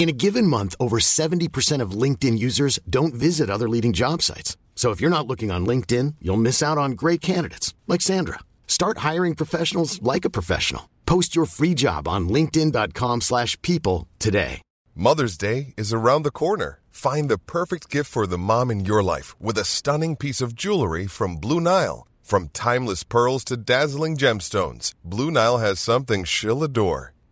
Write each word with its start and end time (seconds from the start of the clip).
In 0.00 0.08
a 0.08 0.12
given 0.12 0.46
month, 0.46 0.74
over 0.80 0.98
70% 0.98 1.82
of 1.82 1.90
LinkedIn 1.90 2.38
users 2.38 2.78
don't 2.88 3.12
visit 3.12 3.50
other 3.50 3.68
leading 3.68 3.92
job 3.92 4.22
sites. 4.22 4.56
So 4.74 4.92
if 4.92 4.98
you're 4.98 5.16
not 5.16 5.26
looking 5.26 5.50
on 5.50 5.66
LinkedIn, 5.66 6.14
you'll 6.22 6.38
miss 6.38 6.62
out 6.62 6.78
on 6.78 6.92
great 6.92 7.20
candidates 7.20 7.74
like 7.86 8.00
Sandra. 8.00 8.38
Start 8.66 9.04
hiring 9.08 9.34
professionals 9.34 10.00
like 10.00 10.24
a 10.24 10.30
professional. 10.30 10.88
Post 11.04 11.36
your 11.36 11.44
free 11.44 11.74
job 11.74 12.08
on 12.08 12.30
linkedin.com/people 12.30 14.08
today. 14.18 14.62
Mother's 14.94 15.36
Day 15.36 15.74
is 15.76 15.92
around 15.92 16.22
the 16.24 16.30
corner. 16.42 16.80
Find 16.88 17.28
the 17.28 17.38
perfect 17.38 17.90
gift 17.90 18.10
for 18.10 18.26
the 18.26 18.38
mom 18.38 18.70
in 18.70 18.86
your 18.86 19.02
life 19.02 19.34
with 19.38 19.58
a 19.58 19.66
stunning 19.66 20.16
piece 20.16 20.40
of 20.40 20.54
jewelry 20.54 21.06
from 21.08 21.36
Blue 21.36 21.60
Nile. 21.60 22.06
From 22.22 22.48
timeless 22.48 23.04
pearls 23.04 23.44
to 23.44 23.56
dazzling 23.58 24.16
gemstones, 24.16 24.94
Blue 25.04 25.30
Nile 25.30 25.58
has 25.58 25.78
something 25.78 26.24
she'll 26.24 26.64
adore. 26.64 27.12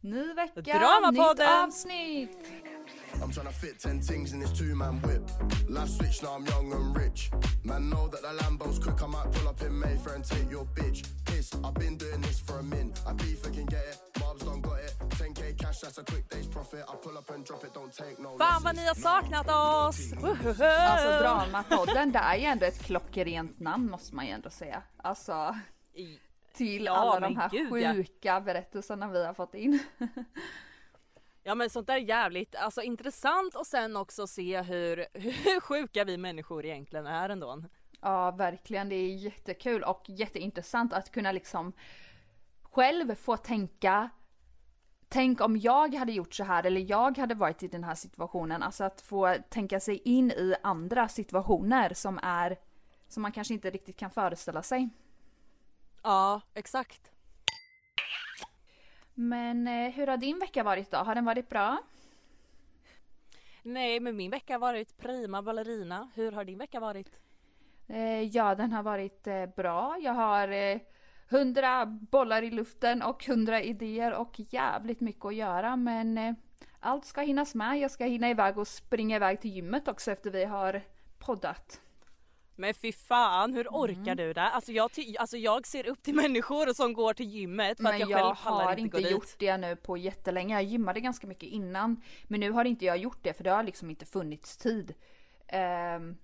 Ny 0.00 0.34
vecka, 0.34 0.78
Dramapodden! 0.78 1.12
nytt 1.12 1.40
avsnitt! 1.40 2.30
I'm 3.22 3.32
tryna 3.32 3.52
fit 3.52 3.78
10 3.80 4.00
things 4.00 4.32
in 4.32 4.40
this 4.40 4.52
two 4.52 4.74
man 4.76 5.00
whip. 5.02 5.22
Life 5.68 5.88
switch, 5.88 6.22
now 6.22 6.36
I'm 6.36 6.46
young 6.46 6.72
and 6.72 6.96
rich. 6.96 7.30
Man, 7.64 7.90
know 7.90 8.08
that 8.08 8.22
the 8.22 8.32
Lambo's 8.42 8.78
quick. 8.78 9.02
I 9.02 9.06
might 9.06 9.32
pull 9.32 9.48
up 9.48 9.60
in 9.62 9.78
Mayfair 9.78 10.14
and 10.14 10.24
take 10.24 10.50
your 10.50 10.66
bitch. 10.74 11.04
Piss, 11.24 11.50
I've 11.64 11.74
been 11.74 11.96
doing 11.96 12.20
this 12.20 12.38
for 12.40 12.58
a 12.60 12.62
min. 12.62 12.92
I 13.06 13.12
beef, 13.14 13.44
I 13.46 13.50
can 13.50 13.66
get 13.66 13.82
it. 13.90 13.98
Mobs 14.20 14.44
don't 14.44 14.60
got 14.62 14.78
it. 14.78 14.94
10k 15.08 15.58
cash, 15.58 15.78
that's 15.80 15.98
a 15.98 16.04
quick 16.04 16.28
day's 16.28 16.46
profit. 16.46 16.84
I 16.88 16.94
pull 17.02 17.18
up 17.18 17.30
and 17.30 17.44
drop 17.44 17.64
it, 17.64 17.74
don't 17.74 17.92
take 17.92 18.18
no 18.20 18.38
Fan 18.38 18.62
vad 18.62 18.76
ni 18.76 18.86
har 18.86 18.94
saknat 18.94 19.46
oss! 19.48 20.12
Alltså 20.22 21.08
Dramapodden, 21.22 22.12
det 22.12 22.18
är 22.18 22.36
ju 22.36 22.44
ändå 22.44 22.66
ett 22.66 22.82
klockrent 22.82 23.60
namn 23.60 23.90
måste 23.90 24.14
man 24.14 24.26
ju 24.26 24.32
ändå 24.32 24.50
säga. 24.50 24.82
Alltså 25.02 25.54
till 26.58 26.84
Ja, 26.84 26.92
alla 26.92 27.20
de 27.20 27.36
här 27.36 27.50
gud, 27.50 27.82
ja. 27.82 27.94
sjuka 27.94 28.40
berättelserna 28.40 29.08
vi 29.08 29.26
har 29.26 29.34
fått 29.34 29.54
in. 29.54 29.78
Ja 31.42 31.54
men 31.54 31.70
sånt 31.70 31.86
där 31.86 31.94
är 31.94 31.98
jävligt 31.98 32.54
alltså, 32.54 32.82
intressant 32.82 33.54
och 33.54 33.66
sen 33.66 33.96
också 33.96 34.26
se 34.26 34.62
hur, 34.62 35.06
hur 35.14 35.60
sjuka 35.60 36.04
vi 36.04 36.16
människor 36.16 36.64
egentligen 36.64 37.06
är 37.06 37.28
ändå. 37.28 37.62
Ja, 38.00 38.30
verkligen. 38.30 38.88
Det 38.88 38.94
är 38.94 39.14
jättekul 39.14 39.82
och 39.82 40.04
jätteintressant 40.06 40.92
att 40.92 41.10
kunna 41.10 41.32
liksom 41.32 41.72
själv 42.62 43.14
få 43.14 43.36
tänka 43.36 44.10
Tänk 45.08 45.40
om 45.40 45.56
jag 45.56 45.94
hade 45.94 46.12
gjort 46.12 46.34
så 46.34 46.44
här 46.44 46.66
eller 46.66 46.90
jag 46.90 47.18
hade 47.18 47.34
varit 47.34 47.62
i 47.62 47.68
den 47.68 47.84
här 47.84 47.94
situationen. 47.94 48.62
Alltså 48.62 48.84
att 48.84 49.00
få 49.00 49.36
tänka 49.48 49.80
sig 49.80 50.00
in 50.04 50.30
i 50.30 50.54
andra 50.62 51.08
situationer 51.08 51.94
som 51.94 52.18
är 52.22 52.56
som 53.08 53.22
man 53.22 53.32
kanske 53.32 53.54
inte 53.54 53.70
riktigt 53.70 53.96
kan 53.96 54.10
föreställa 54.10 54.62
sig. 54.62 54.88
Ja 56.08 56.40
exakt. 56.54 57.12
Men 59.14 59.68
eh, 59.68 59.90
hur 59.90 60.06
har 60.06 60.16
din 60.16 60.38
vecka 60.38 60.62
varit 60.62 60.90
då? 60.90 60.96
Har 60.96 61.14
den 61.14 61.24
varit 61.24 61.48
bra? 61.48 61.78
Nej 63.62 64.00
men 64.00 64.16
min 64.16 64.30
vecka 64.30 64.54
har 64.54 64.58
varit 64.58 64.98
prima 64.98 65.42
ballerina. 65.42 66.10
Hur 66.14 66.32
har 66.32 66.44
din 66.44 66.58
vecka 66.58 66.80
varit? 66.80 67.20
Eh, 67.86 68.22
ja, 68.22 68.54
den 68.54 68.72
har 68.72 68.82
varit 68.82 69.26
eh, 69.26 69.46
bra. 69.46 69.96
Jag 70.00 70.12
har 70.12 70.48
eh, 70.48 70.78
hundra 71.30 71.86
bollar 71.86 72.42
i 72.42 72.50
luften 72.50 73.02
och 73.02 73.24
hundra 73.24 73.62
idéer 73.62 74.12
och 74.12 74.34
jävligt 74.36 75.00
mycket 75.00 75.24
att 75.24 75.34
göra. 75.34 75.76
Men 75.76 76.18
eh, 76.18 76.34
allt 76.80 77.04
ska 77.04 77.20
hinnas 77.20 77.54
med. 77.54 77.78
Jag 77.78 77.90
ska 77.90 78.04
hinna 78.04 78.30
iväg 78.30 78.58
och 78.58 78.68
springa 78.68 79.16
iväg 79.16 79.40
till 79.40 79.50
gymmet 79.50 79.88
också 79.88 80.10
efter 80.10 80.30
vi 80.30 80.44
har 80.44 80.82
poddat. 81.18 81.80
Men 82.58 82.74
fy 82.74 82.92
fan 82.92 83.54
hur 83.54 83.66
orkar 83.68 84.02
Mm. 84.12 84.16
du 84.16 84.32
det? 84.32 84.40
Alltså 84.42 84.72
jag, 84.72 84.90
alltså 85.18 85.36
jag 85.36 85.66
ser 85.66 85.86
upp 85.88 86.02
till 86.02 86.14
människor 86.22 86.72
som 86.74 86.92
går 86.92 87.14
till 87.14 87.26
gymmet 87.28 87.76
för 87.80 87.84
att 87.84 87.90
Men 87.90 88.00
jag, 88.00 88.10
jag, 88.10 88.36
själv 88.36 88.44
pallar 88.44 88.64
har 88.64 88.70
inte 88.72 88.80
inte 88.82 88.96
gå 88.96 89.02
dit. 89.02 89.10
gjort 89.12 89.34
det 89.38 89.56
nu 89.56 89.76
på 89.76 89.96
jättelänge. 89.96 90.54
Jag 90.54 90.62
gymmade 90.64 91.00
ganska 91.00 91.26
mycket 91.26 91.48
innan. 91.48 92.02
Men 92.24 92.40
nu 92.40 92.50
har 92.50 92.64
inte 92.64 92.84
jag 92.84 92.96
gjort 92.98 93.18
det 93.22 93.32
för 93.32 93.44
det 93.44 93.50
har 93.50 93.62
liksom 93.62 93.90
inte 93.90 94.06
funnits 94.06 94.56
tid. 94.56 94.94
Ehm, 95.48 96.16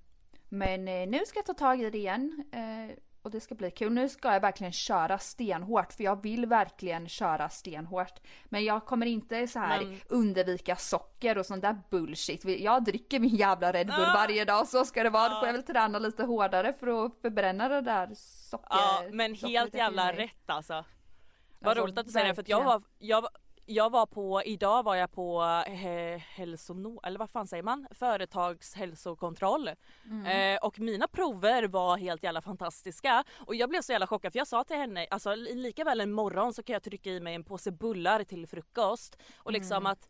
men 0.48 0.88
eh, 0.88 1.06
nu 1.08 1.20
ska 1.26 1.38
jag 1.38 1.46
ta 1.46 1.54
tag 1.54 1.80
i 1.80 1.90
det 1.90 1.98
igen. 1.98 2.44
eh, 2.52 2.96
och 3.24 3.30
det 3.30 3.40
ska 3.40 3.54
bli 3.54 3.70
kul. 3.70 3.92
Nu 3.92 4.08
ska 4.08 4.32
jag 4.32 4.40
verkligen 4.40 4.72
köra 4.72 5.18
stenhårt 5.18 5.92
för 5.92 6.04
jag 6.04 6.22
vill 6.22 6.46
verkligen 6.46 7.08
köra 7.08 7.48
stenhårt. 7.48 8.20
Men 8.44 8.64
jag 8.64 8.84
kommer 8.86 9.06
inte 9.06 9.46
så 9.48 9.58
här 9.58 9.84
Men- 9.84 10.00
undvika 10.08 10.76
socker 10.76 11.38
och 11.38 11.46
sånt 11.46 11.62
där 11.62 11.78
bullshit. 11.90 12.44
Jag 12.44 12.84
dricker 12.84 13.20
min 13.20 13.36
jävla 13.36 13.72
Red 13.72 13.86
Bull 13.86 14.04
Ah. 14.08 14.12
varje 14.14 14.44
dag 14.44 14.68
så 14.68 14.84
ska 14.84 15.02
det 15.02 15.10
vara. 15.10 15.28
Då 15.28 15.38
får 15.38 15.46
jag 15.48 15.52
väl 15.52 15.62
träna 15.62 15.98
lite 15.98 16.24
hårdare 16.24 16.72
för 16.72 17.06
att 17.06 17.20
förbränna 17.22 17.68
det 17.68 17.80
där 17.80 18.10
socker. 18.14 18.66
Ja 18.70 19.02
men 19.12 19.34
helt 19.34 19.74
jävla 19.74 20.12
rätt 20.12 20.30
alltså. 20.50 20.72
Vad 20.72 21.68
Alltså, 21.70 21.84
roligt 21.84 21.98
att 21.98 22.06
du 22.06 22.12
säger 22.12 22.26
det 22.28 22.34
för 22.34 22.42
att 22.42 22.48
jag 22.48 22.64
var, 22.64 22.82
jag, 22.98 23.26
jag 23.66 23.90
var 23.90 24.06
på, 24.06 24.42
idag 24.44 24.82
var 24.82 24.94
jag 24.94 25.12
på 25.12 25.42
eh, 25.66 26.18
hälsono, 26.20 27.00
eller 27.04 27.18
vad 27.18 27.30
fan 27.30 27.46
säger 27.46 27.62
man? 27.62 27.86
Företagshälsokontroll. 27.90 29.70
Mm. 30.04 30.54
Eh, 30.54 30.58
och 30.62 30.78
mina 30.80 31.08
prover 31.08 31.62
var 31.68 31.96
helt 31.96 32.22
jävla 32.22 32.40
fantastiska. 32.40 33.24
Och 33.46 33.54
jag 33.54 33.68
blev 33.68 33.82
så 33.82 33.92
jävla 33.92 34.06
chockad 34.06 34.32
för 34.32 34.38
jag 34.38 34.46
sa 34.46 34.64
till 34.64 34.76
henne, 34.76 35.06
alltså 35.10 35.34
li- 35.34 35.54
lika 35.54 35.84
väl 35.84 36.00
en 36.00 36.12
morgon 36.12 36.54
så 36.54 36.62
kan 36.62 36.72
jag 36.72 36.82
trycka 36.82 37.10
i 37.10 37.20
mig 37.20 37.34
en 37.34 37.44
påse 37.44 37.70
bullar 37.72 38.24
till 38.24 38.46
frukost. 38.46 39.16
Och 39.38 39.52
liksom 39.52 39.76
Mm. 39.76 39.86
att 39.92 40.08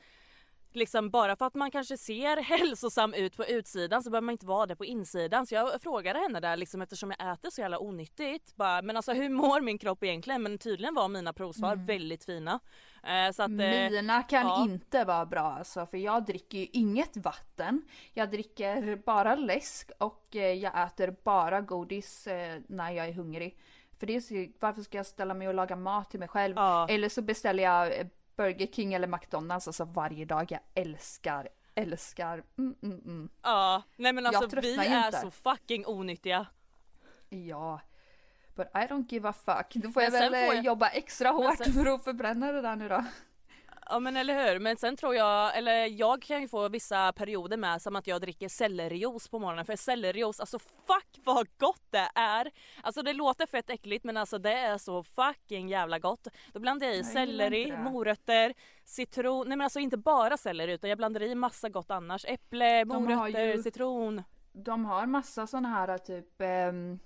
Liksom 0.76 1.10
bara 1.10 1.36
för 1.36 1.46
att 1.46 1.54
man 1.54 1.70
kanske 1.70 1.98
ser 1.98 2.36
hälsosam 2.42 3.14
ut 3.14 3.36
på 3.36 3.44
utsidan 3.44 4.02
så 4.02 4.10
behöver 4.10 4.24
man 4.24 4.32
inte 4.32 4.46
vara 4.46 4.66
det 4.66 4.76
på 4.76 4.84
insidan. 4.84 5.46
Så 5.46 5.54
jag 5.54 5.82
frågade 5.82 6.18
henne 6.18 6.40
där 6.40 6.56
liksom 6.56 6.82
eftersom 6.82 7.12
jag 7.18 7.32
äter 7.32 7.50
så 7.50 7.60
jävla 7.60 7.78
onyttigt. 7.78 8.56
Bara, 8.56 8.82
men 8.82 8.96
alltså 8.96 9.12
hur 9.12 9.28
mår 9.28 9.60
min 9.60 9.78
kropp 9.78 10.04
egentligen? 10.04 10.42
Men 10.42 10.58
tydligen 10.58 10.94
var 10.94 11.08
mina 11.08 11.32
provsvar 11.32 11.76
väldigt 11.76 12.24
fina. 12.24 12.60
Eh, 13.02 13.32
så 13.32 13.42
att, 13.42 13.50
eh, 13.50 13.90
Mina 13.90 14.22
kan 14.22 14.46
ja. 14.46 14.64
inte 14.64 15.04
vara 15.04 15.26
bra 15.26 15.40
alltså 15.40 15.86
för 15.86 15.98
jag 15.98 16.24
dricker 16.24 16.58
ju 16.58 16.66
inget 16.72 17.16
vatten. 17.16 17.82
Jag 18.12 18.30
dricker 18.30 18.96
bara 18.96 19.34
läsk 19.34 19.90
och 19.98 20.36
eh, 20.36 20.52
jag 20.52 20.86
äter 20.86 21.16
bara 21.24 21.60
godis 21.60 22.26
eh, 22.26 22.60
när 22.66 22.90
jag 22.90 23.08
är 23.08 23.12
hungrig. 23.12 23.58
För 23.98 24.06
det 24.06 24.16
är 24.16 24.20
så, 24.20 24.52
varför 24.60 24.82
ska 24.82 24.96
jag 24.96 25.06
ställa 25.06 25.34
mig 25.34 25.48
och 25.48 25.54
laga 25.54 25.76
mat 25.76 26.10
till 26.10 26.20
mig 26.20 26.28
själv? 26.28 26.54
Ja. 26.56 26.88
Eller 26.88 27.08
så 27.08 27.22
beställer 27.22 27.62
jag 27.62 28.10
Burger 28.36 28.66
King 28.66 28.94
eller 28.94 29.08
McDonalds 29.08 29.66
alltså 29.68 29.84
varje 29.84 30.24
dag. 30.24 30.46
Jag 30.52 30.60
älskar, 30.74 31.48
älskar, 31.74 32.42
mm, 32.58 32.74
mm, 32.82 32.98
mm. 33.04 33.28
Ja, 33.42 33.82
nej 33.96 34.12
men 34.12 34.26
alltså 34.26 34.60
vi 34.60 34.76
är 34.76 35.06
inte. 35.06 35.20
så 35.20 35.30
fucking 35.30 35.86
onyttiga. 35.86 36.46
Ja. 37.28 37.80
But 38.54 38.66
I 38.74 38.78
don't 38.78 39.06
give 39.08 39.28
a 39.28 39.32
fuck. 39.32 39.74
Då 39.74 39.90
får 39.90 40.02
jag 40.02 40.12
Men 40.12 40.20
väl 40.20 40.30
får 40.46 40.52
eh, 40.52 40.56
jag- 40.56 40.64
jobba 40.64 40.88
extra 40.88 41.28
hårt 41.30 41.56
sen- 41.58 41.72
för 41.72 41.86
att 41.94 42.04
förbränna 42.04 42.52
det 42.52 42.62
där 42.62 42.76
nu 42.76 42.88
då. 42.88 43.04
Ja 43.86 43.98
men 43.98 44.16
eller 44.16 44.46
hur, 44.52 44.58
men 44.60 44.76
sen 44.76 44.96
tror 44.96 45.14
jag, 45.14 45.56
eller 45.58 45.86
jag 45.86 46.22
kan 46.22 46.40
ju 46.42 46.48
få 46.48 46.68
vissa 46.68 47.12
perioder 47.12 47.56
med 47.56 47.82
som 47.82 47.96
att 47.96 48.06
jag 48.06 48.20
dricker 48.20 48.48
sellerijuice 48.48 49.28
på 49.28 49.38
morgonen 49.38 49.64
för 49.64 49.76
sellerijuice, 49.76 50.40
alltså 50.40 50.58
fuck 50.58 51.20
vad 51.24 51.48
gott 51.58 51.82
det 51.90 52.08
är! 52.14 52.50
Alltså 52.82 53.02
det 53.02 53.12
låter 53.12 53.46
fett 53.46 53.70
äckligt 53.70 54.04
men 54.04 54.16
alltså 54.16 54.38
det 54.38 54.52
är 54.52 54.78
så 54.78 55.02
fucking 55.02 55.68
jävla 55.68 55.98
gott. 55.98 56.26
Då 56.52 56.60
blandar 56.60 56.86
jag 56.86 56.94
i 56.96 56.98
Jag 56.98 57.06
selleri, 57.06 57.76
morötter, 57.76 58.54
citron, 58.84 59.48
nej 59.48 59.56
men 59.56 59.64
alltså 59.64 59.80
inte 59.80 59.96
bara 59.96 60.36
selleri 60.36 60.72
utan 60.72 60.90
jag 60.90 60.98
blandar 60.98 61.22
i 61.22 61.34
massa 61.34 61.68
gott 61.68 61.90
annars. 61.90 62.24
Äpple, 62.28 62.84
morötter, 62.84 63.46
ju- 63.46 63.62
citron. 63.62 64.22
De 64.52 64.84
har 64.84 65.06
massa 65.06 65.46
såna 65.46 65.68
här 65.68 65.98
typ 65.98 66.40
um, 66.68 66.98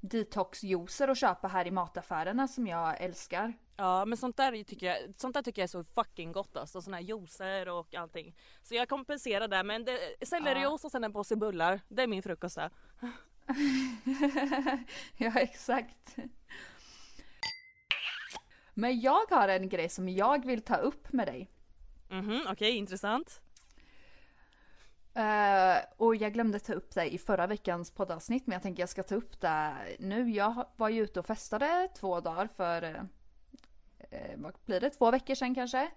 detoxjuicer 0.00 1.08
att 1.08 1.18
köpa 1.18 1.48
här 1.48 1.66
i 1.66 1.70
mataffärerna 1.70 2.48
som 2.48 2.66
jag 2.66 3.00
älskar. 3.00 3.52
Ja 3.76 4.04
men 4.04 4.18
sånt 4.18 4.36
där 4.36 4.64
tycker 4.64 4.86
jag, 4.86 4.98
sånt 5.16 5.34
där 5.34 5.42
tycker 5.42 5.62
jag 5.62 5.64
är 5.64 5.68
så 5.68 5.84
fucking 5.84 6.32
gott 6.32 6.56
alltså. 6.56 6.82
Såna 6.82 6.96
här 6.96 7.04
juicer 7.04 7.68
och 7.68 7.94
allting. 7.94 8.36
Så 8.62 8.74
jag 8.74 8.88
kompenserar 8.88 9.48
där 9.48 9.64
med 9.64 9.76
en 9.76 9.84
de- 9.84 10.26
sellerijuice 10.26 10.84
och 10.84 10.90
sen 10.90 11.04
en 11.04 11.12
påse 11.12 11.36
bullar. 11.36 11.80
Det 11.88 12.02
är 12.02 12.06
min 12.06 12.22
frukost 12.22 12.56
där. 12.56 12.70
ja, 15.16 15.32
exakt. 15.40 16.16
Men 18.74 19.00
jag 19.00 19.26
har 19.30 19.48
en 19.48 19.68
grej 19.68 19.88
som 19.88 20.08
jag 20.08 20.46
vill 20.46 20.62
ta 20.62 20.76
upp 20.76 21.12
med 21.12 21.26
dig. 21.28 21.50
Mhm, 22.08 22.42
okej 22.50 22.70
intressant. 22.76 23.40
Eh, 25.14 25.76
och 25.96 26.16
jag 26.16 26.32
glömde 26.32 26.60
ta 26.60 26.72
upp 26.72 26.94
det 26.94 27.14
i 27.14 27.18
förra 27.18 27.46
veckans 27.46 27.90
poddavsnitt 27.90 28.46
men 28.46 28.52
jag 28.52 28.62
tänker 28.62 28.82
jag 28.82 28.88
ska 28.88 29.02
ta 29.02 29.14
upp 29.14 29.40
det 29.40 29.74
nu. 29.98 30.30
Jag 30.30 30.66
var 30.76 30.88
ju 30.88 31.02
ute 31.02 31.20
och 31.20 31.26
festade 31.26 31.88
två 31.96 32.20
dagar 32.20 32.48
för, 32.56 32.82
eh, 34.10 34.36
vad 34.36 34.54
blir 34.64 34.80
det, 34.80 34.90
två 34.90 35.10
veckor 35.10 35.34
sedan 35.34 35.54
kanske. 35.54 35.90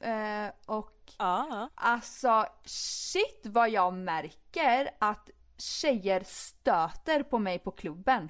Eh, 0.00 0.48
och 0.66 1.12
ja. 1.18 1.68
alltså 1.74 2.46
shit 2.64 3.40
vad 3.44 3.70
jag 3.70 3.94
märker 3.94 4.90
att 4.98 5.30
tjejer 5.58 6.22
stöter 6.24 7.22
på 7.22 7.38
mig 7.38 7.58
på 7.58 7.70
klubben. 7.70 8.28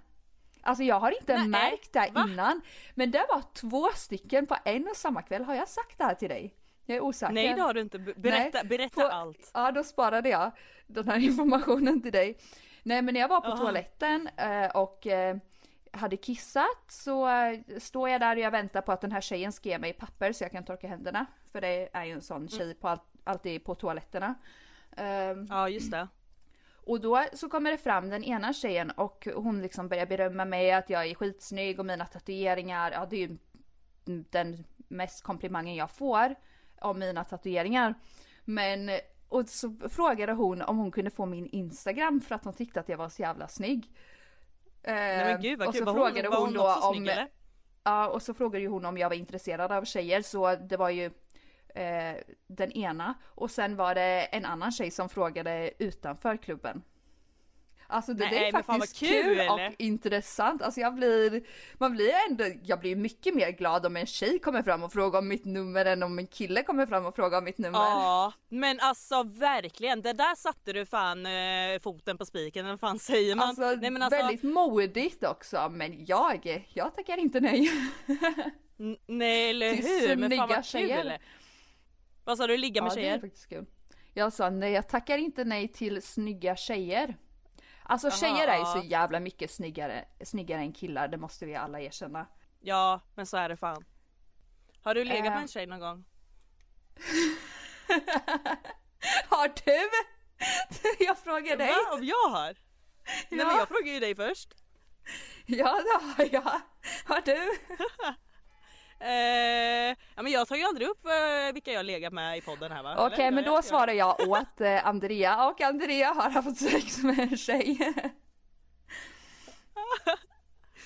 Alltså 0.62 0.84
jag 0.84 1.00
har 1.00 1.20
inte 1.20 1.36
Nej, 1.36 1.48
märkt 1.48 1.92
det 1.92 2.10
va? 2.14 2.26
innan. 2.28 2.60
Men 2.94 3.10
det 3.10 3.26
var 3.28 3.42
två 3.54 3.88
stycken 3.94 4.46
på 4.46 4.56
en 4.64 4.88
och 4.88 4.96
samma 4.96 5.22
kväll. 5.22 5.44
Har 5.44 5.54
jag 5.54 5.68
sagt 5.68 5.98
det 5.98 6.04
här 6.04 6.14
till 6.14 6.28
dig? 6.28 6.55
Jag 6.86 6.96
är 6.96 7.00
osäker. 7.00 7.32
Nej 7.34 7.54
det 7.54 7.60
har 7.62 7.74
du 7.74 7.80
inte, 7.80 7.98
Be- 7.98 8.14
berätta, 8.16 8.58
Nej, 8.58 8.64
berätta 8.68 9.00
på- 9.00 9.06
allt. 9.06 9.50
Ja, 9.54 9.72
då 9.72 9.84
sparade 9.84 10.28
jag 10.28 10.50
den 10.86 11.08
här 11.08 11.18
informationen 11.24 12.02
till 12.02 12.12
dig. 12.12 12.38
Nej, 12.82 13.02
men 13.02 13.14
när 13.14 13.20
jag 13.20 13.28
var 13.28 13.40
på 13.40 13.46
Aha. 13.46 13.56
toaletten 13.56 14.28
eh, 14.36 14.66
och 14.76 15.06
eh, 15.06 15.36
hade 15.90 16.16
kissat 16.16 16.84
så 16.88 17.28
eh, 17.28 17.58
står 17.78 18.08
jag 18.08 18.20
där 18.20 18.36
och 18.36 18.42
jag 18.42 18.50
väntar 18.50 18.80
på 18.82 18.92
att 18.92 19.00
den 19.00 19.12
här 19.12 19.20
tjejen 19.20 19.52
ska 19.52 19.68
ge 19.68 19.78
mig 19.78 19.92
papper 19.92 20.32
så 20.32 20.44
jag 20.44 20.52
kan 20.52 20.64
torka 20.64 20.88
händerna. 20.88 21.26
För 21.52 21.60
det 21.60 21.88
är 21.92 22.04
ju 22.04 22.12
en 22.12 22.20
sån 22.22 22.48
tjej 22.48 22.74
på 22.74 22.88
all, 22.88 22.98
alltid 23.24 23.64
på 23.64 23.74
toaletterna. 23.74 24.34
Ehm, 24.96 25.46
Ja 25.50 25.68
just 25.68 25.90
det. 25.90 26.08
och 26.86 27.00
då 27.00 27.24
så 27.32 27.48
kommer 27.48 27.70
det 27.70 27.78
fram 27.78 28.10
den 28.10 28.24
ena 28.24 28.52
tjejen 28.52 28.90
och 28.90 29.28
hon 29.34 29.62
liksom 29.62 29.88
börjar 29.88 30.06
berömma 30.06 30.44
mig 30.44 30.72
att 30.72 30.90
jag 30.90 31.06
är 31.06 31.14
skitsnygg 31.14 31.78
och 31.78 31.86
mina 31.86 32.06
tatueringar, 32.06 32.90
ja 32.92 33.06
det 33.10 33.16
är 33.16 33.20
ju 33.28 33.36
den 34.30 34.64
mest 34.88 35.22
komplimangen 35.24 35.74
jag 35.74 35.90
får 35.90 36.34
om 36.80 36.98
mina 36.98 37.24
tatueringar. 37.24 37.94
Men, 38.44 38.90
och 39.28 39.48
så 39.48 39.76
frågade 39.88 40.32
hon 40.32 40.62
om 40.62 40.78
hon 40.78 40.90
kunde 40.90 41.10
få 41.10 41.26
min 41.26 41.46
Instagram 41.46 42.20
för 42.20 42.34
att 42.34 42.44
hon 42.44 42.54
tyckte 42.54 42.80
att 42.80 42.88
jag 42.88 42.96
var 42.96 43.08
så 43.08 43.22
jävla 43.22 43.48
snygg. 43.48 43.90
Nej 44.82 45.38
gud 45.40 45.58
vad 45.58 45.68
och 45.68 45.74
kul, 45.74 45.84
så 45.84 45.90
hon, 45.90 45.94
frågade 45.94 46.28
var 46.28 46.36
hon, 46.36 46.46
hon 46.46 46.54
då 46.54 46.74
om, 46.74 46.94
snygg 46.94 47.08
eller? 47.08 47.28
Ja, 47.84 48.08
och 48.08 48.22
så 48.22 48.34
frågade 48.34 48.62
ju 48.62 48.68
hon 48.68 48.84
om 48.84 48.98
jag 48.98 49.08
var 49.08 49.16
intresserad 49.16 49.72
av 49.72 49.84
tjejer, 49.84 50.22
så 50.22 50.56
det 50.56 50.76
var 50.76 50.90
ju 50.90 51.04
eh, 51.74 52.16
den 52.46 52.72
ena. 52.72 53.14
Och 53.24 53.50
sen 53.50 53.76
var 53.76 53.94
det 53.94 54.22
en 54.24 54.44
annan 54.44 54.72
tjej 54.72 54.90
som 54.90 55.08
frågade 55.08 55.70
utanför 55.78 56.36
klubben. 56.36 56.82
Alltså 57.86 58.12
det, 58.14 58.24
det 58.24 58.30
Nej, 58.30 58.48
är 58.48 58.52
fan 58.52 58.62
vad 58.66 58.76
faktiskt 58.78 58.98
kul, 58.98 59.38
kul! 59.38 59.48
och 59.48 59.60
intressant. 59.78 60.62
Alltså 60.62 60.80
jag 60.80 60.94
blir, 60.94 61.42
man 61.74 61.92
blir 61.92 62.12
ändå, 62.30 62.44
jag 62.62 62.80
blir 62.80 62.96
mycket 62.96 63.34
mer 63.34 63.50
glad 63.50 63.86
om 63.86 63.96
en 63.96 64.06
tjej 64.06 64.38
kommer 64.38 64.62
fram 64.62 64.82
och 64.82 64.92
frågar 64.92 65.18
om 65.18 65.28
mitt 65.28 65.44
nummer 65.44 65.84
än 65.84 66.02
om 66.02 66.18
en 66.18 66.26
kille 66.26 66.62
kommer 66.62 66.86
fram 66.86 67.06
och 67.06 67.14
frågar 67.14 67.38
om 67.38 67.44
mitt 67.44 67.58
nummer. 67.58 67.78
Ja 67.78 68.32
men 68.48 68.80
alltså 68.80 69.22
verkligen, 69.22 70.02
det 70.02 70.12
där 70.12 70.34
satte 70.34 70.72
du 70.72 70.86
fan 70.86 71.26
eh, 71.26 71.80
foten 71.82 72.18
på 72.18 72.24
spiken 72.24 72.66
eller 72.66 72.76
fan 72.76 72.98
säger 72.98 73.36
man? 73.36 73.48
Alltså, 73.48 73.62
Nej, 73.62 73.90
men 73.90 74.02
alltså 74.02 74.16
väldigt 74.16 74.42
modigt 74.42 75.24
också, 75.24 75.68
men 75.70 76.04
jag, 76.06 76.64
jag 76.72 76.94
tackar 76.94 77.18
inte 77.18 77.40
nej. 77.40 77.70
nej 79.06 79.50
eller 79.50 79.76
till 79.76 80.08
hur, 80.08 80.16
men 80.16 80.30
fan 80.30 80.48
vad 80.48 80.64
tjejer. 80.64 81.02
kul! 81.02 81.12
Vad 82.24 82.38
sa 82.38 82.46
du, 82.46 82.56
ligga 82.56 82.82
med 82.82 82.90
ja, 82.90 82.94
det 82.94 83.00
är 83.00 83.04
tjejer? 83.04 83.20
faktiskt 83.20 83.48
kul. 83.48 83.66
Jag 84.14 84.32
sa 84.32 84.50
nej, 84.50 84.72
jag 84.72 84.88
tackar 84.88 85.18
inte 85.18 85.44
nej 85.44 85.68
till 85.68 86.02
snygga 86.02 86.56
tjejer. 86.56 87.16
Alltså 87.88 88.06
Aha, 88.08 88.16
tjejer 88.16 88.48
är 88.48 88.54
ju 88.56 88.60
ja. 88.62 88.72
så 88.72 88.78
jävla 88.86 89.20
mycket 89.20 89.50
snyggare, 89.50 90.04
snyggare 90.24 90.60
än 90.60 90.72
killar, 90.72 91.08
det 91.08 91.16
måste 91.16 91.46
vi 91.46 91.54
alla 91.56 91.80
erkänna. 91.80 92.26
Ja 92.60 93.00
men 93.14 93.26
så 93.26 93.36
är 93.36 93.48
det 93.48 93.56
fan. 93.56 93.84
Har 94.82 94.94
du 94.94 95.04
legat 95.04 95.26
Eh. 95.26 95.32
med 95.32 95.42
en 95.42 95.48
tjej 95.48 95.66
någon 95.66 95.80
gång? 95.80 96.04
Har 99.28 99.48
du? 99.64 99.90
Jag 101.04 101.18
frågar 101.18 101.56
dig. 101.56 101.68
Va? 101.68 101.94
Om 101.94 102.04
jag 102.04 102.28
har? 102.30 102.54
Nej 103.06 103.26
men 103.30 103.38
Ja. 103.38 103.58
jag 103.58 103.68
frågar 103.68 103.92
ju 103.92 104.00
dig 104.00 104.14
först. 104.16 104.54
Ja 105.46 105.82
det 105.82 106.04
har 106.04 106.28
jag. 106.32 106.60
Har 107.04 107.20
du? 107.20 107.34
Eh, 109.00 109.96
ja 110.14 110.22
men 110.22 110.32
jag 110.32 110.48
tar 110.48 110.56
ju 110.56 110.62
aldrig 110.62 110.88
upp 110.88 111.06
eh, 111.06 111.52
vilka 111.54 111.72
jag 111.72 111.86
legat 111.86 112.12
med 112.12 112.38
i 112.38 112.40
podden 112.40 112.72
här 112.72 112.82
va? 112.82 113.06
Okej 113.06 113.24
Eller? 113.24 113.30
men 113.30 113.44
då 113.44 113.62
svarar 113.62 113.92
jag 113.92 114.20
åt 114.28 114.60
eh, 114.60 114.86
Andrea 114.86 115.46
och 115.48 115.60
Andrea 115.60 116.12
har 116.12 116.30
haft 116.30 116.56
sex 116.56 116.98
med 116.98 117.18
en 117.18 117.36
tjej. 117.36 117.78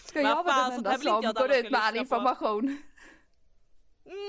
Ska 0.05 0.21
jag 0.21 0.45
vara 0.45 0.69
den 0.69 0.73
enda 0.73 0.99
som 0.99 1.23
går 1.23 1.53
ut 1.53 1.71
med 1.71 1.81
all 1.81 1.97
information? 1.97 2.83
Mm. 4.07 4.21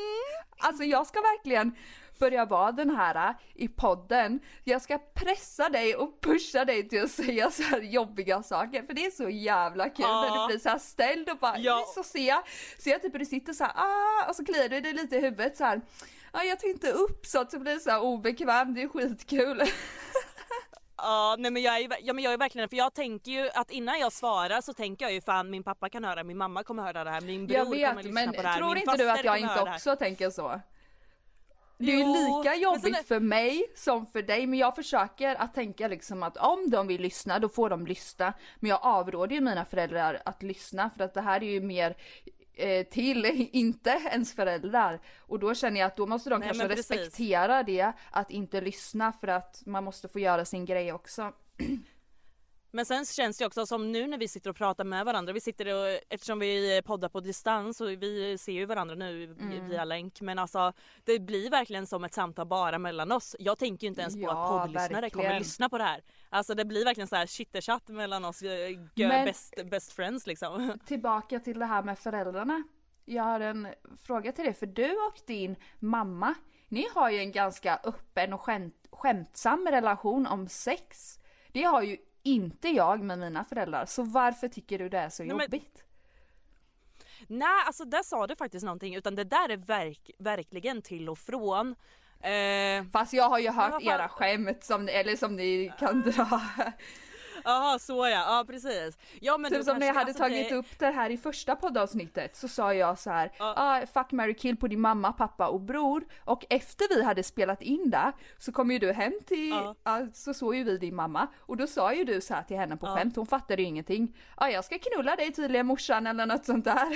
Alltså 0.57 0.84
jag 0.84 1.07
ska 1.07 1.22
verkligen 1.22 1.75
börja 2.21 2.45
vara 2.45 2.71
den 2.71 2.89
här 2.89 3.29
äh, 3.29 3.35
i 3.56 3.68
podden. 3.68 4.39
Jag 4.63 4.81
ska 4.81 4.97
pressa 4.97 5.69
dig 5.69 5.95
och 5.95 6.21
pusha 6.21 6.65
dig 6.65 6.89
till 6.89 7.03
att 7.03 7.12
säga 7.12 7.51
så 7.51 7.63
här 7.63 7.81
jobbiga 7.81 8.44
saker 8.44 8.83
för 8.83 8.94
det 8.94 9.06
är 9.06 9.12
så 9.12 9.29
jävla 9.29 9.89
kul 9.89 10.06
när 10.06 10.27
Ja. 10.27 10.41
du 10.41 10.47
blir 10.53 10.59
så 10.59 10.69
här 10.69 10.77
ställd 10.79 11.29
och 11.29 11.38
bara 11.38 11.57
Ja. 11.57 11.83
så 11.95 12.03
ser 12.03 12.27
jag, 12.27 12.44
ser 12.79 12.91
jag 12.91 13.01
typ 13.01 13.13
hur 13.13 13.19
du 13.19 13.25
sitter 13.25 13.53
så 13.53 13.63
här 13.63 13.73
ah, 13.75 14.29
och 14.29 14.35
så 14.35 14.45
kliar 14.45 14.69
du 14.69 14.81
dig 14.81 14.94
lite 14.94 15.15
i 15.15 15.21
huvudet 15.21 15.57
så 15.57 15.63
här. 15.63 15.81
Ja, 16.33 16.44
jag 16.44 16.63
inte 16.63 16.91
upp 16.91 17.25
så 17.25 17.39
att 17.41 17.50
du 17.50 17.59
blir 17.59 17.79
så 17.79 17.89
här 17.91 18.01
obekväm, 18.01 18.74
det 18.74 18.81
är 18.81 18.88
skitkul. 18.88 19.62
Ja 21.03 21.35
nej 21.39 21.51
men 21.51 21.62
jag 21.62 21.77
är 21.79 21.89
ja, 22.01 22.13
men 22.13 22.24
jag 22.24 22.33
är 22.33 22.38
verkligen 22.38 22.69
för 22.69 22.77
jag 22.77 22.94
tänker 22.94 23.31
ju 23.31 23.50
att 23.53 23.71
innan 23.71 24.00
jag 24.00 24.12
svarar 24.13 24.62
så 24.62 24.74
tänker 24.74 25.06
jag 25.06 25.13
ju 25.13 25.21
fan 25.21 25.50
min 25.50 25.63
pappa 25.63 25.89
kan 25.89 26.03
höra, 26.03 26.24
min 26.24 26.38
mamma 26.38 26.63
kommer 26.63 26.83
höra 26.83 27.03
det 27.03 27.09
här, 27.09 27.21
min 27.21 27.47
bror 27.47 27.57
Jag 27.57 27.65
kommer 27.65 27.77
vet, 27.95 28.06
lyssna 28.06 28.21
men 28.21 28.33
på 28.33 28.41
det 28.41 28.47
här, 28.47 28.57
tror 28.57 28.74
min 28.74 28.77
inte 28.77 28.97
du 28.97 29.09
att 29.12 29.24
jag 29.24 29.39
inte 29.39 29.62
också 29.62 29.95
tänker 29.95 30.29
så? 30.29 30.62
Det 31.86 31.92
är 31.92 31.98
ju 31.98 32.38
lika 32.38 32.56
jobbigt 32.56 33.00
är- 33.00 33.04
för 33.04 33.19
mig 33.19 33.63
som 33.75 34.06
för 34.06 34.22
dig, 34.22 34.48
men 34.48 34.60
jag 34.60 34.75
försöker 34.75 35.36
att 35.42 35.54
tänka 35.54 35.88
liksom 35.88 36.24
att 36.24 36.38
om 36.38 36.69
de 36.69 36.88
vill 36.88 37.01
lyssna, 37.01 37.39
då 37.39 37.50
får 37.50 37.69
de 37.69 37.88
lyssna. 37.88 38.33
Men 38.60 38.69
jag 38.69 38.80
avråder 38.83 39.36
ju 39.36 39.42
mina 39.42 39.66
föräldrar 39.66 40.22
att 40.25 40.44
lyssna, 40.44 40.89
för 40.98 41.04
att 41.04 41.13
det 41.13 41.22
här 41.22 41.44
är 41.44 41.50
ju 41.50 41.62
mer 41.62 41.98
eh, 42.54 42.86
till, 42.86 43.25
inte 43.51 43.89
ens 44.12 44.36
föräldrar. 44.36 45.00
Och 45.19 45.39
då 45.39 45.54
känner 45.54 45.80
jag 45.80 45.88
att 45.88 45.98
då 45.98 46.06
måste 46.07 46.30
de 46.30 46.39
Nej, 46.39 46.50
kanske 46.50 46.68
respektera 46.68 47.63
det, 47.63 47.92
att 48.12 48.31
inte 48.31 48.62
lyssna, 48.62 49.13
för 49.13 49.27
att 49.27 49.62
man 49.66 49.84
måste 49.84 50.07
få 50.07 50.19
göra 50.19 50.45
sin 50.45 50.66
grej 50.66 50.94
också. 50.94 51.31
Men 52.73 52.85
sen 52.85 53.06
känns 53.06 53.38
det 53.38 53.45
också 53.45 53.65
som 53.65 53.91
nu 53.91 54.07
när 54.07 54.18
vi 54.18 54.27
sitter 54.27 54.50
och 54.50 54.56
pratar 54.56 54.83
med 54.83 55.06
varandra, 55.06 55.33
vi 55.33 55.41
sitter 55.41 55.74
och, 55.75 56.00
eftersom 56.10 56.39
vi 56.39 56.81
poddar 56.86 57.10
på 57.10 57.19
distans 57.19 57.81
och 57.81 57.89
vi 57.89 58.38
ser 58.38 58.51
ju 58.51 58.65
varandra 58.65 58.96
nu 58.96 59.24
Mm. 59.24 59.69
via 59.69 59.86
länk 59.86 60.22
men 60.22 60.39
alltså 60.39 60.74
det 61.03 61.19
blir 61.19 61.50
verkligen 61.50 61.88
som 61.88 62.03
ett 62.03 62.13
samtal 62.13 62.48
bara 62.48 62.79
mellan 62.79 63.12
oss. 63.12 63.36
Jag 63.39 63.57
tänker 63.57 63.84
ju 63.84 63.89
inte 63.89 64.01
ens 64.01 64.15
på 64.15 64.22
Ja, 64.22 64.31
att 64.55 64.62
poddlyssnare 64.62 65.10
kommer 65.10 65.24
verkligen. 65.24 65.39
lyssna 65.41 65.69
på 65.69 65.77
det 65.77 65.84
här. 65.84 66.01
Alltså 66.29 66.53
det 66.53 66.65
blir 66.65 66.86
verkligen 66.86 67.07
så 67.07 67.15
här 67.15 67.25
chitterchatt 67.25 67.88
mellan 67.88 68.25
oss 68.25 68.41
eh, 68.41 68.69
Men- 68.96 69.25
best, 69.25 69.53
best 69.65 69.91
friends 69.91 70.27
liksom. 70.27 70.79
Tillbaka 70.86 71.39
till 71.39 71.60
det 71.60 71.65
här 71.65 71.84
med 71.84 72.00
föräldrarna. 72.00 72.63
Jag 73.05 73.24
har 73.24 73.39
en 73.39 73.67
fråga 74.03 74.31
till 74.31 74.46
dig, 74.46 74.53
för 74.53 74.65
du 74.65 74.91
och 74.91 75.19
din 75.27 75.55
mamma, 75.79 76.34
ni 76.67 76.88
har 76.93 77.10
ju 77.10 77.17
en 77.19 77.31
ganska 77.31 77.79
öppen 77.84 78.34
och 78.34 78.41
skämt, 78.41 78.88
skämtsam 78.91 79.67
relation 79.72 80.27
om 80.27 80.48
sex. 80.48 81.17
Det 81.51 81.63
har 81.63 81.81
ju 81.81 81.98
inte 82.24 82.70
jag 82.70 83.01
med 83.04 83.20
mina 83.20 83.46
föräldrar, 83.46 83.86
så 83.86 84.04
varför 84.04 84.48
tycker 84.48 84.80
du 84.80 84.90
det 84.90 84.98
är 84.98 85.10
så 85.10 85.24
Nej, 85.24 85.36
men- 85.36 85.44
jobbigt? 85.46 85.84
Nej 87.28 87.63
alltså 87.66 87.86
där 87.86 88.04
sa 88.04 88.28
du 88.28 88.36
faktiskt 88.36 88.66
någonting 88.66 88.96
utan 88.96 89.16
det 89.16 89.24
där 89.24 89.50
är 89.50 89.58
verk, 89.58 90.12
verkligen 90.20 90.82
till 90.82 91.10
och 91.10 91.20
från. 91.20 91.75
Eh, 92.20 92.84
Fast 92.94 93.13
jag 93.13 93.30
har 93.30 93.40
ju 93.40 93.50
hört 93.50 93.72
fan- 93.72 93.82
era 93.84 94.08
skämt 94.10 94.63
som, 94.63 94.86
ni- 94.86 94.92
eller 94.92 95.16
som 95.16 95.36
ni 95.36 95.74
kan 95.80 96.01
dra. 96.01 96.42
Jaha 97.43 97.79
så 97.79 97.93
ja, 98.07 98.10
ja 98.10 98.43
precis. 98.48 98.98
Ja 99.21 99.38
men 99.38 99.51
Typ 99.51 99.63
som 99.63 99.77
när 99.77 99.88
jag 99.88 99.93
hade 99.93 100.07
alltså, 100.07 100.24
tagit 100.24 100.50
det- 100.50 100.55
upp 100.55 100.79
det 100.79 100.86
här 100.91 101.10
i 101.10 101.17
första 101.17 101.55
poddavsnittet 101.55 102.36
så 102.36 102.48
sa 102.48 102.74
jag 102.74 103.00
så 103.00 103.10
här, 103.10 103.31
Ja. 103.39 103.53
ah, 103.57 103.86
fuck, 103.93 104.12
marry, 104.12 104.33
kill 104.36 104.57
på 104.57 104.67
din 104.67 104.81
mamma, 104.81 105.12
pappa 105.13 105.48
och 105.48 105.62
bror. 105.62 106.03
Och 106.25 106.45
efter 106.50 106.95
vi 106.95 107.03
hade 107.03 107.24
spelat 107.24 107.62
in 107.62 107.89
det 107.89 108.12
så 108.38 108.51
kom 108.51 108.71
ju 108.71 108.79
du 108.79 108.91
hem 108.93 109.13
till, 109.25 109.50
Ja. 109.50 109.75
ja. 109.83 110.07
så 110.13 110.33
såg 110.33 110.55
ju 110.55 110.63
vi 110.63 110.77
din 110.77 110.95
mamma. 110.95 111.27
Och 111.39 111.57
då 111.57 111.67
sa 111.67 111.93
ju 111.93 112.03
du 112.03 112.21
så 112.21 112.33
här 112.33 112.43
till 112.43 112.57
henne 112.57 112.77
på 112.77 112.86
skämt, 112.88 113.15
hon 113.15 113.25
fattade 113.27 113.62
ju 113.62 113.67
ingenting. 113.67 114.17
Ja, 114.38 114.50
jag 114.50 114.65
ska 114.65 114.77
knulla 114.79 115.15
dig 115.15 115.33
tydligen 115.33 115.65
morsan 115.65 116.07
eller 116.07 116.25
något 116.25 116.45
sånt 116.45 116.65
där. 116.65 116.88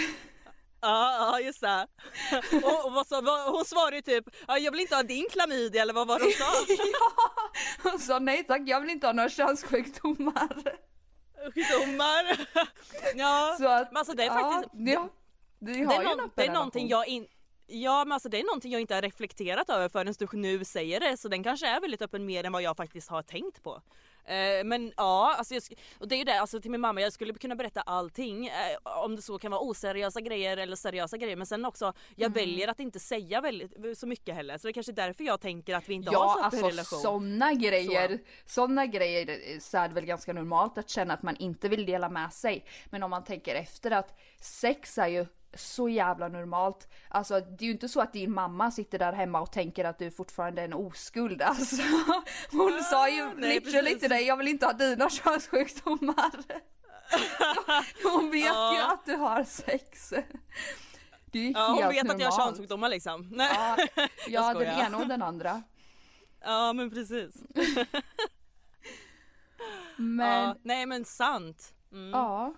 Ja, 0.85 1.31
ja 1.31 1.39
just 1.39 1.61
det. 1.61 1.87
Och, 2.63 2.85
och 2.85 2.93
vad 2.93 3.07
sa, 3.07 3.21
vad, 3.21 3.53
hon 3.55 3.65
svarade 3.65 3.95
ju 3.95 4.01
typ 4.01 4.25
ja, 4.47 4.57
jag 4.57 4.71
vill 4.71 4.81
inte 4.81 4.95
ha 4.95 5.03
din 5.03 5.27
klamydia 5.31 5.81
eller 5.81 5.93
vad 5.93 6.07
var 6.07 6.19
det 6.19 6.25
hon 6.25 6.31
sa? 6.31 6.73
ja, 7.83 7.91
hon 7.91 7.99
sa 7.99 8.19
nej 8.19 8.43
tack, 8.43 8.61
jag 8.65 8.81
vill 8.81 8.89
inte 8.89 9.07
ha 9.07 9.13
några 9.13 9.29
könssjukdomar. 9.29 10.55
Sjukdomar. 11.53 12.47
Ja, 13.15 13.55
Så 13.59 13.67
att, 13.67 13.91
men 13.91 13.97
alltså 13.97 14.13
det 14.13 14.23
är 14.23 14.27
ja, 14.27 14.33
faktiskt 14.33 14.71
det, 14.73 14.91
det 15.59 15.83
har 15.83 16.03
det 16.03 16.09
är, 16.09 16.15
någon, 16.15 16.31
det 16.35 16.45
är 16.45 16.53
någonting 16.53 16.87
jag 16.87 17.07
in, 17.07 17.27
Ja 17.67 18.05
men 18.05 18.11
alltså 18.11 18.29
det 18.29 18.39
är 18.39 18.43
någonting 18.43 18.71
jag 18.71 18.81
inte 18.81 18.95
har 18.95 19.01
reflekterat 19.01 19.69
över 19.69 19.89
förrän 19.89 20.13
du 20.19 20.27
nu 20.37 20.65
säger 20.65 20.99
det 20.99 21.17
så 21.17 21.27
den 21.27 21.43
kanske 21.43 21.67
är 21.67 21.81
väldigt 21.81 22.01
öppen 22.01 22.25
mer 22.25 22.43
än 22.43 22.51
vad 22.51 22.61
jag 22.61 22.77
faktiskt 22.77 23.09
har 23.09 23.23
tänkt 23.23 23.63
på. 23.63 23.81
Eh, 24.27 24.63
men 24.65 24.93
ja, 24.97 25.35
alltså 25.37 25.53
jag, 25.53 25.63
och 25.99 26.07
det 26.07 26.15
är 26.15 26.17
ju 26.17 26.23
det, 26.23 26.39
alltså 26.41 26.61
till 26.61 26.71
min 26.71 26.81
mamma, 26.81 27.01
jag 27.01 27.13
skulle 27.13 27.33
kunna 27.33 27.55
berätta 27.55 27.81
allting 27.81 28.47
eh, 28.47 28.53
om 29.03 29.15
det 29.15 29.21
så 29.21 29.39
kan 29.39 29.51
vara 29.51 29.61
oseriösa 29.61 30.21
grejer 30.21 30.57
eller 30.57 30.75
seriösa 30.75 31.17
grejer 31.17 31.35
men 31.35 31.47
sen 31.47 31.65
också 31.65 31.93
jag 32.15 32.25
Mm. 32.25 32.33
väljer 32.33 32.67
att 32.67 32.79
inte 32.79 32.99
säga 32.99 33.41
väldigt, 33.41 33.97
så 33.97 34.07
mycket 34.07 34.35
heller 34.35 34.57
så 34.57 34.67
det 34.67 34.71
är 34.71 34.73
kanske 34.73 34.91
är 34.91 34.93
därför 34.93 35.23
jag 35.23 35.41
tänker 35.41 35.75
att 35.75 35.89
vi 35.89 35.93
inte 35.93 36.09
har 36.09 36.15
Ja, 36.15 36.33
så 36.33 36.39
öppen 36.39 36.45
alltså 36.45 36.67
relation. 36.67 36.99
sådana 36.99 37.53
grejer, 37.53 38.19
sådana 38.45 38.85
grejer 38.85 39.59
så 39.59 39.77
är 39.77 39.87
det 39.87 39.93
väl 39.95 40.05
ganska 40.05 40.33
normalt 40.33 40.77
att 40.77 40.89
känna 40.89 41.13
att 41.13 41.23
man 41.23 41.35
inte 41.35 41.69
vill 41.69 41.85
dela 41.85 42.09
med 42.09 42.33
sig. 42.33 42.65
Men 42.85 43.03
om 43.03 43.09
man 43.09 43.23
tänker 43.23 43.55
efter 43.55 43.91
att 43.91 44.19
sex 44.41 44.97
är 44.97 45.07
ju 45.07 45.25
så 45.55 45.89
jävla 45.89 46.27
normalt. 46.27 46.87
Alltså 47.09 47.39
det 47.39 47.63
är 47.63 47.65
ju 47.65 47.71
inte 47.71 47.89
så 47.89 48.01
att 48.01 48.13
din 48.13 48.33
mamma 48.33 48.71
sitter 48.71 48.99
där 48.99 49.13
hemma 49.13 49.41
och 49.41 49.51
tänker 49.51 49.85
att 49.85 49.99
du 49.99 50.11
fortfarande 50.11 50.61
är 50.61 50.65
en 50.65 50.73
oskuld. 50.73 51.41
Alltså, 51.45 51.81
hon 52.51 52.83
sa 52.83 53.09
ju 53.09 53.25
nej, 53.35 53.53
literally 53.55 53.83
precis. 53.85 53.99
till 53.99 54.09
dig, 54.09 54.23
jag 54.27 54.37
vill 54.37 54.47
inte 54.47 54.65
ha 54.65 54.73
dina 54.73 55.09
könssjukdomar. 55.23 56.31
hon 58.03 58.31
vet 58.31 58.41
ju 58.43 58.47
Ja. 58.47 58.93
att 58.93 59.05
du 59.05 59.15
har 59.15 59.43
sex. 59.43 60.13
Det 61.31 61.39
är 61.39 61.43
ju 61.43 61.51
Ja 61.51 61.67
hon 61.67 61.83
helt 61.83 61.95
vet 61.95 62.11
att 62.13 62.19
jag 62.19 62.27
har 62.31 62.37
normalt. 62.37 62.49
könssjukdomar 62.55 62.89
liksom. 62.89 63.27
Nej. 63.31 63.49
Ja, 63.55 63.77
Jag 64.27 64.55
ja 64.55 64.59
den 64.59 64.79
ena 64.85 64.97
och 64.97 65.07
den 65.07 65.21
andra. 65.21 65.63
ja 66.41 66.73
men 66.73 66.89
precis. 66.89 67.35
Men 69.97 70.27
Ja, 70.43 70.55
nej 70.63 70.85
men 70.85 71.05
sant. 71.05 71.73
Mm. 71.91 72.09
Ja. 72.11 72.53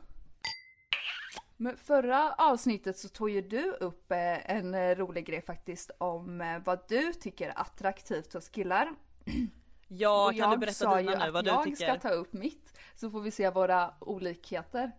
Men 1.57 1.77
förra 1.77 2.33
avsnittet 2.33 2.97
så 2.97 3.09
tog 3.09 3.29
ju 3.29 3.41
du 3.41 3.71
upp 3.71 4.11
eh, 4.11 4.51
en 4.51 4.75
eh, 4.75 4.95
rolig 4.95 5.25
grej 5.25 5.41
faktiskt 5.41 5.91
om 5.97 6.41
eh, 6.41 6.59
vad 6.59 6.79
du 6.87 7.13
tycker 7.13 7.49
är 7.49 7.59
attraktivt 7.59 8.33
hos 8.33 8.49
killar. 8.49 8.95
Ja 9.89 10.27
Och 10.27 10.35
kan 10.37 10.51
du 10.51 10.57
berätta 10.57 10.97
dina 10.97 11.25
nu 11.25 11.31
vad 11.31 11.45
du 11.45 11.49
jag 11.49 11.63
tycker? 11.63 11.75
ska 11.75 11.99
ta 11.99 12.09
upp 12.09 12.33
mitt 12.33 12.79
så 12.95 13.11
får 13.11 13.21
vi 13.21 13.31
se 13.31 13.49
våra 13.49 13.93
olikheter. 13.99 14.91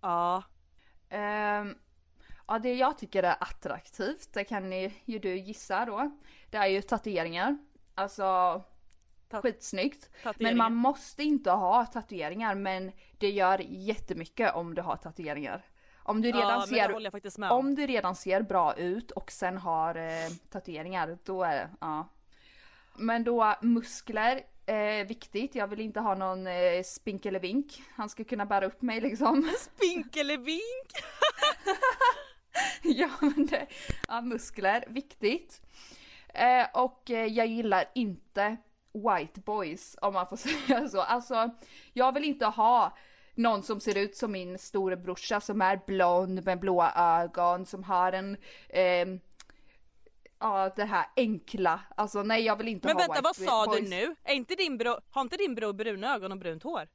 Ja. 0.00 0.42
Ehm, 1.08 1.74
ja, 2.48 2.58
det 2.58 2.74
jag 2.74 2.98
tycker 2.98 3.22
är 3.22 3.36
attraktivt, 3.40 4.32
det 4.32 4.44
kan 4.44 4.70
ni, 4.70 4.94
ju 5.04 5.18
du 5.18 5.36
gissa 5.36 5.84
då. 5.84 6.18
Det 6.50 6.56
är 6.56 6.66
ju 6.66 6.82
tatueringar. 6.82 7.58
Alltså 7.94 8.62
skitsnyggt. 9.30 10.10
Men 10.38 10.56
man 10.56 10.74
måste 10.74 11.22
inte 11.22 11.50
ha 11.50 11.86
tatueringar 11.86 12.54
men 12.54 12.92
det 13.18 13.30
gör 13.30 13.58
jättemycket 13.58 14.54
om 14.54 14.74
du 14.74 14.82
har 14.82 14.96
tatueringar. 14.96 15.64
Om 16.04 16.22
du 16.22 16.28
Ja, 16.28 16.36
redan 16.36 16.60
det 16.60 16.66
ser 16.66 16.88
om. 17.52 17.74
du 17.74 17.86
redan 17.86 18.16
ser 18.16 18.42
bra 18.42 18.74
ut 18.76 19.10
och 19.10 19.32
sen 19.32 19.56
har 19.56 19.94
eh, 19.94 20.30
tatueringar, 20.50 21.18
då 21.24 21.42
är 21.42 21.54
det, 21.56 21.70
ja. 21.80 22.08
Men 22.96 23.24
då 23.24 23.54
muskler, 23.60 24.40
eh, 24.66 25.06
viktigt. 25.06 25.54
Jag 25.54 25.66
vill 25.66 25.80
inte 25.80 26.00
ha 26.00 26.14
någon 26.14 26.46
eh, 26.46 26.82
spinkelevink. 26.84 27.82
Han 27.94 28.08
ska 28.08 28.24
kunna 28.24 28.46
bära 28.46 28.66
upp 28.66 28.82
mig 28.82 29.00
liksom. 29.00 29.52
Spinkelevink! 29.58 30.90
ja 32.82 33.10
men 33.20 33.46
det, 33.46 33.66
ja 34.08 34.20
muskler, 34.20 34.84
viktigt. 34.88 35.60
Eh, 36.34 36.66
och 36.74 37.10
eh, 37.10 37.26
jag 37.26 37.46
gillar 37.46 37.84
inte 37.94 38.56
white 38.94 39.40
boys 39.40 39.96
om 40.02 40.14
man 40.14 40.26
får 40.28 40.36
säga 40.66 40.88
så. 40.88 41.00
Alltså 41.00 41.50
jag 41.92 42.12
vill 42.12 42.24
inte 42.24 42.46
ha 42.46 42.96
någon 43.34 43.62
som 43.62 43.80
ser 43.80 43.98
ut 43.98 44.16
som 44.16 44.32
min 44.32 44.58
storebrorsa 44.58 45.40
som 45.40 45.62
är 45.62 45.80
blond 45.86 46.44
med 46.44 46.60
blåa 46.60 46.92
ögon 47.22 47.66
som 47.66 47.82
har 47.84 48.12
en 48.12 48.36
ehm, 48.68 49.20
Ja 50.38 50.72
det 50.76 50.84
här 50.84 51.06
enkla, 51.16 51.80
alltså 51.96 52.22
nej 52.22 52.42
jag 52.44 52.56
vill 52.56 52.68
inte 52.68 52.88
Men 52.88 52.96
ha 52.96 53.00
vänta 53.06 53.20
vad 53.22 53.36
sa 53.36 53.66
boys. 53.66 53.80
du 53.80 53.88
nu? 53.88 54.14
Är 54.24 54.34
inte 54.34 54.54
din 54.54 54.78
bror, 54.78 55.00
har 55.10 55.22
inte 55.22 55.36
din 55.36 55.54
bror 55.54 55.72
bruna 55.72 56.14
ögon 56.14 56.32
och 56.32 56.38
brunt 56.38 56.62
hår? 56.62 56.88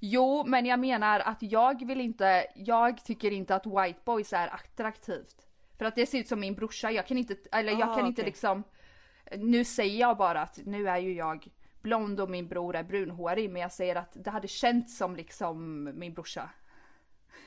Jo, 0.00 0.44
men 0.46 0.66
jag 0.66 0.78
menar 0.80 1.20
att 1.20 1.38
jag 1.42 1.86
vill 1.86 2.00
inte, 2.00 2.46
jag 2.56 3.04
tycker 3.04 3.30
inte 3.30 3.54
att 3.54 3.66
white 3.66 4.00
boys 4.04 4.32
är 4.32 4.48
attraktivt. 4.54 5.36
För 5.78 5.84
att 5.84 5.94
det 5.94 6.06
ser 6.06 6.18
ut 6.18 6.28
som 6.28 6.40
min 6.40 6.54
brorsa, 6.54 6.90
jag 6.90 7.06
kan 7.06 7.18
inte, 7.18 7.36
eller 7.52 7.72
jag 7.72 7.88
Ah, 7.88 7.94
kan 7.94 8.06
inte 8.06 8.22
okej. 8.22 8.30
liksom, 8.30 8.62
nu 9.36 9.64
säger 9.64 10.00
jag 10.00 10.16
bara 10.16 10.40
att 10.40 10.58
nu 10.64 10.88
är 10.88 10.98
ju 10.98 11.12
jag 11.12 11.48
blond 11.86 12.20
och 12.20 12.30
min 12.30 12.48
bror 12.48 12.76
är 12.76 12.82
brunhårig, 12.82 13.50
men 13.50 13.62
jag 13.62 13.72
säger 13.72 13.96
att 13.96 14.12
det 14.12 14.30
hade 14.30 14.48
känts 14.48 14.96
som 14.96 15.16
liksom 15.16 15.84
min 15.94 16.14
brorsa. 16.14 16.50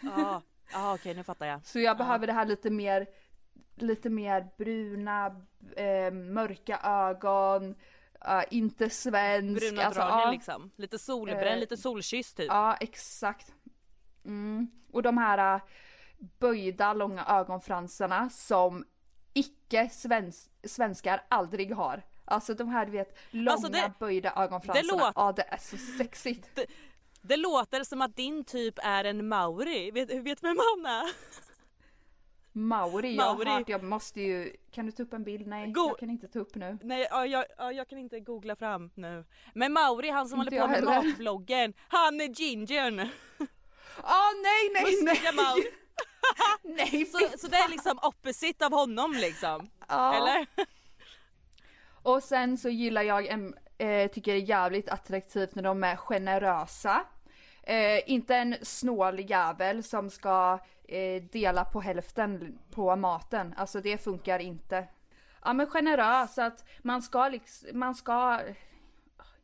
Ja, 0.01 0.41
ah, 0.73 0.93
okej 0.93 1.15
nu 1.15 1.23
fattar 1.23 1.45
jag. 1.45 1.65
Så 1.65 1.79
jag 1.79 1.97
behöver 1.97 2.27
det 2.27 2.33
här 2.33 2.45
lite 2.45 2.69
mer, 2.69 3.07
lite 3.75 4.09
mer 4.09 4.47
bruna, 4.57 5.25
eh, 5.75 6.11
mörka 6.11 6.79
ögon, 6.83 7.75
eh, 8.25 8.43
inte 8.51 8.89
svensk. 8.89 9.61
Bruna 9.61 9.83
alltså, 9.83 10.01
dragen 10.01 10.19
ja. 10.19 10.31
liksom. 10.31 10.71
Lite 10.75 10.99
solbränd, 10.99 11.47
Eh, 11.47 11.59
lite 11.59 11.77
solkysst 11.77 12.37
typ. 12.37 12.47
Ja, 12.47 12.77
exakt. 12.79 13.53
Mm. 14.25 14.67
Och 14.91 15.03
de 15.03 15.17
här 15.17 15.55
äh, 15.55 15.61
böjda 16.39 16.93
långa 16.93 17.25
ögonfransarna 17.25 18.29
som 18.29 18.85
icke 19.33 19.83
-svensk 19.83 20.49
svenskar 20.63 21.21
aldrig 21.29 21.75
har. 21.75 22.03
Alltså 22.29 22.53
de 22.53 22.69
här 22.69 22.85
du 22.85 22.91
vet 22.91 23.17
långa 23.31 23.51
Alltså, 23.51 23.67
det- 23.71 23.91
böjda 23.99 24.33
ögonfransarna. 24.35 24.91
låter- 25.03 25.13
Ja 25.15 25.31
det 25.31 25.41
är 25.41 25.57
så 25.57 25.77
sexigt. 25.77 26.59
Det 27.21 27.37
låter 27.37 27.83
som 27.83 28.01
att 28.01 28.15
din 28.15 28.43
typ 28.43 28.79
är 28.83 29.03
en 29.03 29.27
mauri. 29.27 29.91
Vet, 29.91 30.09
vet 30.09 30.43
vem 30.43 30.57
han 30.57 30.85
är? 30.85 31.09
Mauri, 32.51 33.15
jag 33.15 33.25
Mauri. 33.37 33.49
har 33.49 33.57
hört, 33.57 33.69
jag 33.69 33.83
måste 33.83 34.21
ju, 34.21 34.55
kan 34.71 34.85
du 34.85 34.91
ta 34.91 35.03
upp 35.03 35.13
en 35.13 35.23
bild? 35.23 35.47
Nej, 35.47 35.71
Go- 35.71 35.87
jag 35.87 35.99
kan 35.99 36.09
inte 36.09 36.27
ta 36.27 36.39
upp 36.39 36.55
nu. 36.55 36.77
Nej 36.83 37.07
ja, 37.11 37.25
jag, 37.25 37.45
ja, 37.57 37.71
jag 37.71 37.87
kan 37.89 37.99
inte 37.99 38.19
googla 38.19 38.55
fram 38.55 38.91
nu. 38.95 39.25
Men 39.53 39.73
Mauri 39.73 40.09
han 40.09 40.27
som 40.29 40.41
Inte 40.41 40.55
håller 40.59 40.81
på 40.81 40.85
med 40.85 40.93
heller. 40.95 41.09
matvloggen. 41.09 41.73
Han 41.87 42.21
är 42.21 42.27
gingern. 42.27 42.99
Ah 44.03 44.31
nej 44.43 44.69
nej 44.73 44.83
Mustiga 44.83 45.31
nej! 45.31 45.73
Nej 46.91 47.05
Så, 47.11 47.37
så 47.37 47.47
det 47.47 47.57
är 47.57 47.69
liksom 47.69 47.99
opposite 48.01 48.65
av 48.65 48.71
honom 48.71 49.11
liksom. 49.13 49.69
Ja. 49.87 50.13
Eller? 50.13 50.47
Och 52.03 52.23
sen 52.23 52.57
så 52.57 52.69
gillar 52.69 53.01
jag, 53.01 53.27
en, 53.27 53.55
eh, 53.77 54.11
tycker 54.11 54.33
det 54.33 54.39
är 54.39 54.49
jävligt 54.49 54.89
attraktivt 54.89 55.55
när 55.55 55.63
de 55.63 55.83
är 55.83 55.95
generösa. 55.95 57.05
Eh, 57.63 58.11
inte 58.11 58.35
en 58.35 58.55
snål 58.61 59.29
jävel 59.29 59.83
som 59.83 60.09
ska 60.09 60.59
eh, 60.87 61.23
dela 61.23 61.65
på 61.65 61.81
hälften 61.81 62.59
på 62.71 62.95
maten. 62.95 63.53
Alltså 63.57 63.81
det 63.81 64.03
funkar 64.03 64.39
inte. 64.39 64.87
Ja 65.43 65.53
men 65.53 65.67
generös, 65.67 66.37
att 66.37 66.65
man 66.81 67.01
ska 67.01 67.29
liksom, 67.29 67.79
man 67.79 67.95
ska... 67.95 68.39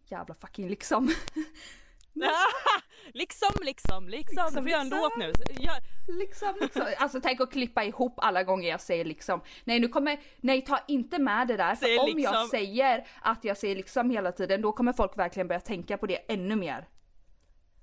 Jävla 0.08 0.36
fucking 0.36 0.70
liksom. 0.70 1.10
liksom, 3.14 3.50
liksom, 3.62 4.10
liksom. 4.10 4.46
Du 4.56 4.62
får 4.62 4.70
göra 4.70 4.82
en 4.82 4.90
liksom. 4.90 5.02
låt 5.02 5.18
nu. 5.18 5.34
Gör, 5.64 5.78
liksom, 6.20 6.54
liksom. 6.62 6.86
Alltså 6.98 7.20
tänk 7.24 7.42
att 7.42 7.52
klippa 7.52 7.84
ihop 7.84 8.14
alla 8.18 8.44
gånger 8.44 8.70
jag 8.70 8.82
säger 8.82 9.06
liksom. 9.06 9.42
Nej 9.64 9.80
nu 9.80 9.88
kommer, 9.88 10.20
nej 10.38 10.62
ta 10.66 10.80
inte 10.88 11.20
med 11.20 11.48
det 11.48 11.58
där. 11.58 11.76
För 11.76 12.00
om 12.00 12.08
jag 12.08 12.16
liksom. 12.16 12.48
säger 12.48 13.08
att 13.22 13.44
jag 13.44 13.58
säger 13.58 13.76
liksom 13.76 14.10
hela 14.10 14.32
tiden 14.32 14.62
då 14.62 14.72
kommer 14.72 14.94
folk 14.94 15.18
verkligen 15.18 15.48
börja 15.48 15.62
tänka 15.62 15.98
på 15.98 16.06
det 16.06 16.16
ännu 16.34 16.56
mer. 16.56 16.88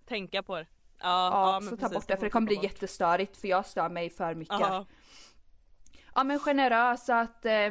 tänka 0.07 0.43
på 0.43 0.57
det. 0.57 0.67
Ja, 0.99 1.31
Ja, 1.31 1.55
ja, 1.55 1.61
så 1.61 1.71
ta 1.71 1.77
precis, 1.77 1.95
bort 1.95 2.09
det 2.09 2.17
för 2.17 2.25
det 2.25 2.31
kommer 2.31 2.47
bli 2.47 2.57
bort. 2.57 2.65
jättestörigt 2.65 3.37
för 3.37 3.49
jag 3.49 3.67
stör 3.67 3.89
mig 3.89 4.11
för 4.11 4.35
mycket. 4.35 4.61
Ja. 4.61 4.87
Ja 6.15 6.25
men 6.25 6.39
generös 6.39 7.09
att 7.09 7.45
eh, 7.47 7.71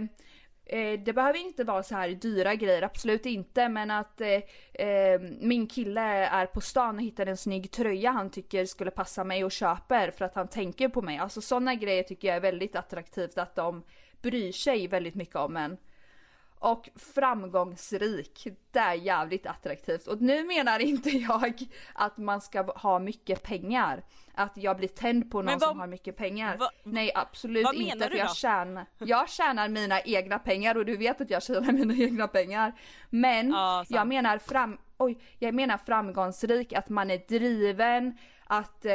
eh, 0.66 1.00
det 1.00 1.14
behöver 1.14 1.40
inte 1.40 1.64
vara 1.64 1.84
så 1.84 1.96
här 1.96 2.10
dyra 2.10 2.56
grejer, 2.56 2.82
absolut 2.82 3.26
inte 3.26 3.70
men 3.70 3.92
att 3.92 4.22
eh, 4.22 4.88
eh, 4.88 5.22
min 5.40 5.68
kille 5.68 6.02
är 6.26 6.46
på 6.46 6.62
stan 6.62 6.96
och 6.96 7.02
hittar 7.02 7.26
en 7.26 7.38
snygg 7.38 7.72
tröja 7.72 8.12
han 8.12 8.30
tycker 8.30 8.66
skulle 8.66 8.92
passa 8.92 9.24
mig 9.24 9.44
och 9.44 9.52
köper 9.52 10.12
för 10.12 10.26
att 10.26 10.36
han 10.36 10.48
tänker 10.48 10.90
på 10.90 11.02
mig. 11.02 11.18
Alltså 11.18 11.42
sådana 11.42 11.76
grejer 11.76 12.04
tycker 12.04 12.28
jag 12.28 12.38
är 12.38 12.42
väldigt 12.42 12.76
attraktivt 12.76 13.38
att 13.38 13.56
de 13.56 13.84
bryr 14.22 14.52
sig 14.52 14.88
väldigt 14.88 15.16
mycket 15.16 15.36
om 15.36 15.58
en. 15.58 15.78
Och 16.62 16.90
framgångsrik, 16.96 18.48
det 18.72 18.80
är 18.80 18.94
jävligt 18.94 19.46
attraktivt. 19.46 20.08
Och 20.08 20.22
nu 20.22 20.44
menar 20.44 20.80
inte 20.80 21.10
jag 21.18 21.54
att 21.94 22.18
man 22.18 22.42
ska 22.42 22.62
ha 22.62 23.00
mycket 23.00 23.44
pengar. 23.44 24.04
Att 24.44 24.58
jag 24.58 24.78
blir 24.78 24.88
tänd 24.88 25.32
på 25.32 25.42
någon 25.42 25.60
vad- 25.60 25.70
som 25.70 25.80
har 25.80 25.88
mycket 25.88 26.18
pengar. 26.18 26.58
vad- 26.60 26.70
Nej 26.84 27.12
absolut 27.16 27.64
vad 27.66 27.78
menar 27.78 27.94
inte 27.94 28.06
du 28.06 28.12
för 28.12 28.18
jag 28.18 28.28
då? 28.28 28.34
tjänar, 28.34 28.86
jag 28.98 29.30
tjänar 29.30 29.70
mina 29.70 30.02
egna 30.02 30.40
pengar 30.40 30.78
och 30.78 30.86
du 30.86 30.98
vet 30.98 31.22
att 31.22 31.30
jag 31.30 31.44
tjänar 31.44 31.72
mina 31.72 31.94
egna 31.94 32.28
pengar. 32.28 32.74
Men 33.10 33.52
sant. 33.52 33.88
jag 33.92 34.08
menar 34.08 34.38
fram, 34.38 34.78
oj, 34.98 35.18
jag 35.40 35.54
menar 35.54 35.78
framgångsrik, 35.78 36.74
att 36.74 36.90
man 36.90 37.12
är 37.12 37.18
driven, 37.28 38.18
att 38.46 38.86
eh, 38.86 38.94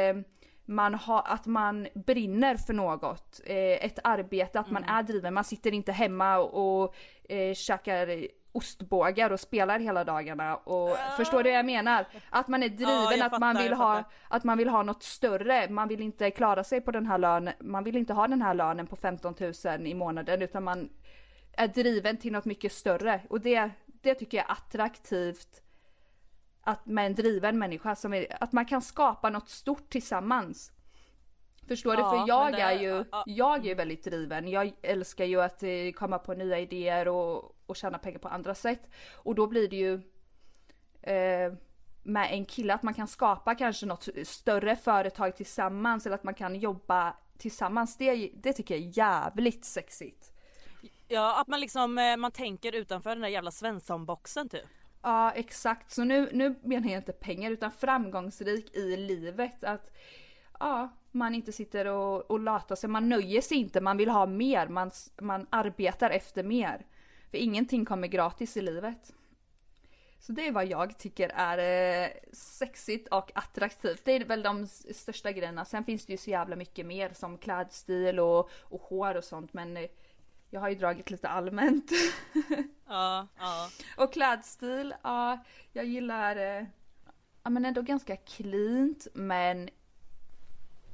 man, 0.65 0.93
har, 0.93 1.23
att 1.25 1.45
man 1.45 1.87
brinner 1.95 2.55
för 2.57 2.73
något, 2.73 3.41
eh, 3.45 3.55
ett 3.85 3.99
arbete, 4.03 4.59
att 4.59 4.71
man 4.71 4.83
Mm. 4.83 4.95
är 4.95 5.03
driven, 5.03 5.33
man 5.33 5.43
sitter 5.43 5.73
inte 5.73 5.91
hemma 5.91 6.37
och, 6.37 6.83
och 6.83 6.95
eh, 7.31 7.53
käkar 7.53 8.27
ostbågar 8.57 9.31
och 9.31 9.39
spelar 9.39 9.79
hela 9.79 10.03
dagarna 10.03 10.55
och 10.55 10.97
förstår 11.17 11.43
du 11.43 11.49
vad 11.49 11.57
jag 11.57 11.65
menar? 11.65 12.05
Att 12.29 12.47
man 12.47 12.63
är 12.63 12.69
driven, 12.69 12.93
Ja, 12.93 13.13
jag 13.13 13.33
att 13.33 13.39
man 13.39 13.57
vill 13.57 13.73
ha, 13.73 14.03
att 14.27 14.43
man 14.43 14.57
vill 14.57 14.69
ha 14.69 14.83
något 14.83 15.03
större, 15.03 15.69
man 15.69 15.87
vill 15.87 16.01
inte 16.01 16.31
klara 16.31 16.63
sig 16.63 16.81
på 16.81 16.91
den 16.91 17.05
här 17.05 17.17
lönen, 17.17 17.53
man 17.59 17.83
vill 17.83 17.97
inte 17.97 18.13
ha 18.13 18.27
den 18.27 18.41
här 18.41 18.53
lönen 18.53 18.87
på 18.87 18.95
15 18.95 19.35
000 19.65 19.87
i 19.87 19.93
månaden 19.93 20.41
utan 20.41 20.63
man 20.63 20.89
är 21.53 21.67
driven 21.67 22.17
till 22.17 22.31
något 22.31 22.45
mycket 22.45 22.71
större 22.71 23.21
och 23.29 23.41
det, 23.41 23.69
det 23.85 24.15
tycker 24.15 24.37
jag 24.37 24.45
är 24.49 24.51
attraktivt 24.51 25.61
att 26.61 26.85
med 26.85 27.05
en 27.05 27.15
driven 27.15 27.59
människa 27.59 27.95
som 27.95 28.13
är, 28.13 28.43
att 28.43 28.51
man 28.51 28.65
kan 28.65 28.81
skapa 28.81 29.29
något 29.29 29.49
stort 29.49 29.89
tillsammans. 29.89 30.71
Förstår 31.67 31.95
du? 31.95 32.01
Ja, 32.01 32.09
För 32.09 32.27
jag 32.27 32.53
det- 32.53 32.61
är 32.61 32.79
ju, 32.79 33.05
ja. 33.11 33.23
jag 33.27 33.67
är 33.67 33.75
väldigt 33.75 34.03
driven. 34.03 34.47
Jag 34.47 34.73
älskar 34.81 35.25
ju 35.25 35.41
att 35.41 35.63
eh, 35.63 35.69
komma 35.95 36.19
på 36.19 36.33
nya 36.33 36.59
idéer 36.59 37.07
och, 37.07 37.55
och 37.67 37.75
tjäna 37.75 37.97
pengar 37.97 38.19
på 38.19 38.27
andra 38.27 38.55
sätt. 38.55 38.89
Och 39.13 39.35
då 39.35 39.47
blir 39.47 39.69
det 39.69 39.75
ju 39.75 39.93
eh, 41.01 41.53
med 42.03 42.27
en 42.31 42.45
kille 42.45 42.73
att 42.73 42.83
man 42.83 42.93
kan 42.93 43.07
skapa 43.07 43.55
kanske 43.55 43.85
något 43.85 44.07
större 44.23 44.75
företag 44.75 45.35
tillsammans 45.35 46.05
eller 46.05 46.15
att 46.15 46.23
man 46.23 46.33
kan 46.33 46.55
jobba 46.55 47.13
tillsammans. 47.37 47.97
Det, 47.97 48.31
det 48.33 48.53
tycker 48.53 48.75
jag 48.75 48.83
är 48.83 48.97
jävligt 48.97 49.65
sexigt. 49.65 50.31
Ja 51.07 51.41
att 51.41 51.47
man 51.47 51.59
liksom, 51.59 51.97
eh, 51.97 52.17
man 52.17 52.31
tänker 52.31 52.75
utanför 52.75 53.09
den 53.09 53.21
där 53.21 53.27
jävla 53.27 53.51
Svensson-boxen 53.51 54.49
typ. 54.49 54.65
Ja 55.01 55.31
exakt, 55.31 55.91
så 55.91 56.03
nu, 56.03 56.29
nu 56.33 56.55
menar 56.63 56.87
jag 56.89 56.97
inte 56.97 57.13
pengar 57.13 57.51
utan 57.51 57.71
framgångsrik 57.71 58.75
i 58.75 58.97
livet. 58.97 59.63
Att 59.63 59.91
ja, 60.59 60.89
man 61.11 61.35
inte 61.35 61.51
sitter 61.51 61.85
och, 61.85 62.31
och 62.31 62.39
latar 62.39 62.75
sig, 62.75 62.89
man 62.89 63.09
nöjer 63.09 63.41
sig 63.41 63.57
inte, 63.57 63.81
man 63.81 63.97
vill 63.97 64.09
ha 64.09 64.25
mer, 64.25 64.67
man, 64.67 64.91
man 65.21 65.47
arbetar 65.49 66.09
efter 66.09 66.43
mer. 66.43 66.85
För 67.31 67.37
ingenting 67.37 67.85
kommer 67.85 68.07
gratis 68.07 68.57
i 68.57 68.61
livet. 68.61 69.13
Så 70.19 70.31
det 70.31 70.47
är 70.47 70.51
vad 70.51 70.65
jag 70.65 70.97
tycker 70.97 71.31
är 71.35 71.57
eh, 72.03 72.09
sexigt 72.33 73.07
och 73.07 73.31
attraktivt. 73.35 74.05
Det 74.05 74.11
är 74.11 74.25
väl 74.25 74.43
de 74.43 74.67
största 74.67 75.31
grejerna. 75.31 75.65
Sen 75.65 75.83
finns 75.83 76.05
det 76.05 76.13
ju 76.13 76.17
så 76.17 76.29
jävla 76.29 76.55
mycket 76.55 76.85
mer 76.85 77.13
som 77.13 77.37
klädstil 77.37 78.19
och, 78.19 78.49
och 78.61 78.81
hår 78.81 79.15
och 79.15 79.23
sånt 79.23 79.53
men 79.53 79.77
eh, 79.77 79.89
jag 80.49 80.61
har 80.61 80.69
ju 80.69 80.75
dragit 80.75 81.09
lite 81.09 81.27
allmänt. 81.27 81.91
Ja, 82.89 83.27
ja. 83.37 83.69
Och 83.97 84.13
klädstil, 84.13 84.95
ja, 85.03 85.43
jag 85.71 85.85
gillar, 85.85 86.35
eh, 86.35 86.65
ja 87.43 87.49
men 87.49 87.65
ändå 87.65 87.81
ganska 87.81 88.15
cleant 88.15 89.07
men 89.13 89.69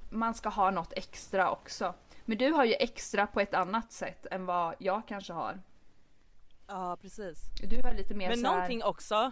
man 0.09 0.33
ska 0.33 0.49
ha 0.49 0.71
något 0.71 0.93
extra 0.93 1.51
också. 1.51 1.93
Men 2.25 2.37
du 2.37 2.51
har 2.51 2.65
ju 2.65 2.73
extra 2.73 3.27
på 3.27 3.39
ett 3.39 3.53
annat 3.53 3.91
sätt 3.91 4.25
än 4.31 4.45
vad 4.45 4.75
jag 4.79 5.07
kanske 5.07 5.33
har. 5.33 5.59
Ja 6.73 6.97
precis. 7.01 7.39
Du 7.69 7.81
har 7.81 7.93
lite 7.93 8.13
mer 8.13 8.29
Men 8.29 8.37
så 8.39 8.45
här- 8.47 8.53
någonting 8.53 8.83
också, 8.83 9.15
ja 9.15 9.31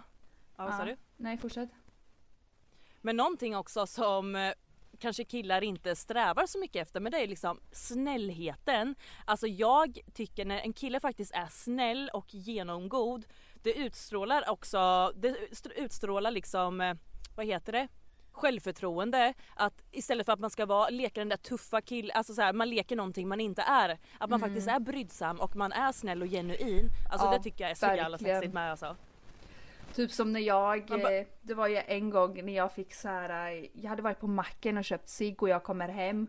vad 0.64 0.72
sa 0.74 0.78
Ja. 0.78 0.84
du? 0.84 0.96
Nej 1.16 1.38
fortsätt. 1.38 1.70
Men 3.00 3.16
någonting 3.16 3.56
också 3.56 3.86
som 3.86 4.36
eh, 4.36 4.52
kanske 4.98 5.24
killar 5.24 5.64
inte 5.64 5.96
strävar 5.96 6.46
så 6.46 6.58
mycket 6.58 6.82
efter 6.82 7.00
men 7.00 7.12
det 7.12 7.18
är 7.18 7.28
liksom 7.28 7.60
snällheten. 7.72 8.94
Alltså 9.24 9.46
jag 9.46 9.98
tycker 10.14 10.44
när 10.44 10.58
en 10.58 10.72
kille 10.72 11.00
faktiskt 11.00 11.32
är 11.34 11.46
snäll 11.50 12.10
och 12.12 12.34
genomgod 12.34 13.24
det 13.62 13.74
utstrålar 13.74 14.50
också, 14.50 15.12
det 15.16 15.28
st- 15.52 15.70
utstrålar 15.76 16.30
liksom, 16.30 16.80
eh, 16.80 16.94
vad 17.36 17.46
heter 17.46 17.72
det? 17.72 17.88
Självförtroende 18.32 19.34
att 19.56 19.82
istället 19.90 20.26
för 20.26 20.32
att 20.32 20.40
man 20.40 20.50
ska 20.50 20.66
vara, 20.66 20.88
leka 20.88 21.20
den 21.20 21.28
där 21.28 21.36
tuffa 21.36 21.80
killen, 21.80 22.10
alltså 22.14 22.34
så 22.34 22.42
här, 22.42 22.52
man 22.52 22.70
leker 22.70 22.96
någonting 22.96 23.28
man 23.28 23.40
inte 23.40 23.62
är. 23.62 23.98
Att 24.18 24.30
man 24.30 24.40
faktiskt 24.40 24.68
är 24.68 24.80
brydsam 24.80 25.40
och 25.40 25.56
man 25.56 25.72
är 25.72 25.92
snäll 25.92 26.22
och 26.22 26.28
genuin. 26.28 26.88
Alltså 27.10 27.26
Ja, 27.26 27.32
det 27.32 27.42
tycker 27.42 27.64
jag 27.64 27.70
är 27.70 27.74
så 27.74 27.86
jävla 27.86 28.08
verkligen. 28.08 28.36
sexigt 28.36 28.54
med 28.54 28.70
alltså. 28.70 28.96
Typ 29.94 30.10
som 30.12 30.32
när 30.32 30.40
jag, 30.40 30.90
eh, 30.90 31.26
det 31.42 31.54
var 31.54 31.66
ju 31.68 31.76
en 31.86 32.10
gång 32.10 32.44
när 32.44 32.52
jag 32.56 32.72
fick 32.72 32.94
så 32.94 33.08
här, 33.08 33.52
eh, 33.52 33.64
jag 33.72 33.90
hade 33.90 34.02
varit 34.02 34.20
på 34.20 34.26
macken 34.26 34.76
och 34.78 34.84
köpt 34.84 35.08
cigg 35.08 35.42
och 35.42 35.48
jag 35.48 35.62
kommer 35.62 35.88
hem 35.88 36.26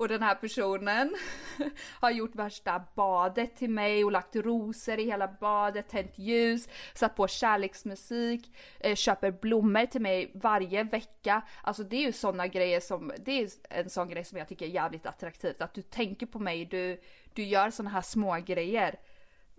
och 0.00 0.08
den 0.08 0.22
här 0.22 0.34
personen 0.34 1.14
har 2.00 2.10
gjort 2.10 2.34
värsta 2.34 2.84
badet 2.94 3.56
till 3.56 3.70
mig 3.70 4.04
och 4.04 4.12
lagt 4.12 4.36
rosor 4.36 4.98
i 4.98 5.04
hela 5.04 5.28
badet, 5.28 5.88
tänt 5.88 6.18
ljus, 6.18 6.68
satt 6.94 7.16
på 7.16 7.28
kärleksmusik, 7.28 8.56
eh, 8.78 8.94
köper 8.94 9.30
blommor 9.30 9.86
till 9.86 10.00
mig 10.00 10.30
varje 10.34 10.82
vecka. 10.82 11.42
Alltså 11.62 11.84
det 11.84 11.96
är 11.96 12.00
ju 12.00 12.12
sådana 12.12 12.46
grejer 12.46 12.80
som, 12.80 13.12
det 13.18 13.40
är 13.40 13.48
en 13.70 13.90
sån 13.90 14.08
grej 14.08 14.24
som 14.24 14.38
jag 14.38 14.48
tycker 14.48 14.66
är 14.66 14.70
jävligt 14.70 15.06
attraktivt. 15.06 15.60
Att 15.60 15.74
du 15.74 15.82
tänker 15.82 16.26
på 16.26 16.38
mig, 16.38 16.64
du, 16.64 17.00
du 17.34 17.42
gör 17.42 17.70
sådana 17.70 17.90
här 17.90 18.02
små 18.02 18.36
grejer. 18.46 18.98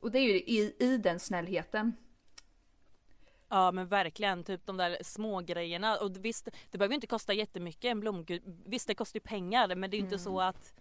Och 0.01 0.11
det 0.11 0.19
är 0.19 0.23
ju 0.23 0.35
i, 0.35 0.75
i 0.79 0.97
den 0.97 1.19
snällheten. 1.19 1.93
Ja 3.53 3.71
men 3.71 3.87
verkligen, 3.87 4.43
typ 4.43 4.65
de 4.65 4.77
där 4.77 4.97
små 5.01 5.39
grejerna 5.41 5.97
och 5.97 6.25
visst 6.25 6.47
det 6.71 6.77
behöver 6.77 6.93
ju 6.93 6.95
inte 6.95 7.07
kosta 7.07 7.33
jättemycket 7.33 7.85
en 7.85 7.99
blomgud. 7.99 8.41
Visst 8.65 8.87
det 8.87 8.95
kostar 8.95 9.17
ju 9.17 9.21
pengar 9.21 9.75
men 9.75 9.89
det 9.89 9.95
är 9.95 9.99
ju 9.99 10.03
inte 10.03 10.15
Mm. 10.15 10.23
så 10.23 10.41
att 10.41 10.73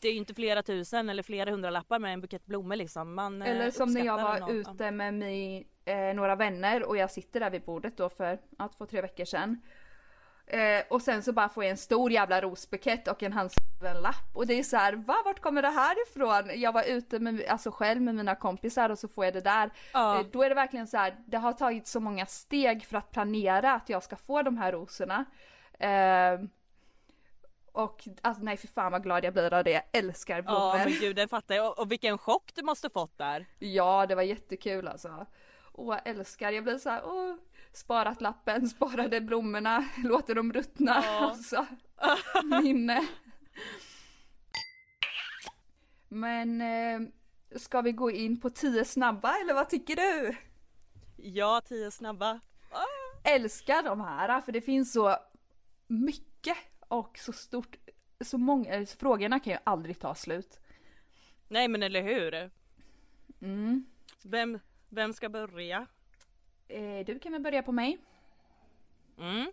det 0.00 0.08
är 0.08 0.12
ju 0.12 0.18
inte 0.18 0.34
flera 0.34 0.62
tusen 0.62 1.08
eller 1.10 1.22
flera 1.22 1.50
hundralappar 1.50 1.98
med 1.98 2.12
en 2.12 2.20
bukett 2.20 2.46
blommor 2.46 2.76
liksom. 2.76 3.14
Man 3.14 3.42
eh, 3.42 3.50
Eller 3.50 3.70
som 3.70 3.92
när 3.92 4.04
jag 4.04 4.22
var 4.22 4.40
någon. 4.40 4.50
ute 4.50 4.90
med 4.90 5.14
mi, 5.14 5.66
eh, 5.84 6.14
några 6.14 6.36
vänner 6.36 6.82
och 6.84 6.96
jag 6.96 7.10
sitter 7.10 7.40
där 7.40 7.50
vid 7.50 7.62
bordet 7.62 7.96
då 7.96 8.08
för 8.08 8.38
ja, 8.58 8.68
två, 8.78 8.86
tre 8.86 9.00
veckor 9.02 9.24
sedan. 9.24 9.60
Eh, 10.46 10.82
och 10.90 11.02
sen 11.02 11.22
så 11.22 11.32
bara 11.32 11.48
får 11.48 11.64
jag 11.64 11.70
en 11.70 11.76
stor 11.76 12.12
jävla 12.12 12.40
rosbukett 12.40 13.08
och 13.08 13.22
en 13.22 13.32
handskriven 13.32 14.02
lapp. 14.02 14.30
Och 14.34 14.46
det 14.46 14.54
är 14.58 14.62
så 14.62 14.76
här, 14.76 14.92
va 14.92 15.16
vart 15.24 15.40
kommer 15.40 15.62
det 15.62 15.70
här 15.70 15.96
ifrån? 16.02 16.60
Jag 16.60 16.72
var 16.72 16.82
ute 16.82 17.18
med, 17.18 17.44
alltså 17.48 17.70
själv 17.70 18.02
med 18.02 18.14
mina 18.14 18.34
kompisar 18.34 18.90
och 18.90 18.98
så 18.98 19.08
får 19.08 19.24
jag 19.24 19.34
det 19.34 19.40
där. 19.40 19.70
Ja. 19.92 20.20
Eh, 20.20 20.26
då 20.32 20.42
är 20.42 20.48
det 20.48 20.54
verkligen 20.54 20.86
så 20.86 20.96
här, 20.96 21.16
det 21.26 21.36
har 21.36 21.52
tagit 21.52 21.86
så 21.86 22.00
många 22.00 22.26
steg 22.26 22.84
för 22.84 22.96
att 22.96 23.10
planera 23.10 23.72
att 23.72 23.88
jag 23.88 24.02
ska 24.02 24.16
få 24.16 24.42
de 24.42 24.56
här 24.56 24.72
rosorna. 24.72 25.24
Eh, 25.78 26.40
och 27.72 28.08
alltså 28.20 28.42
nej 28.42 28.56
för 28.56 28.68
fan 28.68 28.92
vad 28.92 29.02
glad 29.02 29.24
jag 29.24 29.32
blir 29.32 29.54
av 29.54 29.64
det, 29.64 29.70
jag 29.70 29.82
älskar 29.92 30.42
blommor. 30.42 30.78
Ja 30.78 30.84
men 30.84 30.92
gud 31.00 31.16
det 31.16 31.28
fattar 31.28 31.54
jag 31.54 31.70
och, 31.70 31.78
och 31.78 31.92
vilken 31.92 32.18
chock 32.18 32.50
du 32.54 32.62
måste 32.62 32.90
fått 32.90 33.18
där. 33.18 33.46
Ja, 33.58 34.06
det 34.06 34.14
var 34.14 34.22
jättekul 34.22 34.88
alltså. 34.88 35.26
Jag 35.76 36.00
älskar, 36.04 36.50
jag 36.50 36.64
blir 36.64 36.78
så 36.78 36.90
här, 36.90 37.02
åh, 37.04 37.34
sparat 37.72 38.20
lappen, 38.20 38.68
sparade 38.68 39.20
blommorna, 39.20 39.84
låter 40.04 40.34
dem 40.34 40.52
ruttna. 40.52 41.02
Ja. 41.04 41.18
Alltså, 41.32 41.66
minne. 42.62 43.08
Men 46.08 46.60
eh, 46.60 47.00
ska 47.58 47.80
vi 47.80 47.92
gå 47.92 48.10
in 48.10 48.40
på 48.40 48.50
tio 48.50 48.84
snabba 48.84 49.36
eller 49.40 49.54
vad 49.54 49.68
tycker 49.68 49.96
du? 49.96 50.36
Ja 51.16 51.60
tio 51.64 51.90
snabba. 51.90 52.40
Älskar 53.24 53.82
de 53.82 54.00
här 54.00 54.40
för 54.40 54.52
det 54.52 54.60
finns 54.60 54.92
så 54.92 55.16
mycket 55.86 56.56
och 56.88 57.18
så 57.18 57.32
stort, 57.32 57.76
så 58.24 58.38
många, 58.38 58.70
eller 58.70 58.86
frågorna 58.86 59.40
kan 59.40 59.52
ju 59.52 59.58
aldrig 59.64 59.98
ta 59.98 60.14
slut. 60.14 60.60
Nej 61.48 61.68
men 61.68 61.82
eller 61.82 62.02
hur. 62.02 62.50
Mm. 63.40 63.86
Vem, 64.22 64.58
vem 64.88 65.12
ska 65.12 65.28
börja? 65.28 65.86
Eh, 66.72 67.04
du 67.06 67.18
kan 67.18 67.32
väl 67.32 67.42
börja 67.42 67.62
på 67.62 67.72
mig? 67.72 67.98
Mm. 69.18 69.52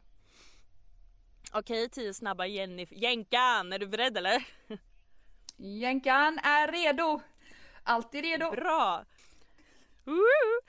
Okej 1.54 1.90
tio 1.90 2.14
snabba 2.14 2.46
Jenny. 2.46 2.88
Jänkan 2.92 3.74
är 3.74 3.80
du 3.80 3.88
beredd 3.88 4.18
eller? 4.18 4.48
Jänkan 5.58 6.40
är 6.44 6.72
redo! 6.72 7.22
Alltid 7.84 8.24
redo! 8.24 8.52
Bra! 8.52 9.06
Woo! 10.04 10.62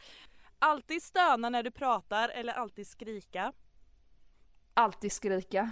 Alltid 0.59 1.03
stöna 1.03 1.51
när 1.51 1.63
du 1.63 1.71
pratar 1.71 2.29
eller 2.29 2.53
alltid 2.53 2.87
skrika. 2.87 3.53
Alltid 4.75 5.13
skrika. 5.13 5.71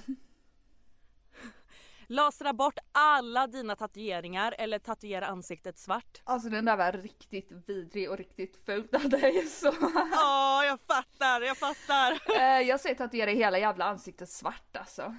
Lasra 2.11 2.53
bort 2.53 2.79
alla 2.92 3.47
dina 3.47 3.77
tatueringar 3.77 4.55
eller 4.59 4.79
tatuera 4.79 5.27
ansiktet 5.27 5.79
svart. 5.79 6.21
Alltså 6.25 6.49
den 6.49 6.64
där 6.64 6.77
var 6.77 6.92
riktigt 6.92 7.53
vidrig 7.66 8.11
och 8.11 8.16
riktigt 8.18 8.57
fult 8.66 8.94
av 8.94 9.09
dig 9.09 9.47
så. 9.47 9.75
Ja, 10.12 10.64
jag 10.64 10.81
fattar, 10.81 11.40
jag 11.40 11.57
fattar. 11.57 12.21
Eh, 12.40 12.61
jag 12.68 12.81
säger 12.81 12.94
tatuera 12.97 13.31
hela 13.31 13.59
jävla 13.59 13.85
ansiktet 13.85 14.29
svart 14.29 14.77
alltså. 14.77 15.16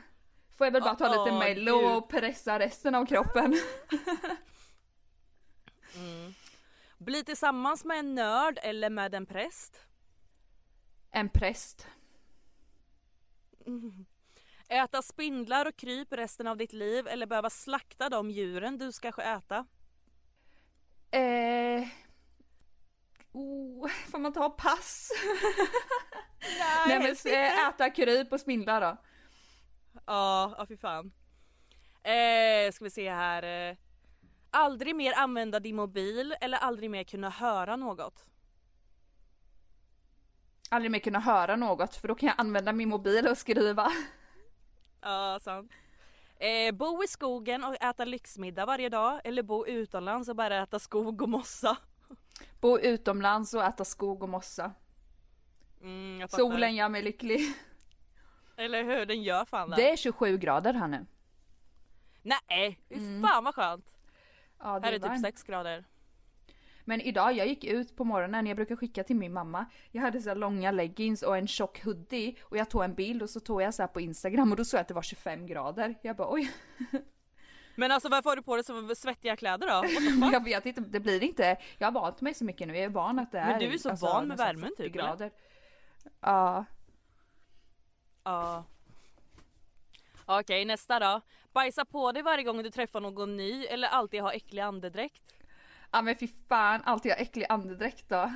Får 0.57 0.67
jag 0.67 0.71
väl 0.71 0.81
bara 0.81 0.95
ta 0.95 1.07
lite 1.07 1.33
Åh, 1.35 1.39
mello 1.39 1.79
gud. 1.79 1.95
och 1.95 2.09
pressa 2.09 2.59
resten 2.59 2.95
av 2.95 3.05
kroppen. 3.05 3.55
Bli 6.97 7.23
tillsammans 7.23 7.85
med 7.85 7.99
en 7.99 8.15
nörd 8.15 8.59
eller 8.63 8.89
med 8.89 9.15
en 9.15 9.25
präst. 9.25 9.85
En 11.11 11.29
präst. 11.29 11.87
Äta 14.69 15.01
spindlar 15.01 15.65
och 15.65 15.75
kryp 15.75 16.13
resten 16.13 16.47
av 16.47 16.57
ditt 16.57 16.73
liv 16.73 17.07
eller 17.07 17.25
behöva 17.25 17.49
slakta 17.49 18.09
de 18.09 18.31
djuren 18.31 18.77
du 18.77 18.91
ska 18.91 19.07
äta. 19.07 19.65
Eh... 21.11 21.87
Oh, 23.31 23.89
får 24.11 24.19
man 24.19 24.33
ta 24.33 24.49
pass? 24.49 25.11
Nej, 26.87 26.99
helst 26.99 27.25
men 27.25 27.33
eh, 27.33 27.67
äta 27.67 27.89
kryp 27.89 28.33
och 28.33 28.39
spindlar 28.39 28.81
då. 28.81 28.97
Ja, 30.05 30.55
ja 30.57 30.65
fy 30.65 30.77
fan. 30.77 31.11
Eh, 32.03 32.71
ska 32.71 32.83
vi 32.83 32.89
se 32.89 33.11
här. 33.11 33.69
Eh. 33.69 33.77
Aldrig 34.51 34.95
mer 34.95 35.13
använda 35.13 35.59
din 35.59 35.75
mobil 35.75 36.35
eller 36.41 36.57
aldrig 36.57 36.91
mer 36.91 37.03
kunna 37.03 37.29
höra 37.29 37.75
något. 37.75 38.25
aldrig 40.69 40.91
mer 40.91 40.99
kunna 40.99 41.19
höra 41.19 41.55
något 41.55 41.95
för 41.95 42.07
då 42.07 42.15
kan 42.15 42.27
jag 42.27 42.35
använda 42.37 42.73
min 42.73 42.89
mobil 42.89 43.27
och 43.27 43.37
skriva. 43.37 43.91
Ja, 45.01 45.39
sant. 45.41 45.71
Eh, 46.39 46.71
bo 46.71 47.03
i 47.03 47.07
skogen 47.07 47.63
och 47.63 47.83
äta 47.83 48.05
lyxmiddag 48.05 48.65
varje 48.65 48.89
dag 48.89 49.21
eller 49.23 49.43
bo 49.43 49.65
utomlands 49.65 50.29
och 50.29 50.35
bara 50.35 50.57
äta 50.63 50.79
skog 50.79 51.21
och 51.21 51.29
mossa. 51.29 51.77
Bo 52.61 52.79
utomlands 52.79 53.53
och 53.53 53.63
äta 53.63 53.85
skog 53.85 54.23
och 54.23 54.29
mossa. 54.29 54.71
Mm. 55.81 56.27
Solen 56.27 56.75
gör 56.75 56.89
mig 56.89 57.01
lycklig. 57.01 57.39
Eller 58.57 58.83
hur, 58.83 59.05
den 59.05 59.23
gör 59.23 59.45
fan 59.45 59.69
det. 59.69 59.75
Det 59.75 59.91
är 59.91 59.95
27 59.97 60.37
grader 60.37 60.73
här 60.73 60.87
nu. 60.87 61.05
Nej, 62.21 62.79
fy 62.89 63.21
fan 63.21 63.43
vad 63.43 63.55
skönt. 63.55 63.97
Ja, 64.59 64.79
det 64.79 64.85
Här 64.87 64.93
är 64.93 64.99
varmt. 64.99 65.15
typ 65.15 65.25
6 65.25 65.43
grader. 65.43 65.85
Men 66.89 67.01
idag, 67.01 67.33
jag 67.33 67.47
gick 67.47 67.63
ut 67.63 67.95
på 67.95 68.03
morgonen, 68.03 68.47
jag 68.47 68.55
brukar 68.55 68.75
skicka 68.75 69.03
till 69.03 69.15
min 69.15 69.33
mamma. 69.33 69.65
Jag 69.91 70.01
hade 70.01 70.21
så 70.21 70.33
långa 70.33 70.71
leggings 70.71 71.23
och 71.23 71.37
en 71.37 71.47
tjock 71.47 71.83
hoodie 71.83 72.35
och 72.41 72.57
jag 72.57 72.69
tog 72.69 72.83
en 72.83 72.93
bild 72.93 73.21
och 73.21 73.29
så 73.29 73.39
tog 73.39 73.61
jag 73.61 73.73
så 73.73 73.83
här 73.83 73.87
på 73.87 74.01
Instagram 74.01 74.51
och 74.51 74.57
då 74.57 74.65
såg 74.65 74.77
jag 74.77 74.81
att 74.81 74.87
det 74.87 74.93
var 74.93 75.01
25 75.01 75.47
grader. 75.47 75.95
Jag 76.01 76.15
bara 76.15 76.31
oj, 76.31 76.51
Men 77.75 77.91
alltså 77.91 78.09
varför 78.09 78.29
har 78.29 78.35
du 78.35 78.41
på 78.41 78.55
dig 78.55 78.65
så 78.65 78.95
svettiga 78.95 79.35
kläder 79.35 79.67
då? 79.67 79.87
Jag 80.33 80.43
vet 80.43 80.65
inte, 80.65 80.81
det 80.81 80.99
blir 80.99 81.23
inte. 81.23 81.57
Jag 81.77 81.87
har 81.87 81.91
vant 81.91 82.21
mig 82.21 82.33
så 82.33 82.45
mycket 82.45 82.67
nu, 82.67 82.73
jag 82.73 82.83
är 82.83 82.89
van 82.89 83.19
att 83.19 83.31
det 83.31 83.39
är 83.39 83.51
Men 83.51 83.59
du 83.59 83.73
är 83.73 83.77
så 83.77 83.95
van 84.05 84.27
med 84.27 84.37
värmen 84.37 84.69
40 84.69 84.83
typ, 84.83 84.93
grader. 84.93 85.31
Ja, 86.21 86.65
Ja. 88.23 88.63
Okej 90.25 90.65
nästa 90.65 90.99
då. 90.99 91.21
Bajsa 91.53 91.85
på 91.85 92.11
dig 92.11 92.23
varje 92.23 92.43
gång 92.43 92.63
du 92.63 92.69
träffar 92.69 93.01
någon 93.01 93.37
ny 93.37 93.65
eller 93.65 93.87
alltid 93.87 94.21
ha 94.21 94.33
äcklig 94.33 94.61
andedräkt? 94.61 95.38
Ja 95.91 96.01
men 96.01 96.15
fy 96.15 96.27
fan, 96.49 96.81
alltid 96.85 97.11
har 97.11 97.19
äcklig 97.19 97.45
andedräkt 97.49 98.09
då. 98.09 98.33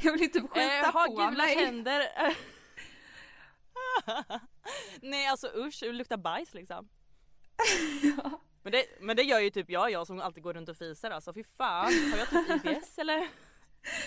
jag 0.00 0.12
vill 0.12 0.32
typ 0.32 0.50
skita 0.50 0.60
Eh, 0.86 0.92
på 0.92 1.12
gula 1.16 1.30
mig. 1.30 1.56
tänder. 1.56 2.02
Nej 5.02 5.26
alltså 5.26 5.46
usch, 5.56 5.78
det 5.80 5.92
luktar 5.92 6.16
bajs 6.16 6.54
liksom. 6.54 6.88
Men 8.64 8.72
det, 8.72 8.84
men 9.00 9.16
det 9.16 9.22
gör 9.22 9.38
ju 9.40 9.50
typ 9.50 9.70
jag, 9.70 9.90
jag 9.90 10.06
som 10.06 10.20
alltid 10.20 10.42
går 10.42 10.54
runt 10.54 10.68
och 10.68 10.76
fiser 10.76 11.10
alltså. 11.10 11.34
Fy 11.34 11.44
fan, 11.44 11.92
har 12.10 12.18
jag 12.18 12.28
typ 12.30 12.64
IBS 12.66 12.98
eller? 12.98 13.28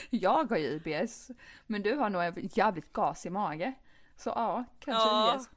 Jag 0.10 0.50
har 0.50 0.58
ju 0.58 0.68
IBS, 0.86 1.32
men 1.68 1.82
du 1.82 1.96
har 1.96 2.10
nog 2.10 2.22
en 2.24 2.50
jävligt 2.54 2.94
gasig 2.94 3.32
mage. 3.32 3.74
Så 4.18 4.30
ja, 4.30 4.64
kanske 4.80 5.08
Ja. 5.08 5.36
IBS. 5.36 5.50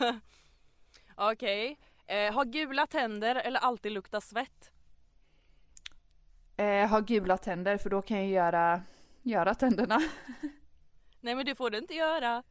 Okej. 1.16 1.78
Eh, 2.06 2.34
ha 2.34 2.44
gula 2.44 2.86
tänder 2.86 3.34
eller 3.34 3.60
alltid 3.60 3.92
lukta 3.92 4.20
svett? 4.20 4.72
Eh, 6.56 6.88
ha 6.88 7.00
gula 7.00 7.36
tänder 7.36 7.78
för 7.78 7.90
då 7.90 8.02
kan 8.02 8.16
jag 8.16 8.26
göra, 8.26 8.82
göra 9.22 9.54
tänderna. 9.54 10.02
Nej 11.20 11.34
men 11.34 11.46
det 11.46 11.54
får 11.54 11.70
du 11.70 11.78
inte 11.78 11.94
göra. 11.94 12.42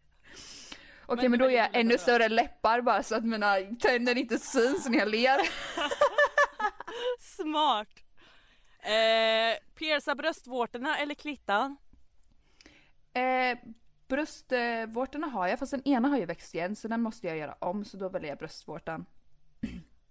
Okej 1.05 1.29
Men 1.29 1.31
men, 1.31 1.39
då 1.39 1.45
är 1.45 1.49
är 1.49 1.55
jag 1.55 1.75
ännu 1.75 1.97
större 1.97 2.29
läppar 2.29 2.81
bara 2.81 3.03
så 3.03 3.15
att 3.15 3.25
mina 3.25 3.55
tänder 3.79 4.17
inte 4.17 4.39
syns 4.39 4.89
när 4.89 4.97
jag 4.97 5.07
ler. 5.07 5.39
Smart. 7.19 7.89
Eh, 8.79 9.57
pierca 9.75 10.15
bröstvårtorna 10.15 10.97
eller 10.97 11.15
klittan? 11.15 11.77
Eh, 13.13 13.57
bröstvårtorna 14.07 15.27
har 15.27 15.47
jag 15.47 15.59
fast 15.59 15.71
den 15.71 15.87
ena 15.87 16.07
har 16.07 16.17
ju 16.17 16.25
växt 16.25 16.55
igen 16.55 16.75
så 16.75 16.87
den 16.87 17.01
måste 17.01 17.27
jag 17.27 17.37
göra 17.37 17.55
om 17.59 17.85
så 17.85 17.97
då 17.97 18.09
väljer 18.09 18.29
jag 18.29 18.37
bröstvårtan. 18.37 19.05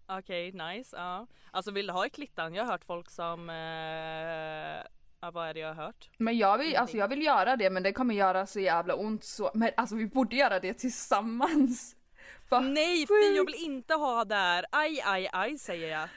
Okej, 0.06 0.52
nice. 0.52 0.96
Ja. 0.96 1.26
Alltså 1.50 1.70
vill 1.70 1.86
du 1.86 1.92
ha 1.92 2.06
i 2.06 2.10
klittan? 2.10 2.54
Jag 2.54 2.64
har 2.64 2.72
hört 2.72 2.84
folk 2.84 3.10
som... 3.10 3.50
Eh, 3.50 4.86
ja, 5.20 5.30
vad 5.30 5.48
är 5.48 5.54
det 5.54 5.60
jag 5.60 5.74
har 5.74 5.84
hört? 5.84 6.10
Men 6.18 6.38
jag 6.38 6.58
vill, 6.58 6.76
alltså 6.76 6.96
jag 6.96 7.08
vill 7.08 7.22
göra 7.22 7.56
det 7.56 7.70
men 7.70 7.82
det 7.82 7.92
kommer 7.92 8.14
göra 8.14 8.46
så 8.46 8.60
jävla 8.60 8.94
ont 8.94 9.24
så, 9.24 9.50
men 9.54 9.70
alltså 9.76 9.96
vi 9.96 10.06
borde 10.06 10.36
göra 10.36 10.60
det 10.60 10.74
tillsammans. 10.74 11.96
För- 12.48 12.60
Nej 12.60 13.06
fy 13.06 13.36
jag 13.36 13.46
vill 13.46 13.64
inte 13.64 13.94
ha 13.94 14.24
där! 14.24 14.64
Aj 14.72 15.00
aj 15.04 15.28
aj 15.32 15.58
säger 15.58 15.88
jag. 15.88 16.08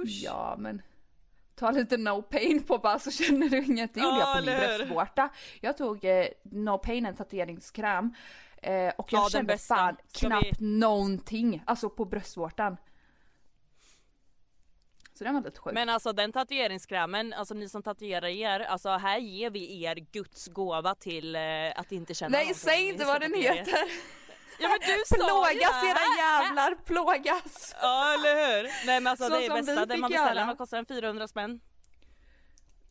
Usch. 0.00 0.20
Ja 0.24 0.56
men 0.58 0.82
Ta 1.54 1.70
lite 1.70 1.96
no 1.96 2.22
pain 2.22 2.62
på 2.62 2.78
bara 2.78 2.98
så 2.98 3.10
känner 3.10 3.48
du 3.48 3.64
inget. 3.64 3.94
Det 3.94 4.00
gjorde 4.00 4.16
Ja, 4.16 4.36
jag 4.36 4.44
på 4.44 4.50
min 4.50 4.56
bröstvårta. 4.78 5.28
Jag 5.60 5.76
tog 5.76 6.04
eh, 6.04 6.26
no 6.42 6.78
pain, 6.78 7.06
en 7.06 7.16
tatueringskräm. 7.16 8.14
Eh, 8.62 8.92
och 8.98 9.12
jag 9.12 9.24
Ja, 9.24 9.28
kände 9.30 9.58
fan 9.58 9.96
Ska 10.08 10.28
vi- 10.28 10.34
knappt 10.40 10.60
någonting. 10.60 11.62
Alltså 11.66 11.90
på 11.90 12.04
bröstvårtan. 12.04 12.76
Så 15.14 15.24
den 15.24 15.34
var 15.34 15.42
lite 15.42 15.60
sjuk. 15.60 15.74
Men 15.74 15.88
alltså 15.88 16.12
den 16.12 16.32
tatueringskrämen, 16.32 17.32
alltså 17.32 17.54
ni 17.54 17.68
som 17.68 17.82
tatuerar 17.82 18.28
er, 18.28 18.60
alltså 18.60 18.88
här 18.88 19.18
ger 19.18 19.50
vi 19.50 19.82
er 19.84 19.94
Guds 20.12 20.46
gåva 20.48 20.94
till 20.94 21.36
eh, 21.36 21.42
att 21.76 21.92
inte 21.92 22.14
känna 22.14 22.38
Nej 22.38 22.54
säg 22.54 22.88
inte 22.88 23.04
vad 23.04 23.20
den 23.20 23.34
er. 23.34 23.52
heter! 23.54 23.78
Ja 24.62 24.68
men 24.68 24.78
du 24.80 25.02
sa 25.06 25.16
Plågas 25.16 25.84
era 25.84 26.16
jävlar, 26.18 26.74
plågas! 26.84 27.74
Ja 27.82 28.14
eller 28.14 28.34
hur! 28.34 28.62
Nej 28.86 29.00
men 29.00 29.06
alltså 29.06 29.24
Så 29.24 29.30
det 29.30 29.46
är 29.46 29.50
bästa, 29.50 29.86
den 29.86 30.00
man 30.00 30.10
beställer, 30.10 30.46
vad 30.46 30.58
kostar 30.58 30.76
den? 30.76 30.86
400 30.86 31.28
spänn? 31.28 31.60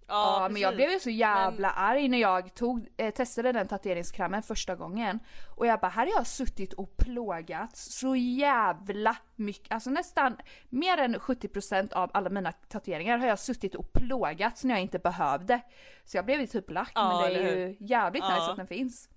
Ja, 0.10 0.48
men 0.52 0.62
jag 0.62 0.76
blev 0.76 0.89
ju 0.89 1.00
så 1.00 1.10
jävla 1.10 1.69
arg 1.72 2.08
när 2.08 2.17
jag 2.17 2.54
tog, 2.56 2.88
eh, 2.98 3.13
testade 3.13 3.52
den 3.52 3.67
tatueringskrämen 3.67 4.43
första 4.43 4.76
gången. 4.76 5.19
Och 5.58 5.65
jag 5.67 5.80
bara, 5.80 5.88
här 5.88 6.06
har 6.06 6.13
jag 6.13 6.28
suttit 6.28 6.74
och 6.74 6.98
plågats 6.98 8.00
så 8.00 8.15
jävla 8.15 9.17
mycket. 9.36 9.72
Alltså 9.72 9.89
nästan 9.89 10.38
mer 10.69 10.98
än 10.98 11.19
70% 11.19 11.93
av 11.93 12.12
alla 12.13 12.30
mina 12.30 12.52
tatueringar 12.52 13.17
har 13.17 13.28
jag 13.28 13.39
suttit 13.39 13.76
och 13.76 13.93
plågats 13.93 14.63
när 14.63 14.74
jag 14.76 14.82
inte 14.82 15.00
behövde. 15.00 15.62
Så 16.06 16.17
jag 16.17 16.26
blev 16.26 16.39
ju 16.41 16.48
typ 16.48 16.69
lack, 16.72 16.91
Ja, 16.95 17.22
men 17.22 17.34
det 17.34 17.39
är 17.52 17.58
ju 17.58 17.78
jävligt 17.80 18.24
nice 18.24 18.36
Ja. 18.38 18.50
att 18.52 18.58
den 18.58 18.67
finns. 18.67 19.10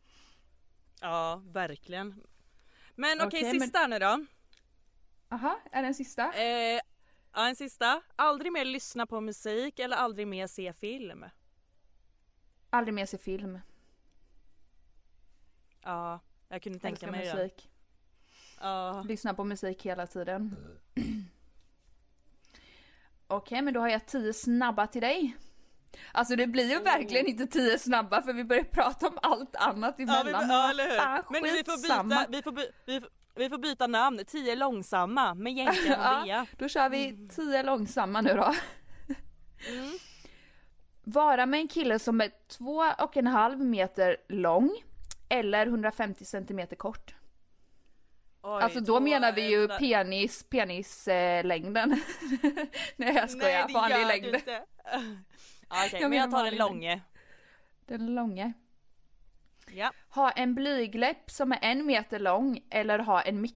Ja 1.00 1.42
verkligen. 1.52 2.22
Men 2.94 3.18
okej 3.18 3.26
Okej, 3.26 3.42
men- 3.52 3.60
sista 3.60 3.78
här 3.78 3.88
nu 3.88 3.98
då. 3.98 4.24
Aha, 5.30 5.58
är 5.72 5.82
det 5.82 5.88
en 5.88 5.94
sista? 5.94 6.22
Eh, 6.22 6.80
ja 7.32 7.48
en 7.48 7.56
sista. 7.56 8.02
Aldrig 8.16 8.52
mer 8.52 8.64
lyssna 8.64 9.06
på 9.06 9.20
musik 9.20 9.78
eller 9.78 9.96
aldrig 9.96 10.28
mer 10.28 10.46
se 10.46 10.72
film. 10.72 11.24
Aldrig 12.70 12.94
mer 12.94 13.06
se 13.06 13.18
film. 13.18 13.58
Ja, 15.82 16.20
jag 16.48 16.62
kunde 16.62 16.78
tänka 16.78 17.10
mig 17.10 17.26
det. 17.26 17.34
musik. 17.34 17.70
Ja. 18.60 19.02
Lyssnar 19.02 19.34
på 19.34 19.44
musik 19.44 19.86
hela 19.86 20.06
tiden. 20.06 20.56
Okej, 23.26 23.62
men 23.62 23.74
då 23.74 23.80
har 23.80 23.88
jag 23.88 24.06
tio 24.06 24.32
snabba 24.32 24.86
till 24.86 25.00
dig. 25.02 25.36
Alltså 26.12 26.36
det 26.36 26.46
blir 26.46 26.70
ju 26.70 26.78
verkligen 26.78 27.26
inte 27.26 27.46
tio 27.46 27.78
snabba 27.78 28.22
för 28.22 28.32
vi 28.32 28.44
börjar 28.44 28.64
prata 28.64 29.08
om 29.08 29.18
allt 29.22 29.56
annat 29.56 29.94
Ja, 29.98 30.02
emellan. 30.20 30.26
vi, 30.26 30.32
Men 30.32 30.50
ja 30.50 30.62
vad 30.62 30.70
eller 30.70 30.96
fan. 30.98 31.24
Men 31.30 31.42
vi 31.42 31.50
får 31.64 31.82
byta, 31.82 32.26
vi 32.28 32.42
får, 32.42 32.52
by, 32.52 32.62
vi, 32.86 33.00
får- 33.00 33.10
vi 33.34 33.48
får 33.48 33.58
byta 33.58 33.86
namn. 33.86 34.20
Tio 34.26 34.54
långsamma 34.54 35.34
med 35.34 35.52
Jänkan 35.52 36.00
och 36.18 36.24
Bea. 36.24 36.46
Då 36.58 36.68
kör 36.68 36.88
vi 36.88 37.28
tio 37.36 37.62
långsamma 37.62 38.20
nu 38.20 38.34
då. 38.34 38.54
Mm. 39.68 39.90
Vara 41.04 41.46
med 41.46 41.60
en 41.60 41.68
kille 41.68 41.98
som 41.98 42.20
är 42.20 42.30
två 42.48 42.84
och 42.98 43.16
en 43.16 43.26
halv 43.26 43.58
meter 43.60 44.16
lång 44.28 44.70
eller 45.28 45.66
150 45.66 46.24
centimeter 46.24 46.76
kort. 46.76 47.14
Oj, 48.42 48.62
Alltså 48.62 48.80
då 48.80 49.00
menar 49.00 49.32
vi 49.32 49.50
ju 49.50 49.64
eh, 49.64 49.78
penis, 49.78 50.44
penislängden. 50.50 51.90
Nej 52.96 53.14
jag 53.14 53.30
skojar, 53.30 53.64
Nej 53.64 53.74
vanlig 53.74 54.06
längd. 54.06 54.36
du 55.72 55.84
inte. 55.84 55.96
Ja, 55.96 55.98
Okej, 55.98 56.00
Jag 56.00 56.10
men 56.10 56.18
jag 56.18 56.30
tar 56.30 56.44
den 56.44 56.44
vanlig 56.44 56.58
långe. 56.58 57.00
Den 57.86 58.14
långa. 58.14 58.52
Ja. 59.70 59.92
Ha 60.08 60.30
en 60.30 60.54
blygläpp 60.54 61.30
som 61.30 61.52
är 61.52 61.58
en 61.62 61.86
meter 61.86 62.18
lång 62.18 62.60
eller 62.70 62.98
ha 62.98 63.20
en 63.20 63.48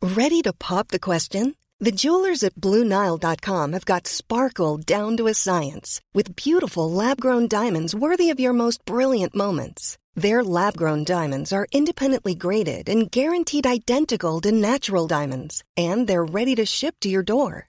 Ready 0.00 0.42
to 0.42 0.52
pop 0.52 0.88
the 0.88 0.98
question? 0.98 1.54
The 1.80 1.90
jewelers 1.90 2.44
at 2.44 2.54
BlueNile.com 2.54 3.72
have 3.72 3.84
got 3.84 4.06
sparkle 4.06 4.76
down 4.76 5.16
to 5.16 5.26
a 5.26 5.34
science 5.34 6.00
with 6.14 6.36
beautiful 6.36 6.90
lab 6.90 7.20
grown 7.20 7.48
diamonds 7.48 7.94
worthy 7.94 8.30
of 8.30 8.40
your 8.40 8.52
most 8.52 8.84
brilliant 8.84 9.34
moments. 9.34 9.98
Their 10.14 10.44
lab 10.44 10.76
grown 10.76 11.04
diamonds 11.04 11.52
are 11.52 11.66
independently 11.72 12.34
graded 12.34 12.88
and 12.88 13.10
guaranteed 13.10 13.66
identical 13.66 14.40
to 14.42 14.52
natural 14.52 15.08
diamonds, 15.08 15.64
and 15.76 16.06
they're 16.06 16.24
ready 16.24 16.54
to 16.54 16.64
ship 16.64 16.94
to 17.00 17.08
your 17.08 17.24
door. 17.24 17.68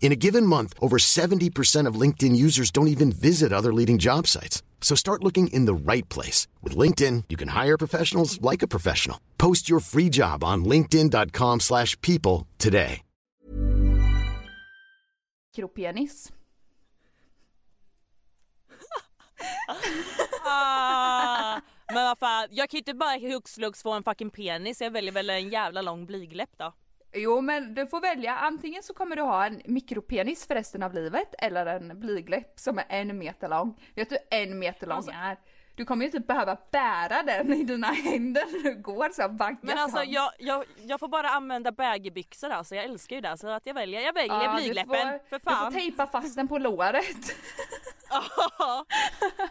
In 0.00 0.10
a 0.12 0.16
given 0.16 0.46
month, 0.46 0.72
over 0.80 0.96
70% 0.96 1.86
of 1.86 2.00
LinkedIn 2.00 2.34
users 2.34 2.70
don't 2.70 2.88
even 2.88 3.12
visit 3.12 3.52
other 3.52 3.74
leading 3.74 3.98
job 3.98 4.26
sites. 4.26 4.62
So 4.80 4.96
start 4.96 5.22
looking 5.22 5.48
in 5.48 5.66
the 5.66 5.92
right 5.92 6.08
place. 6.08 6.48
With 6.62 6.74
LinkedIn, 6.78 7.24
you 7.28 7.36
can 7.36 7.48
hire 7.48 7.76
professionals 7.76 8.40
like 8.40 8.62
a 8.62 8.68
professional. 8.68 9.20
Post 9.36 9.68
your 9.68 9.80
free 9.80 10.08
job 10.08 10.42
on 10.42 10.64
linkedin.com 10.64 11.60
slash 11.60 12.00
people 12.00 12.46
today. 12.56 13.02
Mikropenis. 15.58 16.30
Ah, 20.44 21.60
men 21.92 22.04
vad 22.04 22.18
fan, 22.18 22.48
jag 22.50 22.70
kan 22.70 22.76
ju 22.76 22.78
inte 22.78 22.94
bara 22.94 23.18
hux 23.18 23.54
flux 23.54 23.82
få 23.82 23.92
en 23.92 24.02
fucking 24.02 24.30
penis, 24.30 24.80
jag 24.80 24.90
väljer 24.90 25.12
väl 25.12 25.30
en 25.30 25.48
jävla 25.48 25.82
lång 25.82 26.06
blygläpp 26.06 26.50
då. 26.56 26.72
Jo 27.12 27.40
men 27.40 27.74
du 27.74 27.86
får 27.86 28.00
välja, 28.00 28.36
antingen 28.36 28.82
så 28.82 28.94
kommer 28.94 29.16
du 29.16 29.22
ha 29.22 29.46
en 29.46 29.62
mikropenis 29.64 30.46
för 30.46 30.54
resten 30.54 30.82
av 30.82 30.94
livet 30.94 31.34
eller 31.38 31.66
en 31.66 32.00
blygläpp 32.00 32.52
som 32.60 32.78
är 32.78 32.84
en 32.88 33.18
meter 33.18 33.48
lång. 33.48 33.80
Vet 33.94 34.10
du 34.10 34.18
en 34.30 34.58
meter 34.58 34.86
lång 34.86 34.96
Alltså- 34.96 35.12
är? 35.12 35.36
Du 35.74 35.84
kommer 35.84 36.02
ju 36.04 36.06
inte 36.06 36.20
behöva 36.20 36.56
bära 36.72 37.22
den 37.22 37.52
i 37.54 37.64
dina 37.64 37.86
händer 37.86 38.44
när 38.52 38.70
du 38.74 38.82
går 38.82 39.08
så 39.12 39.28
baggar 39.28 39.58
Men 39.62 39.78
alltså 39.78 40.02
jag, 40.04 40.30
jag, 40.38 40.64
jag 40.86 41.00
får 41.00 41.08
bara 41.08 41.28
använda 41.30 41.72
baggybyxor 41.72 42.50
alltså, 42.50 42.74
jag 42.74 42.84
älskar 42.84 43.16
ju 43.16 43.22
det 43.22 43.38
så 43.38 43.48
att 43.48 43.66
jag 43.66 43.74
väljer, 43.74 44.00
jag 44.00 44.12
väljer 44.12 44.42
Ja, 44.44 44.54
blygläppen 44.56 44.88
får- 44.88 45.28
för 45.28 45.38
Du 45.38 45.40
får 45.40 45.50
fan. 45.50 45.72
tejpa 45.72 46.06
fast 46.06 46.36
den 46.36 46.48
på 46.48 46.58
låret. 46.58 47.04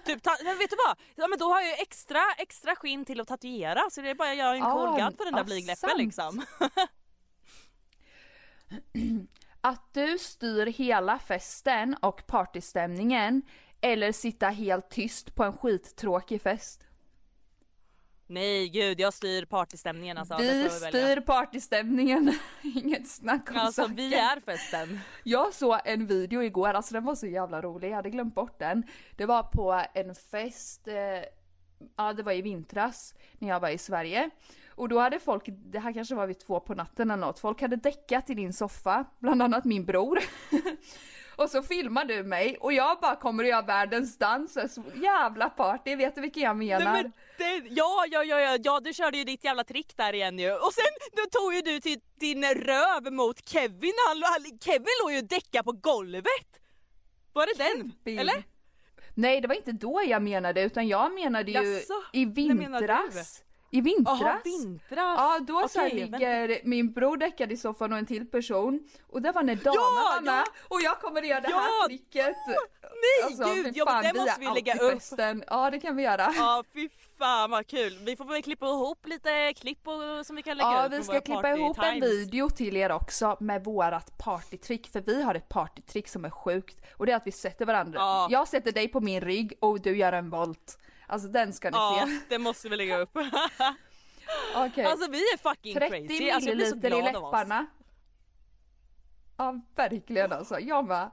Typ, 0.06 0.24
ta, 0.24 0.32
men 0.44 0.58
vet 0.58 0.70
du 0.70 0.76
vad? 0.88 0.98
Ja, 1.16 1.28
men 1.28 1.40
då 1.40 1.46
har 1.46 1.60
jag 1.62 1.68
ju 1.70 1.76
extra, 1.82 2.20
extra 2.38 2.76
skinn 2.76 3.06
till 3.06 3.22
att 3.22 3.28
tatuera 3.28 3.82
så 3.92 4.02
det 4.02 4.10
är 4.10 4.16
bara 4.16 4.30
att 4.32 4.38
göra 4.38 4.56
en 4.56 4.64
Ah, 4.64 4.98
gun 4.98 5.14
på 5.14 5.24
den 5.24 5.34
där 5.34 5.42
ah, 5.42 5.44
blygläppen 5.44 5.90
sant. 5.90 5.98
liksom. 5.98 6.46
Att 9.62 9.94
du 9.94 10.18
styr 10.18 10.66
hela 10.66 11.20
festen 11.20 11.96
och 12.02 12.28
partystämningen 12.28 13.42
eller 13.82 14.12
sitta 14.12 14.48
helt 14.48 14.90
tyst 14.90 15.36
på 15.36 15.44
en 15.44 15.54
skittråkig 15.58 16.42
fest. 16.42 16.84
Nej 18.30 18.70
gud 18.70 19.00
jag 19.00 19.14
styr 19.14 19.46
partystämningen 19.46 20.18
alltså. 20.18 20.36
får 20.36 20.42
vi 20.44 20.64
jag 20.64 20.80
välja. 20.80 20.90
styr 20.90 21.22
partystämningen, 21.22 22.34
inget 22.62 23.08
snack 23.10 23.52
om 23.52 23.58
Alltså 23.58 23.82
saken. 23.82 23.96
vi 23.96 24.14
är 24.16 24.40
festen. 24.40 25.00
Jag 25.24 25.54
såg 25.54 25.80
en 25.86 26.06
video 26.08 26.44
igår, 26.44 26.70
alltså 26.74 26.94
den 26.94 27.04
var 27.04 27.16
så 27.16 27.28
jävla 27.28 27.62
rolig, 27.62 27.90
jag 27.92 27.96
hade 27.96 28.10
glömt 28.10 28.36
bort 28.36 28.60
den. 28.60 28.84
Det 29.18 29.26
var 29.26 29.44
på 29.44 29.84
en 29.94 30.16
fest, 30.16 30.88
eh, 30.88 30.96
ja 31.98 32.14
det 32.14 32.24
var 32.24 32.32
i 32.32 32.42
vintras 32.42 33.16
när 33.40 33.50
jag 33.50 33.60
var 33.60 33.70
i 33.70 33.78
Sverige. 33.78 34.30
Och 34.78 34.90
då 34.90 35.00
hade 35.00 35.20
folk, 35.20 35.44
det 35.48 35.80
här 35.80 35.94
kanske 35.94 36.16
var 36.16 36.28
vid 36.28 36.40
två 36.40 36.60
på 36.60 36.74
natten 36.74 37.12
eller 37.12 37.26
något, 37.26 37.40
folk 37.40 37.62
hade 37.62 37.76
däckat 37.76 38.30
i 38.30 38.34
din 38.34 38.54
soffa, 38.54 39.06
bland 39.20 39.42
annat 39.42 39.66
min 39.66 39.86
bror. 39.86 40.20
och 41.36 41.50
så 41.50 41.64
filmar 41.64 42.06
du 42.06 42.24
mig 42.24 42.58
och 42.58 42.74
jag 42.74 43.00
bara 43.00 43.16
kommer 43.16 43.44
och 43.44 43.50
gör 43.50 43.62
världens 43.62 44.18
dans, 44.18 44.54
så 44.54 44.84
jävla 44.96 45.50
party, 45.50 45.96
vet 45.96 46.16
du 46.16 46.22
vilken 46.22 46.44
jag 46.44 46.58
menar? 46.58 46.94
Nej, 46.94 47.04
men 47.04 47.12
det, 47.38 47.68
ja, 47.70 48.06
ja, 48.12 48.24
ja, 48.24 48.40
ja, 48.40 48.58
ja, 48.64 48.80
du 48.80 48.94
körde 48.94 49.18
ju 49.18 49.24
ditt 49.24 49.44
jävla 49.44 49.64
trick 49.64 49.98
där 49.98 50.14
igen 50.14 50.40
ju. 50.40 50.52
Och 50.52 50.74
sen 50.74 50.94
då 51.16 51.40
tog 51.40 51.54
ju 51.54 51.62
du 51.62 51.80
till 51.80 52.00
din 52.20 52.44
röv 52.44 53.14
mot 53.14 53.50
Kevin. 53.50 53.94
Han, 54.08 54.24
han, 54.24 54.60
Kevin 54.60 54.88
låg 55.04 55.12
ju 55.12 55.18
och 55.18 55.28
däckade 55.28 55.64
på 55.64 55.72
golvet. 55.72 56.60
Var 57.34 57.46
det 57.46 57.64
den? 57.64 57.94
Bild. 58.04 58.20
Eller? 58.20 58.44
Nej 59.14 59.42
det 59.42 59.48
var 59.48 59.56
inte 59.56 59.72
då 59.72 60.02
jag 60.08 60.22
menade 60.22 60.62
utan 60.62 60.88
jag 60.88 61.14
menade 61.14 61.52
ju 61.52 61.74
Jaså? 61.74 61.94
i 62.14 62.26
vintras. 62.26 63.44
I 63.72 63.82
vintras. 63.82 64.22
Jaha, 64.22 64.42
vintras. 64.44 64.90
Ja 65.18 65.40
då 65.48 65.68
så 65.68 65.80
här 65.80 65.88
Okej, 65.88 66.00
ligger 66.00 66.62
min 66.64 66.94
bror 66.94 67.18
däckad 67.18 67.52
i 67.52 67.58
soffan 67.58 67.92
och 67.94 67.98
en 68.00 68.06
till 68.06 68.26
person 68.28 68.80
och 69.12 69.22
det 69.22 69.32
var 69.32 69.44
när 69.44 69.56
Dana 69.56 69.76
Ja, 69.76 70.12
var 70.16 70.22
med 70.22 70.34
ja. 70.34 70.46
och 70.68 70.82
jag 70.82 71.00
kommer 71.00 71.22
göra 71.22 71.42
det 71.42 71.50
Ja, 71.50 71.58
här 71.58 71.88
tricket. 71.88 72.36
Nej, 72.82 73.54
gud, 73.56 73.66
fy 73.66 73.72
ja, 73.80 73.86
men 73.86 73.94
fan, 74.04 74.14
det 74.14 74.20
måste 74.20 74.40
vi 74.40 74.46
lägga 74.46 74.74
upp. 74.76 74.94
Festen. 74.94 75.44
Ja 75.48 75.72
det 75.72 75.80
kan 75.80 75.96
vi 75.96 76.04
göra. 76.04 76.34
Ja 76.38 76.64
fy 76.74 76.90
fan 77.18 77.52
vad 77.52 77.68
kul. 77.68 77.98
Vi 78.06 78.16
får 78.16 78.26
väl 78.26 78.44
klippa 78.44 78.66
ihop 78.66 79.08
lite 79.08 79.54
klipp 79.54 79.88
och, 79.88 80.26
som 80.26 80.36
vi 80.36 80.44
kan 80.44 80.58
lägga 80.58 80.70
Ja 80.72 80.86
ut 80.86 80.92
vi 80.92 80.96
från 80.96 81.04
ska 81.06 81.22
klippa 81.22 81.50
ihop 81.58 81.78
en 81.78 81.94
times. 81.94 82.10
video 82.12 82.50
till 82.50 82.78
er 82.78 82.92
också 82.92 83.38
med 83.40 83.64
vårat 83.64 84.18
partytrick 84.18 84.88
för 84.92 85.02
vi 85.02 85.24
har 85.24 85.36
ett 85.36 85.50
partytrick 85.50 86.08
som 86.08 86.26
är 86.26 86.30
sjukt 86.30 86.78
och 86.98 87.06
det 87.06 87.12
är 87.12 87.16
att 87.16 87.28
vi 87.28 87.32
sätter 87.32 87.66
varandra. 87.66 88.00
Ja. 88.00 88.28
Jag 88.32 88.48
sätter 88.48 88.72
dig 88.72 88.88
på 88.88 89.00
min 89.00 89.22
rygg 89.22 89.54
och 89.60 89.82
du 89.82 89.98
gör 89.98 90.14
en 90.14 90.30
volt. 90.30 90.80
Alltså 91.08 91.28
den 91.28 91.54
ska 91.54 91.70
ni 91.70 91.78
Ja 91.78 92.08
se. 92.08 92.20
det 92.30 92.38
måste 92.40 92.70
vi 92.70 92.76
lägga 92.76 92.98
upp. 92.98 93.18
Okej. 94.56 94.86
Alltså 94.86 95.12
vi 95.12 95.18
är 95.18 95.38
fucking 95.38 95.76
30 95.76 96.08
crazy. 96.08 96.30
Alltså, 96.30 96.50
jag 96.50 96.58
blir 96.58 96.66
så 96.66 96.76
milliliter 96.76 97.00
i 97.00 97.14
läpparna. 97.14 97.66
Ja, 99.38 99.62
verkligen 99.76 100.32
alltså. 100.32 100.60
Jag 100.60 100.88
med. 100.88 101.12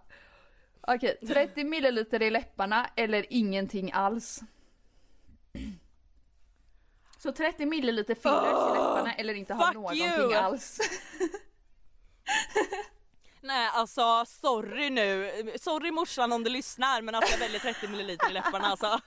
Okej, 0.81 1.19
30 1.29 1.65
milliliter 1.65 2.23
i 2.23 2.31
läpparna 2.31 2.91
eller 2.97 3.27
ingenting 3.31 3.93
alls. 3.93 4.41
Så 7.19 7.33
30 7.33 7.67
milliliter 7.67 8.15
fillers 8.15 8.71
i 8.71 8.79
läpparna 8.79 9.15
eller 9.19 9.35
inte 9.35 9.55
ha 9.55 9.73
någonting 9.73 10.05
you. 10.05 10.35
alls. 10.35 10.81
Nej 13.45 13.71
alltså 13.73 14.25
sorry 14.27 14.91
nu. 14.91 15.31
Sorry 15.61 15.91
morsan 15.91 16.33
om 16.33 16.45
du 16.45 16.51
lyssnar 16.51 17.03
men 17.03 17.15
alltså 17.15 17.33
jag 17.33 17.39
väljer 17.39 17.61
30 17.61 17.89
ml 17.89 18.11
i 18.11 18.19
läpparna 18.33 18.67
alltså. 18.67 19.01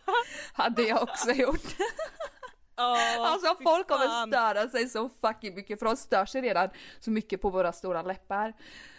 Hade 0.54 0.82
jag 0.82 1.04
också 1.04 1.32
gjort. 1.32 1.62
Oh, 2.80 3.22
Alltså 3.22 3.56
folk 3.64 3.88
kommer 3.88 4.28
störa 4.28 4.70
sig 4.70 4.90
så 4.90 5.10
fucking 5.22 5.56
mycket 5.56 5.80
för 5.80 5.86
de 5.86 5.98
stör 5.98 6.26
sig 6.26 6.42
redan 6.42 6.70
så 7.00 7.12
mycket 7.12 7.42
på 7.42 7.50
våra 7.50 7.74
stora 7.74 8.02
läppar. 8.02 8.54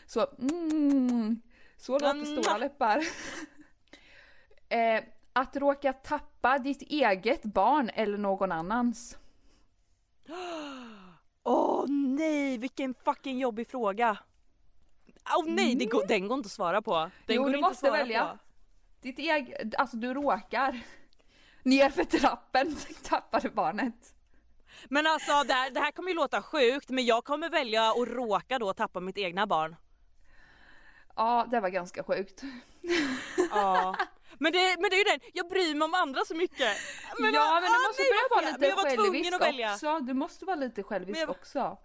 Så 0.07 0.27
mm, 0.39 1.41
så 1.77 1.93
låter 1.93 2.11
Mm. 2.11 2.43
stora 2.43 2.59
läppar. 2.59 2.97
eh, 4.69 5.03
att 5.33 5.57
råka 5.57 5.93
tappa 5.93 6.59
ditt 6.59 6.83
eget 6.83 7.43
barn 7.43 7.91
eller 7.95 8.19
någon 8.19 8.53
annans. 8.53 9.17
Åh 11.45 11.85
nej 11.89 12.59
vilken 12.59 12.95
fucking 13.05 13.39
jobbig 13.39 13.69
fråga. 13.69 14.19
Åh 15.37 15.45
nej 15.47 15.75
det 15.75 15.85
går, 15.85 16.07
den 16.07 16.29
går 16.29 16.39
inte 16.39 16.47
att 16.47 16.53
svara 16.53 16.83
på. 16.83 17.11
Den 17.27 17.37
Jo, 17.37 17.43
går 17.43 17.51
du 17.51 17.61
måste 17.61 17.91
välja. 17.91 18.27
På. 18.27 18.39
Ditt 19.03 19.19
eget, 19.19 19.75
alltså 19.75 19.97
du 19.97 20.15
råkar. 20.15 20.81
Ner 21.63 21.91
för 21.91 22.05
trappen 22.05 22.77
tappar 23.03 23.41
du 23.41 23.51
barnet. 23.51 24.15
Men 24.89 25.07
alltså 25.07 25.33
det 25.47 25.53
här, 25.53 25.71
det 25.71 25.81
här 25.81 25.93
kommer 25.93 26.09
ju 26.09 26.15
låta 26.15 26.43
sjukt 26.43 26.91
men 26.91 27.07
jag 27.07 27.25
kommer 27.25 27.51
välja 27.51 27.91
att 27.91 28.09
råka 28.09 28.59
då 28.59 28.73
tappa 28.73 29.01
mitt 29.01 29.19
egna 29.19 29.47
barn. 29.47 29.77
Ja, 31.17 31.47
det 31.51 31.61
var 31.61 31.69
ganska 31.69 32.03
sjukt. 32.03 32.43
Ja. 33.51 33.97
Men 34.39 34.53
det, 34.53 34.77
men 34.81 34.91
det 34.91 34.97
är 34.97 34.99
ju 34.99 35.05
den, 35.05 35.21
jag 35.33 35.49
bryr 35.49 35.75
mig 35.75 35.85
om 35.85 35.95
andra 35.95 36.25
så 36.25 36.35
mycket. 36.35 36.77
ja, 37.09 37.15
men 37.19 37.33
du 37.33 37.39
ah, 37.39 37.61
måste 37.61 38.03
börja 38.03 38.29
vara 38.31 38.41
lite 38.41 38.59
Men 38.59 38.77
självisk 38.77 39.73
också. 39.73 40.01
Du 40.01 40.15
måste 40.15 40.45
vara 40.45 40.57
lite 40.57 40.83
självisk 40.83 41.11
Men 41.11 41.21
jag- 41.21 41.31
också. 41.31 41.79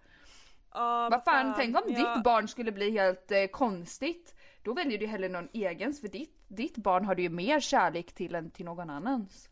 Ja, 0.74 1.08
Vad 1.10 1.24
fan, 1.24 1.54
tänk 1.56 1.76
om 1.76 1.82
men 1.86 1.94
ditt 1.94 2.22
barn 2.24 2.48
skulle 2.48 2.72
bli 2.72 2.90
helt 2.90 3.30
eh, 3.30 3.46
konstigt. 3.46 4.34
Då 4.62 4.74
väljer 4.74 4.98
du 4.98 5.06
hellre 5.06 5.28
någon 5.28 5.48
egens 5.52 6.00
för 6.00 6.08
ditt, 6.08 6.44
ditt 6.48 6.76
barn 6.76 7.04
har 7.04 7.14
du 7.14 7.22
ju 7.22 7.28
mer 7.28 7.60
kärlek 7.60 8.12
till 8.12 8.34
än 8.34 8.50
till 8.50 8.64
någon 8.64 8.90
annans. 8.90 9.48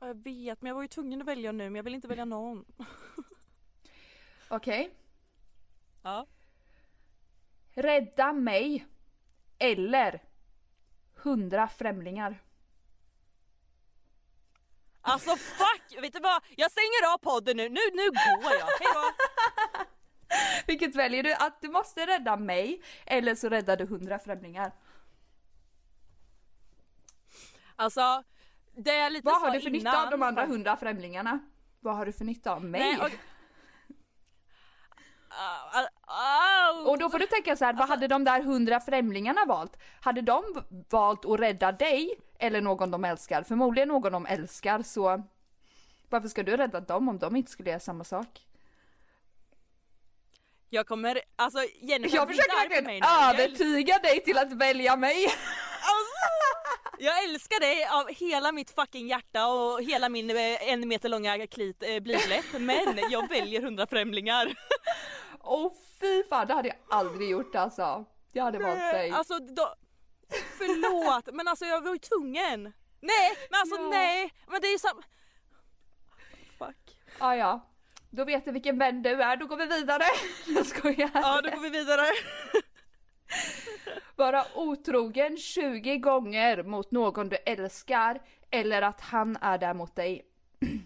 Ja, 0.00 0.06
Jag 0.06 0.14
vet 0.24 0.62
men 0.62 0.68
jag 0.68 0.74
var 0.74 0.82
ju 0.82 0.88
tvungen 0.88 1.20
att 1.20 1.26
välja 1.26 1.52
nu 1.52 1.64
men 1.64 1.74
jag 1.74 1.82
vill 1.82 1.94
inte 1.94 2.08
välja 2.08 2.24
någon. 2.24 2.64
Okej? 4.48 4.90
Ja. 6.02 6.26
Rädda 7.74 8.32
mig. 8.32 8.86
Eller 9.58 10.22
hundra 11.14 11.68
främlingar. 11.68 12.42
Alltså 15.02 15.36
fuck! 15.36 16.02
Vet 16.02 16.12
du 16.12 16.20
vad? 16.20 16.42
Jag 16.56 16.70
stänger 16.70 17.14
av 17.14 17.18
podden 17.18 17.56
nu, 17.56 17.68
nu, 17.68 17.80
nu 17.92 18.10
går 18.10 18.52
jag. 18.52 18.66
Hejdå! 18.66 19.12
Vilket 20.66 20.94
väljer 20.94 21.22
du? 21.22 21.34
Att 21.34 21.60
du 21.60 21.68
måste 21.68 22.06
rädda 22.06 22.36
mig 22.36 22.82
eller 23.06 23.34
så 23.34 23.48
räddar 23.48 23.76
du 23.76 23.86
hundra 23.86 24.18
främlingar. 24.18 24.72
Alltså, 27.76 28.22
det 28.76 28.90
är 28.90 29.10
lite 29.10 29.26
Vad 29.26 29.40
har 29.40 29.50
du 29.50 29.60
för 29.60 29.68
innan, 29.68 29.78
nytta 29.78 30.04
av 30.04 30.10
de 30.10 30.22
andra 30.22 30.46
hundra 30.46 30.76
främlingarna? 30.76 31.38
Vad 31.80 31.96
har 31.96 32.06
du 32.06 32.12
för 32.12 32.24
nytta 32.24 32.52
av 32.52 32.64
mig? 32.64 32.80
Nej, 32.80 33.00
och-. 33.00 33.10
Och 36.86 36.98
då 36.98 37.10
får 37.10 37.18
du 37.18 37.26
tänka 37.26 37.56
så 37.56 37.64
här, 37.64 37.72
vad 37.72 37.88
hade 37.88 38.08
de 38.08 38.24
där 38.24 38.42
hundra 38.42 38.80
främlingarna 38.80 39.44
valt? 39.44 39.76
Hade 40.00 40.20
de 40.20 40.44
valt 40.90 41.24
att 41.24 41.40
rädda 41.40 41.72
dig 41.72 42.14
eller 42.38 42.60
någon 42.60 42.90
de 42.90 43.04
älskar? 43.04 43.42
Förmodligen 43.42 43.88
någon 43.88 44.12
de 44.12 44.26
älskar 44.26 44.82
så 44.82 45.22
varför 46.08 46.28
ska 46.28 46.42
du 46.42 46.56
rädda 46.56 46.80
dem 46.80 47.08
om 47.08 47.18
de 47.18 47.36
inte 47.36 47.50
skulle 47.50 47.70
göra 47.70 47.80
samma 47.80 48.04
sak? 48.04 48.46
Jag 50.72 50.86
kommer, 50.86 51.20
alltså 51.36 51.58
Jennifer 51.80 52.16
Jag 52.16 52.28
försöker 52.28 52.68
verkligen 52.68 53.02
övertyga 53.04 53.98
dig 53.98 54.24
till 54.24 54.38
att 54.38 54.52
välja 54.52 54.96
mig! 54.96 55.26
Jag 56.98 57.24
älskar 57.24 57.60
dig 57.60 57.86
av 57.86 58.08
hela 58.08 58.52
mitt 58.52 58.70
fucking 58.70 59.08
hjärta 59.08 59.46
och 59.46 59.82
hela 59.82 60.08
min 60.08 60.30
eh, 60.30 60.72
en 60.72 60.88
meter 60.88 61.08
långa 61.08 61.46
klit 61.46 61.82
eh, 61.82 62.00
blygdläpp 62.00 62.44
men 62.52 63.00
jag 63.10 63.28
väljer 63.28 63.62
hundra 63.62 63.86
främlingar. 63.86 64.54
Åh 65.40 65.72
fy 66.00 66.24
fan, 66.24 66.46
det 66.46 66.54
hade 66.54 66.68
jag 66.68 66.76
aldrig 66.90 67.30
gjort 67.30 67.54
alltså. 67.54 68.04
Jag 68.32 68.44
hade 68.44 68.58
valt 68.58 68.78
dig. 68.78 69.10
Alltså 69.10 69.38
då, 69.38 69.74
förlåt 70.58 71.34
men 71.34 71.48
alltså 71.48 71.64
jag 71.64 71.80
var 71.80 71.92
ju 71.92 71.98
tvungen. 71.98 72.62
Nej 73.00 73.36
men 73.50 73.60
alltså 73.60 73.76
Ja. 73.76 73.88
nej 73.88 74.34
men 74.46 74.60
det 74.60 74.66
är 74.66 74.72
ju 74.72 74.78
sam... 74.78 75.02
Fuck. 76.58 76.96
Ja, 77.18 77.36
ja. 77.36 77.69
Då 78.10 78.24
vet 78.24 78.44
du 78.44 78.52
vilken 78.52 78.78
vän 78.78 79.02
du 79.02 79.22
är, 79.22 79.36
då 79.36 79.46
går 79.46 79.56
vi 79.56 79.66
vidare. 79.66 80.02
Jag 80.46 80.66
skojar. 80.66 81.10
Ja 81.14 81.40
då 81.44 81.50
går 81.50 81.60
vi 81.62 81.70
vidare. 81.70 82.06
Vara 84.16 84.44
otrogen 84.54 85.36
20 85.36 85.98
gånger 85.98 86.62
mot 86.62 86.90
någon 86.90 87.28
du 87.28 87.36
älskar 87.36 88.20
eller 88.50 88.82
att 88.82 89.00
han 89.00 89.36
är 89.40 89.58
där 89.58 89.74
mot 89.74 89.96
dig. 89.96 90.22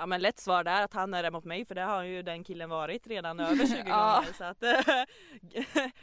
Ja 0.00 0.06
men 0.06 0.20
lätt 0.20 0.38
svar 0.38 0.64
där 0.64 0.84
att 0.84 0.92
han 0.92 1.14
är 1.14 1.22
där 1.22 1.30
mot 1.30 1.44
mig 1.44 1.64
för 1.64 1.74
det 1.74 1.82
har 1.82 2.02
ju 2.02 2.22
den 2.22 2.44
killen 2.44 2.70
varit 2.70 3.06
redan 3.06 3.40
över 3.40 3.66
20 3.66 3.82
Ja. 3.86 4.14
gånger 4.16 4.32
så 4.32 4.44
att 4.44 4.62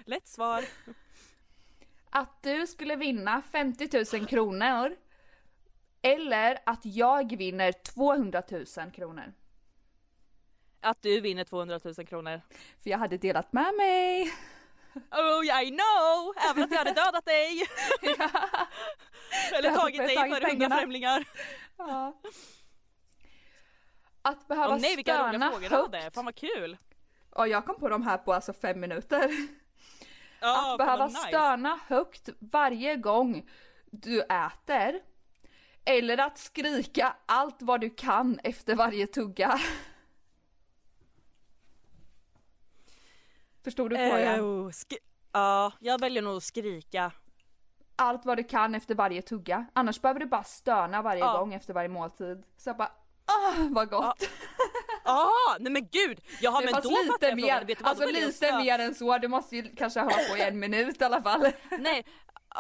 lätt 0.06 0.28
svar. 0.28 0.64
Att 2.10 2.44
du 2.44 2.68
skulle 2.68 2.96
vinna 2.96 3.42
50 3.52 4.18
000 4.18 4.28
kronor 4.28 4.96
eller 6.02 6.58
att 6.66 6.80
jag 6.86 7.38
vinner 7.38 7.72
200 7.72 8.44
000 8.52 8.66
kronor. 8.92 9.34
Att 10.86 11.02
du 11.02 11.22
vinner 11.22 11.44
200 11.44 11.80
000 11.84 11.94
kronor. 12.08 12.42
För 12.84 12.90
jag 12.90 12.98
hade 12.98 13.18
delat 13.18 13.54
med 13.54 13.74
mig. 13.78 14.32
Oh 15.12 15.64
I 15.64 15.70
know! 15.70 16.34
Även 16.50 16.64
att 16.64 16.72
jag 16.72 16.78
hade 16.78 16.92
dödat 16.92 17.26
dig! 17.26 17.68
Eller 19.54 19.70
Jag 19.70 19.80
tagit 19.80 19.98
dig 19.98 20.16
tagit 20.16 20.38
för 20.38 20.50
hundra 20.50 20.70
främlingar. 20.70 21.28
Ja. 21.78 22.22
Att 24.22 24.48
behöva 24.48 24.76
Åh 24.76 24.82
nej 24.82 24.96
vilka 24.96 25.28
roliga 25.28 25.52
frågor 25.52 25.70
du 25.70 25.76
hade, 25.76 26.12
fan 26.12 26.26
vad 26.26 26.36
kul! 26.36 26.78
Och 27.30 27.48
jag 27.48 27.66
kom 27.66 27.80
på 27.80 27.90
de 27.90 28.04
här 28.04 28.18
på 28.18 28.34
alltså 28.34 28.54
fem 28.54 28.80
minuter. 28.80 29.32
Ja, 30.42 30.72
att 30.72 30.78
behöva 30.78 31.08
nice. 31.08 31.20
stöna 31.20 31.80
högt 31.88 32.30
varje 32.40 32.96
gång 32.96 33.50
du 33.86 34.22
äter. 34.22 35.02
Eller 35.86 36.18
att 36.18 36.38
skrika 36.38 37.16
allt 37.26 37.62
vad 37.62 37.82
du 37.82 37.90
kan 37.90 38.40
efter 38.44 38.76
varje 38.76 39.08
tugga. 39.08 39.60
Förstod 43.66 43.90
du 43.90 43.96
frågan? 43.98 44.40
Sk- 44.72 44.98
ja, 45.32 45.72
jag 45.80 46.00
väljer 46.00 46.22
nog 46.24 46.38
att 46.38 46.44
skrika. 46.44 47.12
Allt 47.96 48.26
vad 48.26 48.38
du 48.38 48.44
kan 48.44 48.76
efter 48.76 48.96
varje 48.96 49.22
tugga. 49.22 49.66
Annars 49.74 50.02
behöver 50.02 50.20
du 50.20 50.26
bara 50.26 50.44
stöna 50.44 51.02
varje 51.02 51.20
Ja. 51.22 51.38
gång 51.38 51.54
efter 51.54 51.74
varje 51.74 51.90
måltid. 51.90 52.44
Så 52.58 52.70
jag 52.70 52.78
bara, 52.78 52.92
ah 53.26 53.54
vad 53.70 53.90
gott. 53.90 54.24
Ah, 55.08 55.58
nej 55.60 55.72
men 55.72 55.88
gud! 55.92 56.22
Jaha 56.42 56.60
Det 56.62 56.66
men 56.72 56.82
då 56.82 56.90
lite 56.90 57.02
jag 57.06 57.20
frågan. 57.20 57.36
mer, 57.36 57.66
Vet 57.66 57.78
du 57.78 57.84
vad, 57.84 57.90
alltså 57.90 58.06
lite 58.06 58.58
mer 58.58 58.80
än 58.80 58.96
så. 58.96 59.18
Du 59.18 59.28
måste 59.28 59.56
ju 59.56 59.76
kanske 59.76 60.00
hålla 60.00 60.18
på 60.32 60.38
i 60.38 60.42
en 60.42 60.60
minut 60.60 61.02
i 61.02 61.04
alla 61.04 61.22
fall. 61.22 61.42
Nej, 61.80 62.06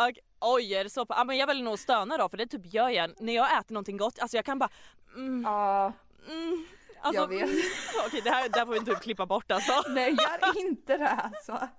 ok, 0.09 0.17
oj 0.39 0.73
är 0.73 0.83
det 0.83 0.89
så? 0.89 1.05
Ja, 1.09 1.23
men 1.23 1.37
jag 1.37 1.47
väljer 1.47 1.63
nog 1.63 1.79
stöna 1.79 2.17
då 2.17 2.29
för 2.29 2.37
det 2.37 2.47
typ 2.47 2.73
gör 2.73 2.89
jag 2.89 3.21
när 3.21 3.33
jag 3.35 3.57
äter 3.59 3.73
någonting 3.73 3.97
gott. 3.97 4.19
Alltså 4.19 4.37
jag 4.37 4.45
kan 4.45 4.59
bara 4.59 4.69
mm, 5.15 5.43
Ja, 5.43 5.93
mm, 6.27 6.65
alltså, 7.05 7.21
Jag 7.21 7.27
vet. 7.27 7.49
Okej 8.07 8.21
det 8.23 8.29
här, 8.29 8.49
det 8.49 8.59
här 8.59 8.65
får 8.65 8.73
vi 8.73 8.85
typ 8.85 9.01
klippa 9.01 9.25
bort 9.25 9.51
alltså. 9.51 9.83
nej 9.89 10.11
gör 10.11 10.67
inte 10.67 10.97
det 10.97 11.09
alltså. 11.09 11.51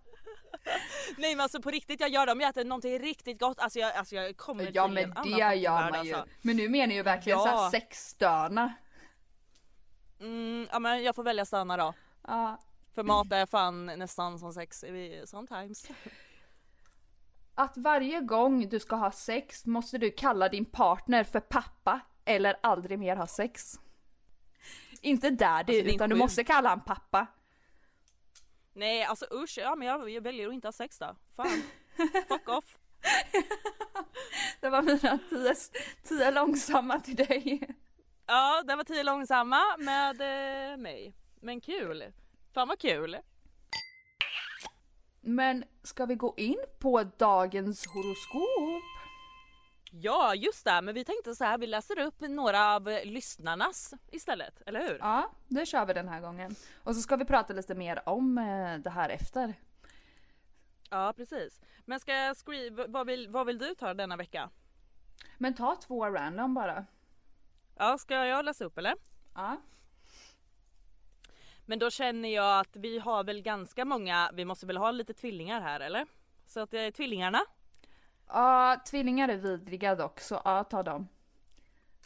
Nej 1.19 1.35
men 1.37 1.41
alltså 1.43 1.63
på 1.63 1.71
riktigt 1.71 2.01
jag 2.01 2.11
gör 2.11 2.27
det 2.27 2.33
om 2.33 2.41
jag 2.41 2.51
äter 2.51 2.65
någonting 2.65 2.99
riktigt 2.99 3.41
gott. 3.41 3.61
Alltså 3.61 3.79
jag, 3.79 3.95
alltså 3.97 4.15
jag 4.15 4.37
kommer 4.37 4.71
Ja 4.75 4.85
till 4.85 4.95
men 4.95 5.05
en 5.05 5.13
annan 5.13 5.25
det 5.25 5.31
fucking 5.31 5.63
gör 5.63 5.83
värld, 5.83 5.91
man 5.95 6.07
ju. 6.07 6.15
alltså. 6.15 6.33
Men 6.43 6.57
nu 6.57 6.69
menar 6.69 6.87
jag 6.87 6.97
ju 6.97 7.03
verkligen 7.03 7.39
Ja. 7.39 7.45
såhär 7.45 7.71
sexstöna. 7.71 8.73
Mm, 10.21 10.69
ja 10.73 10.79
men 10.79 11.03
jag 11.03 11.15
får 11.15 11.23
välja 11.23 11.45
stöna 11.45 11.77
då. 11.77 11.95
Ja. 12.27 12.59
För 12.95 13.03
mat 13.03 13.33
är 13.33 13.47
fan 13.47 13.87
nästan 13.87 14.39
som 14.39 14.53
sex 14.53 14.85
sometimes. 15.25 15.89
Att 17.55 17.77
varje 17.77 18.21
gång 18.21 18.69
du 18.69 18.81
ska 18.81 18.97
ha 18.97 19.13
sex 19.13 19.67
måste 19.67 19.99
du 19.99 20.11
kalla 20.11 20.49
din 20.49 20.65
partner 20.65 21.25
för 21.25 21.41
pappa 21.41 22.01
eller 22.25 22.57
aldrig 22.63 22.99
mer 22.99 23.17
ha 23.17 23.27
sex. 23.27 23.81
Inte 25.01 25.31
där 25.31 25.65
du, 25.65 25.79
Alltså, 25.79 25.95
utan 25.95 26.11
du 26.11 26.17
måste 26.17 26.45
kalla 26.45 26.69
han 26.69 26.81
pappa. 26.81 27.27
Nej 28.73 29.05
alltså 29.05 29.27
usch, 29.33 29.59
ja 29.59 29.77
men 29.77 29.89
jag, 29.89 30.11
jag 30.11 30.23
väljer 30.23 30.49
att 30.49 30.55
inte 30.55 30.67
ha 30.67 30.73
sex 30.73 30.99
då. 30.99 31.17
Fan. 31.37 31.63
Fuck 32.29 32.49
off. 32.49 32.77
Det 34.61 34.71
var 34.71 34.83
mina 34.83 35.19
tio, 35.31 35.55
tio 36.03 36.31
långsamma 36.31 37.01
till 37.01 37.17
dig. 37.17 37.69
Ja 38.27 38.63
det 38.67 38.77
var 38.77 38.85
tio 38.85 39.03
långsamma 39.03 39.61
med 39.79 40.21
eh, 40.21 40.77
mig. 40.77 41.15
Men 41.41 41.61
kul. 41.61 42.05
Fan 42.55 42.69
vad 42.69 42.79
kul. 42.79 43.17
Men 45.21 45.65
ska 45.83 46.07
vi 46.07 46.15
gå 46.15 46.35
in 46.37 46.59
på 46.79 47.03
dagens 47.03 47.87
horoskop? 47.87 48.96
Ja 50.01 50.35
just 50.35 50.65
det, 50.65 50.83
men 50.83 50.95
vi 50.95 51.05
tänkte 51.05 51.35
så 51.35 51.45
här, 51.45 51.59
vi 51.59 51.67
läser 51.67 51.99
upp 51.99 52.21
några 52.21 52.75
av 52.75 52.89
eh, 52.89 53.05
lyssnarnas 53.05 53.95
istället, 54.11 54.63
eller 54.67 54.81
hur? 54.81 54.99
Ja, 55.01 55.31
det 55.49 55.67
kör 55.67 55.87
vi 55.87 55.93
den 55.93 56.09
här 56.09 56.21
gången. 56.21 56.55
Och 56.85 56.95
så 56.95 57.01
ska 57.01 57.17
vi 57.17 57.25
prata 57.25 57.53
lite 57.53 57.75
mer 57.75 58.09
om 58.09 58.39
eh, 58.39 58.79
det 58.79 58.91
här 58.91 59.09
efter. 59.09 59.55
Ja 60.91 61.13
precis. 61.17 61.61
Men 61.85 62.01
ska 62.01 62.13
jag 62.13 62.37
skriva, 62.37 62.87
vad 62.87 63.07
vill, 63.07 63.29
vad 63.29 63.47
vill 63.47 63.59
du 63.59 63.75
ta 63.75 63.95
denna 63.95 64.17
vecka? 64.17 64.51
Men 65.39 65.55
ta 65.55 65.77
två 65.77 66.07
random 66.07 66.55
bara. 66.55 66.87
Ja 67.77 67.99
ska 67.99 68.15
jag 68.15 68.45
läsa 68.45 68.65
upp 68.65 68.79
eller? 68.79 68.95
Ja. 69.35 69.61
Men 71.67 71.79
då 71.79 71.91
känner 71.91 72.29
jag 72.29 72.61
att 72.61 72.77
vi 72.77 72.99
har 72.99 73.25
väl 73.25 73.43
ganska 73.43 73.85
många, 73.85 74.31
vi 74.35 74.45
måste 74.45 74.67
väl 74.67 74.77
ha 74.77 74.91
lite 74.91 75.15
tvillingar 75.15 75.61
här 75.61 75.81
eller? 75.81 76.07
Så 76.47 76.61
att 76.61 76.71
det 76.71 76.81
är 76.81 76.91
tvillingarna. 76.91 77.41
Ja, 78.29 78.81
tvillingar 78.87 79.29
är 79.29 79.37
vidriga 79.37 79.95
dock, 79.95 80.21
så 80.21 80.41
ja, 80.45 80.65
ta 80.65 80.83
dem. 80.83 81.09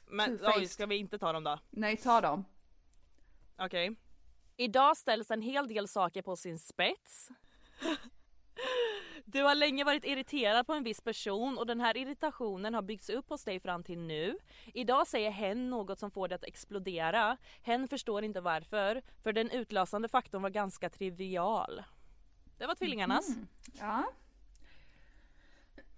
Men 0.06 0.38
Two-faced. 0.38 0.52
oj, 0.56 0.66
ska 0.66 0.86
vi 0.86 0.96
inte 0.96 1.18
ta 1.18 1.32
dem 1.32 1.44
då? 1.44 1.58
Nej, 1.70 1.96
ta 1.96 2.20
dem. 2.20 2.44
Okej. 3.58 3.96
Idag 4.56 4.96
ställs 4.96 5.30
en 5.30 5.42
hel 5.42 5.68
del 5.68 5.88
saker 5.88 6.22
på 6.22 6.36
sin 6.36 6.58
spets. 6.58 7.28
Du 9.24 9.42
har 9.42 9.54
länge 9.54 9.84
varit 9.84 10.04
irriterad 10.04 10.66
på 10.66 10.72
en 10.72 10.82
viss 10.84 11.00
person 11.00 11.58
och 11.58 11.66
den 11.66 11.80
här 11.80 11.96
irritationen 11.96 12.74
har 12.74 12.82
byggts 12.82 13.10
upp 13.10 13.28
hos 13.28 13.44
dig 13.44 13.60
fram 13.60 13.82
till 13.82 13.98
nu. 13.98 14.38
Idag 14.74 15.06
säger 15.06 15.30
hen 15.30 15.70
något 15.70 15.98
som 15.98 16.10
får 16.10 16.28
dig 16.28 16.36
att 16.36 16.44
explodera. 16.44 17.36
Hen 17.62 17.88
förstår 17.88 18.24
inte 18.24 18.40
varför, 18.40 19.02
för 19.22 19.32
den 19.32 19.50
utlösande 19.50 20.08
faktorn 20.08 20.42
var 20.42 20.50
ganska 20.50 20.90
trivial. 20.90 21.82
Det 22.58 22.66
var 22.66 22.74
tvillingarnas. 22.74 23.28
Ja. 23.80 24.04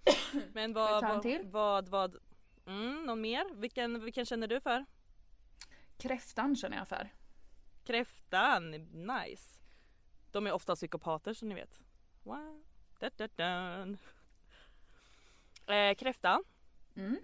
Men 0.53 0.73
vad, 0.73 1.03
vad, 1.03 1.43
vad, 1.51 1.89
vad, 1.89 2.17
mm, 2.65 3.05
någon 3.05 3.21
mer? 3.21 3.45
Vilken, 3.53 4.03
vilken 4.03 4.25
känner 4.25 4.47
du 4.47 4.61
för? 4.61 4.85
Kräftan 5.97 6.55
känner 6.55 6.77
jag 6.77 6.87
för. 6.87 7.09
Kräftan, 7.83 8.71
nice. 8.91 9.61
De 10.31 10.47
är 10.47 10.51
ofta 10.51 10.75
psykopater 10.75 11.33
som 11.33 11.49
ni 11.49 11.55
vet. 11.55 11.81
Wow. 12.23 12.63
Da, 12.99 13.09
da, 13.17 13.27
da. 13.35 13.85
Eh, 15.73 15.95
kräftan. 15.95 16.43
Mm. 16.95 17.17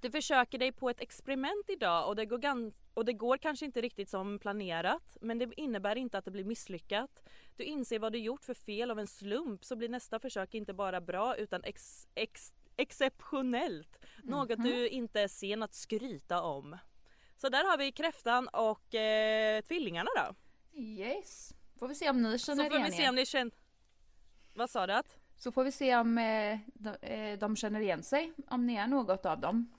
Du 0.00 0.10
försöker 0.10 0.58
dig 0.58 0.72
på 0.72 0.90
ett 0.90 1.00
experiment 1.00 1.64
idag 1.70 2.08
och 2.08 2.16
det, 2.16 2.26
går 2.26 2.38
gan- 2.38 2.72
och 2.94 3.04
det 3.04 3.12
går 3.12 3.36
kanske 3.38 3.64
inte 3.66 3.80
riktigt 3.80 4.08
som 4.08 4.38
planerat 4.38 5.16
men 5.20 5.38
det 5.38 5.50
innebär 5.56 5.96
inte 5.96 6.18
att 6.18 6.24
det 6.24 6.30
blir 6.30 6.44
misslyckat. 6.44 7.10
Du 7.56 7.64
inser 7.64 7.98
vad 7.98 8.12
du 8.12 8.18
gjort 8.18 8.44
för 8.44 8.54
fel 8.54 8.90
av 8.90 8.98
en 8.98 9.06
slump 9.06 9.64
så 9.64 9.76
blir 9.76 9.88
nästa 9.88 10.18
försök 10.18 10.54
inte 10.54 10.72
bara 10.74 11.00
bra 11.00 11.36
utan 11.36 11.64
ex- 11.64 12.08
ex- 12.14 12.52
exceptionellt. 12.76 13.98
Något 14.22 14.62
du 14.62 14.88
inte 14.88 15.20
är 15.20 15.28
sen 15.28 15.62
att 15.62 15.74
skryta 15.74 16.42
om. 16.42 16.76
Så 17.36 17.48
där 17.48 17.70
har 17.70 17.78
vi 17.78 17.92
kräftan 17.92 18.48
och 18.48 18.94
eh, 18.94 19.60
tvillingarna 19.60 20.10
då. 20.16 20.34
Yes. 20.80 21.54
Får 21.78 21.88
vi 21.88 21.94
se 21.94 22.10
om 22.10 22.22
ni 22.22 22.38
Så 22.38 22.46
känner 22.46 22.64
får 22.64 22.70
vi 22.70 22.76
igen 22.76 22.92
se 22.92 23.08
om 23.08 23.14
ni 23.14 23.26
känner... 23.26 23.52
Vad 24.54 24.70
sa 24.70 24.86
du? 24.86 24.92
Att? 24.92 25.18
Så 25.36 25.52
får 25.52 25.64
vi 25.64 25.72
se 25.72 25.96
om 25.96 26.18
eh, 26.18 26.58
de, 26.74 26.90
eh, 27.02 27.38
de 27.38 27.56
känner 27.56 27.80
igen 27.80 28.02
sig. 28.02 28.32
Om 28.48 28.66
ni 28.66 28.74
är 28.74 28.86
något 28.86 29.26
av 29.26 29.40
dem. 29.40 29.72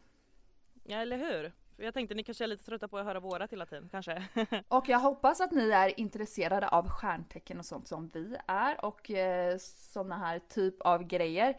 Ja 0.89 0.97
eller 0.97 1.17
hur? 1.17 1.51
För 1.75 1.83
Jag 1.83 1.93
tänkte 1.93 2.15
ni 2.15 2.23
kanske 2.23 2.43
är 2.43 2.47
lite 2.47 2.63
trötta 2.65 2.87
på 2.87 2.97
att 2.97 3.05
höra 3.05 3.19
vårat 3.19 3.51
hela 3.53 3.65
tiden 3.65 3.89
kanske. 3.91 4.23
Och 4.67 4.89
jag 4.89 4.99
hoppas 4.99 5.41
att 5.41 5.51
ni 5.51 5.69
är 5.69 5.99
intresserade 5.99 6.67
av 6.67 6.89
stjärntecken 6.89 7.59
och 7.59 7.65
sånt 7.65 7.87
som 7.87 8.09
vi 8.13 8.35
är 8.47 8.85
och 8.85 9.11
eh, 9.11 9.57
såna 9.93 10.17
här 10.17 10.39
typ 10.39 10.81
av 10.81 11.03
grejer. 11.03 11.55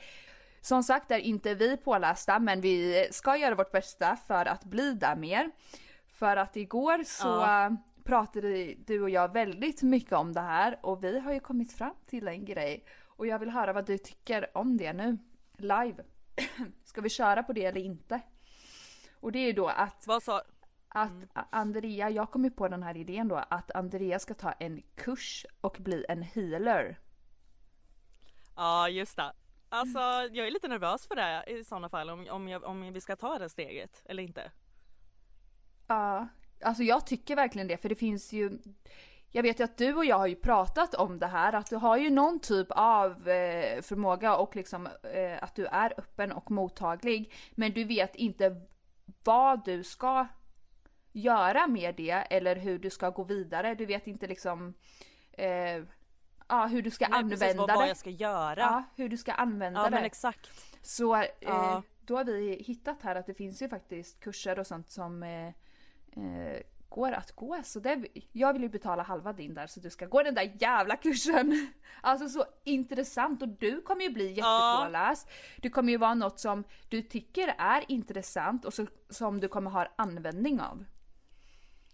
Som 0.61 0.83
sagt 0.83 1.11
är 1.11 1.19
inte 1.19 1.55
vi 1.55 1.77
pålästa 1.77 2.39
men 2.39 2.61
vi 2.61 3.09
ska 3.11 3.37
göra 3.37 3.55
vårt 3.55 3.73
bästa 3.73 4.17
för 4.17 4.47
att 4.47 4.65
bli 4.65 4.93
där 4.95 5.17
mer. 5.17 5.51
För 6.07 6.37
att 6.37 6.57
igår 6.57 7.03
så 7.05 7.29
Ja. 7.29 7.77
pratade 8.05 8.75
du 8.75 9.03
och 9.03 9.11
jag 9.11 9.33
väldigt 9.33 9.83
mycket 9.83 10.13
om 10.13 10.33
det 10.33 10.41
här 10.41 10.79
och 10.83 11.05
vi 11.05 11.19
har 11.21 11.33
ju 11.33 11.41
kommit 11.41 11.73
fram 11.73 11.95
till 12.07 12.29
en 12.29 12.45
grej. 12.45 12.85
Och 13.07 13.27
jag 13.27 13.39
vill 13.39 13.51
höra 13.51 13.73
vad 13.73 13.87
du 13.87 13.99
tycker 13.99 14.57
om 14.57 14.77
det 14.77 14.93
nu. 14.93 15.19
Live. 15.57 16.05
Ska 16.85 17.01
vi 17.01 17.09
köra 17.09 17.43
på 17.43 17.53
det 17.53 17.65
eller 17.65 17.81
inte? 17.81 18.21
Och 19.21 19.33
det 19.33 19.39
är 19.39 19.53
då 19.53 19.69
att 19.69 20.07
Vad 20.07 20.23
sa... 20.23 20.43
att 20.89 21.13
Andrea, 21.51 22.11
jag 22.11 22.31
kom 22.31 22.45
ju 22.45 22.51
på 22.51 22.69
den 22.69 22.83
här 22.83 22.97
idén 22.97 23.29
då, 23.29 23.37
att 23.37 23.71
Andrea 23.71 24.19
ska 24.19 24.35
ta 24.35 24.53
en 24.53 24.83
kurs 24.95 25.47
och 25.61 25.77
bli 25.81 26.05
en 26.09 26.23
healer. 26.23 26.99
Ja 28.57 28.89
just 28.89 29.17
det. 29.17 29.33
Alltså 29.69 29.99
jag 30.33 30.47
är 30.47 30.51
lite 30.51 30.69
nervös 30.69 31.07
för 31.07 31.17
det 31.17 31.45
i 31.47 31.65
sådana 31.65 31.89
fall 31.89 32.11
om, 32.11 32.27
om, 32.31 32.49
jag, 32.49 32.65
om 32.65 32.93
vi 32.93 33.01
ska 33.01 33.17
ta 33.17 33.39
det 33.39 33.49
steget 33.49 34.03
eller 34.05 34.23
inte. 34.23 34.51
Ja, 35.87 36.29
alltså 36.65 36.83
jag 36.83 37.07
tycker 37.07 37.37
verkligen 37.37 37.69
det 37.69 37.77
för 37.77 37.89
det 37.89 37.95
finns 37.95 38.33
ju 38.33 38.59
jag 39.33 39.43
vet 39.43 39.61
ju 39.61 39.65
att 39.65 39.79
du 39.79 39.95
och 39.95 40.05
jag 40.05 40.19
har 40.19 40.27
ju 40.27 40.37
pratat 40.37 40.95
om 40.95 41.19
det 41.19 41.27
här, 41.27 41.53
att 41.53 41.71
du 41.71 41.77
har 41.77 41.97
ju 41.97 42.11
någon 42.11 42.41
typ 42.41 42.67
av 42.71 43.29
eh, 43.29 43.83
förmåga 43.83 44.37
och 44.37 44.57
liksom 44.57 44.87
eh, 44.87 45.43
att 45.43 45.55
du 45.55 45.67
är 45.67 45.95
öppen 45.97 46.33
och 46.33 46.51
mottaglig. 46.51 47.33
Men 47.51 47.73
du 47.73 47.85
vet 47.85 48.15
inte 48.15 48.61
vad 49.25 49.65
du 49.65 49.85
ska 49.85 50.27
göra 51.13 51.67
med 51.67 51.95
det 51.95 52.11
eller 52.11 52.57
hur 52.57 52.79
du 52.79 52.91
ska 52.91 53.11
gå 53.11 53.25
vidare. 53.25 53.75
Du 53.75 53.87
vet 53.87 54.07
inte 54.07 54.27
liksom 54.27 54.75
eh, 55.33 55.83
ja, 56.49 56.67
hur 56.67 56.83
du 56.83 56.91
ska 56.91 57.09
Nej, 57.09 57.19
använda 57.19 57.45
precis, 57.47 57.59
vad, 57.59 57.69
det. 57.69 57.75
vad 57.75 57.89
jag 57.89 57.97
ska 57.97 58.11
göra. 58.11 58.61
Ja, 58.61 58.85
hur 58.97 59.09
du 59.09 59.17
ska 59.17 59.33
använda 59.33 59.81
Ja 59.81 59.85
det. 59.85 59.91
men 59.91 60.05
exakt. 60.05 60.51
Så 60.83 61.17
eh, 61.17 61.25
Ja. 61.41 61.83
då 62.01 62.17
har 62.17 62.25
vi 62.25 62.63
hittat 62.67 63.03
här 63.03 63.15
att 63.17 63.27
det 63.27 63.35
finns 63.35 63.63
ju 63.63 63.69
faktiskt 63.69 64.21
kurser 64.21 64.59
och 64.59 64.67
sånt 64.67 64.91
som 64.91 65.23
eh, 65.23 65.49
eh, 66.17 66.61
går 66.91 67.13
att 67.13 67.33
gå. 67.33 67.61
Så 67.65 67.81
det, 67.81 68.07
jag 68.33 68.53
vill 68.53 68.63
ju 68.63 68.69
betala 68.69 69.03
halva 69.03 69.33
din 69.33 69.55
där 69.55 69.67
så 69.67 69.81
du 69.81 69.91
ska 69.91 70.07
gå 70.07 70.23
den 70.23 70.35
där 70.35 70.53
jävla 70.59 70.97
kursen. 70.97 71.73
Alltså 72.03 72.29
så 72.29 72.45
intressant 72.65 73.43
och 73.43 73.49
du 73.49 73.81
kommer 73.81 74.03
ju 74.03 74.11
bli 74.11 74.33
jättepåläst. 74.33 75.29
Det 75.57 75.71
kommer 75.71 75.93
ju 75.93 75.99
vara 75.99 76.15
något 76.15 76.41
som 76.41 76.65
du 76.89 77.03
tycker 77.03 77.55
är 77.59 77.85
intressant 77.89 78.65
och 78.65 78.75
så, 78.75 78.87
som 79.09 79.41
du 79.41 79.49
kommer 79.49 79.71
ha 79.71 79.89
användning 79.97 80.61
av. 80.61 80.85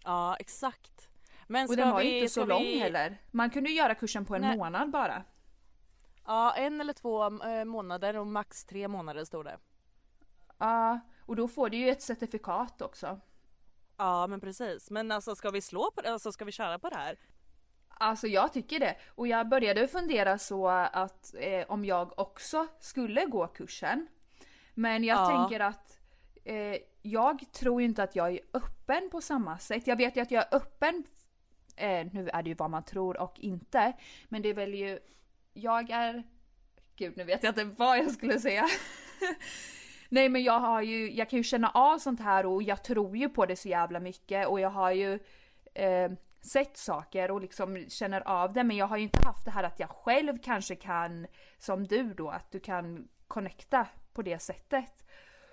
Ja 0.03 0.35
exakt. 0.39 1.09
Men 1.47 1.69
Och 1.69 1.75
den 1.75 1.89
var 1.89 2.01
ju 2.01 2.17
inte 2.17 2.33
så 2.33 2.45
lång 2.45 2.63
vi... 2.63 2.79
heller. 2.79 3.17
Man 3.31 3.49
kunde 3.49 3.69
ju 3.69 3.75
göra 3.75 3.95
kursen 3.95 4.25
på 4.25 4.35
en 4.35 4.41
Nej. 4.41 4.57
månad 4.57 4.91
bara. 4.91 5.23
Ja 6.25 6.53
en 6.57 6.81
eller 6.81 6.93
två 6.93 7.43
eh, 7.43 7.65
månader 7.65 8.17
och 8.17 8.27
max 8.27 8.65
tre 8.65 8.87
månader 8.87 9.25
stod 9.25 9.45
det. 9.45 9.57
Ja, 10.57 10.99
och 11.25 11.35
då 11.35 11.47
får 11.47 11.69
du 11.69 11.77
ju 11.77 11.89
ett 11.89 12.01
certifikat 12.01 12.81
också. 12.81 13.19
Ja 13.97 14.27
men 14.27 14.39
precis. 14.41 14.89
Men 14.91 15.11
alltså 15.11 15.35
ska 15.35 15.49
vi 15.51 15.61
slå 15.61 15.91
på 15.91 16.01
det? 16.01 16.11
Alltså 16.13 16.31
ska 16.31 16.45
vi 16.45 16.51
köra 16.51 16.79
på 16.79 16.89
det 16.89 16.95
här? 16.95 17.17
Alltså 17.89 18.27
jag 18.27 18.53
tycker 18.53 18.79
det. 18.79 18.95
Och 19.15 19.27
jag 19.27 19.49
började 19.49 19.87
fundera 19.87 20.37
så 20.37 20.67
att 20.69 21.35
eh, 21.39 21.65
om 21.67 21.85
jag 21.85 22.19
också 22.19 22.67
skulle 22.79 23.25
gå 23.25 23.47
kursen. 23.47 24.07
Men 24.73 25.03
jag 25.03 25.17
Ja. 25.17 25.27
tänker 25.39 25.59
att 25.65 25.99
eh, 26.43 26.77
jag 27.01 27.51
tror 27.53 27.81
inte 27.81 28.03
att 28.03 28.15
jag 28.15 28.31
är 28.33 28.39
öppen 28.53 29.09
på 29.11 29.21
samma 29.21 29.57
sätt. 29.59 29.87
Jag 29.87 29.95
vet 29.95 30.17
ju 30.17 30.21
att 30.21 30.31
jag 30.31 30.43
är 30.51 30.55
öppen, 30.55 31.03
eh, 31.75 32.07
nu 32.13 32.29
är 32.33 32.43
det 32.43 32.49
ju 32.49 32.55
vad 32.55 32.69
man 32.69 32.83
tror 32.83 33.17
och 33.21 33.39
inte. 33.39 33.93
Men 34.29 34.41
det 34.41 34.49
är 34.49 34.53
väl 34.53 34.73
ju, 34.73 34.99
jag 35.53 35.89
är, 35.89 36.23
gud 36.95 37.17
nu 37.17 37.23
vet 37.23 37.43
jag 37.43 37.51
inte 37.51 37.63
vad 37.63 37.97
jag 37.97 38.11
skulle 38.11 38.39
säga. 38.39 38.65
Nej 40.09 40.29
men 40.29 40.43
jag 40.43 40.59
har 40.59 40.81
ju, 40.81 41.11
jag 41.11 41.29
kan 41.29 41.37
ju 41.37 41.43
känna 41.43 41.69
av 41.69 41.97
sånt 41.97 42.19
här 42.19 42.45
och 42.45 42.63
jag 42.63 42.83
tror 42.83 43.17
ju 43.17 43.29
på 43.29 43.45
det 43.45 43.55
så 43.55 43.69
jävla 43.69 43.99
mycket 43.99 44.47
och 44.47 44.59
jag 44.59 44.69
har 44.69 44.91
ju 44.91 45.19
eh, 45.73 46.11
sett 46.41 46.77
saker 46.77 47.31
och 47.31 47.41
liksom 47.41 47.85
känner 47.89 48.27
av 48.27 48.53
det 48.53 48.63
men 48.63 48.77
jag 48.77 48.87
har 48.87 48.97
ju 48.97 49.03
inte 49.03 49.27
haft 49.27 49.45
det 49.45 49.51
här 49.51 49.63
att 49.63 49.79
jag 49.79 49.89
själv 49.89 50.37
kanske 50.43 50.75
kan, 50.75 51.27
som 51.57 51.87
du 51.87 52.13
då, 52.13 52.29
att 52.29 52.51
du 52.51 52.59
kan 52.59 53.07
connecta 53.27 53.87
på 54.13 54.21
det 54.21 54.39
sättet. 54.39 55.05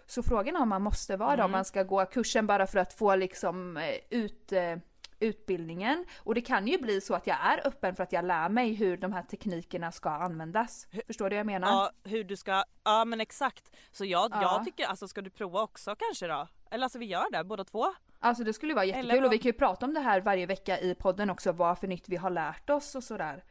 Så 0.07 0.23
frågan 0.23 0.57
är 0.57 0.63
om 0.63 0.69
man 0.69 0.83
måste 0.83 1.17
vara 1.17 1.37
det, 1.37 1.45
om 1.45 1.51
man 1.51 1.65
ska 1.65 1.83
gå 1.83 2.07
kursen 2.07 2.47
bara 2.47 2.67
för 2.67 2.79
att 2.79 2.93
få 2.93 3.17
liksom 3.17 3.77
eh, 3.77 3.95
ut 4.11 4.53
eh, 4.53 4.77
utbildningen. 5.25 6.05
Och 6.19 6.35
det 6.35 6.41
kan 6.41 6.67
ju 6.67 6.79
bli 6.79 7.01
så 7.01 7.15
att 7.15 7.27
jag 7.27 7.37
är 7.41 7.67
öppen 7.67 7.97
för 7.97 8.03
att 8.03 8.13
jag 8.13 8.25
lär 8.25 8.49
mig 8.49 8.75
hur 8.75 8.97
de 8.97 9.13
här 9.13 9.23
teknikerna 9.23 9.93
ska 9.93 10.11
användas. 10.11 10.87
Förstår 11.07 11.31
du 11.31 11.37
vad 11.37 11.41
jag 11.41 11.47
menar? 11.47 11.69
Ja 11.69 11.91
hur 12.05 12.25
du 12.25 12.37
ska, 12.37 12.65
ja 12.85 13.05
men 13.05 13.21
exakt. 13.21 13.71
Så 13.93 14.05
jag, 14.05 14.31
Ja. 14.35 14.43
jag 14.43 14.65
tycker, 14.65 14.87
alltså 14.87 15.09
ska 15.09 15.21
du 15.23 15.31
prova 15.31 15.63
också 15.63 15.97
kanske 15.99 16.27
då? 16.27 16.49
Eller 16.71 16.85
alltså 16.85 16.99
vi 16.99 17.07
gör 17.07 17.31
det 17.33 17.45
båda 17.45 17.65
två? 17.65 17.87
Alltså 18.21 18.45
det 18.45 18.53
skulle 18.53 18.71
ju 18.71 18.75
vara 18.75 18.85
Eller 18.85 18.97
jättekul 18.99 19.17
vad- 19.21 19.27
och 19.27 19.33
vi 19.33 19.39
kan 19.39 19.49
ju 19.49 19.53
prata 19.53 19.87
om 19.87 19.95
det 19.95 20.01
här 20.01 20.21
varje 20.21 20.47
vecka 20.47 20.81
i 20.81 20.95
podden 20.95 21.31
också, 21.31 21.53
vad 21.53 21.79
för 21.79 21.87
nytt 21.87 22.09
vi 22.09 22.17
har 22.17 22.31
lärt 22.31 22.71
oss 22.71 22.95
och 22.95 23.05
sådär. 23.05 23.45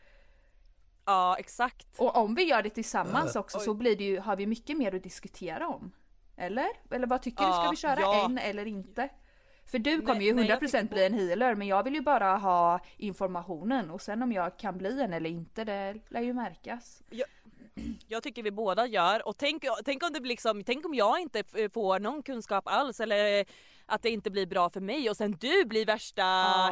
Ja 1.06 1.36
exakt. 1.40 1.88
Och 2.00 2.18
om 2.18 2.36
vi 2.36 2.44
gör 2.44 2.62
det 2.64 2.70
tillsammans 2.70 3.36
också 3.36 3.60
så 3.60 3.74
blir 3.74 3.96
det 3.96 4.04
ju, 4.04 4.20
har 4.20 4.36
vi 4.36 4.48
mycket 4.48 4.78
mer 4.78 4.96
att 4.96 5.04
diskutera 5.04 5.68
om. 5.68 5.92
Eller? 6.38 6.68
Eller 6.92 7.08
vad 7.08 7.22
tycker 7.22 7.46
du? 7.46 7.52
Ska 7.54 7.64
Ja, 7.64 7.70
vi 7.72 7.78
köra 7.78 8.00
ja. 8.02 8.26
en 8.26 8.38
eller 8.38 8.66
inte? 8.66 9.10
För 9.66 9.80
du 9.80 10.02
kommer 10.02 10.22
ju 10.22 10.34
nej, 10.34 10.48
jag 10.48 10.60
100% 10.60 10.82
tycker- 10.82 10.84
bli 10.94 11.06
en 11.06 11.14
healer 11.14 11.56
men 11.56 11.68
jag 11.68 11.84
vill 11.84 11.94
ju 11.96 12.02
bara 12.02 12.38
ha 12.38 12.80
informationen 12.98 13.92
och 13.92 14.02
sen 14.02 14.22
om 14.22 14.32
jag 14.32 14.58
kan 14.58 14.78
bli 14.78 15.02
en 15.02 15.14
eller 15.14 15.30
inte 15.30 15.64
det 15.64 16.00
lär 16.10 16.22
ju 16.22 16.34
märkas. 16.34 17.04
Jag 18.08 18.24
tycker 18.24 18.44
vi 18.44 18.52
båda 18.52 18.86
gör 18.88 19.28
och 19.28 19.38
tänk, 19.38 19.64
tänk 19.86 20.04
om 20.04 20.14
det 20.14 20.22
blir 20.22 20.30
liksom, 20.30 20.64
tänk 20.64 20.86
om 20.86 20.94
jag 20.94 21.20
inte 21.20 21.44
får 21.74 22.00
någon 22.00 22.24
kunskap 22.24 22.68
alls 22.68 23.00
eller 23.00 23.46
att 23.86 24.02
det 24.02 24.10
inte 24.10 24.32
blir 24.32 24.46
bra 24.48 24.70
för 24.70 24.80
mig 24.82 25.10
och 25.10 25.18
sen 25.18 25.32
du 25.40 25.66
blir 25.66 25.86
värsta 25.86 26.24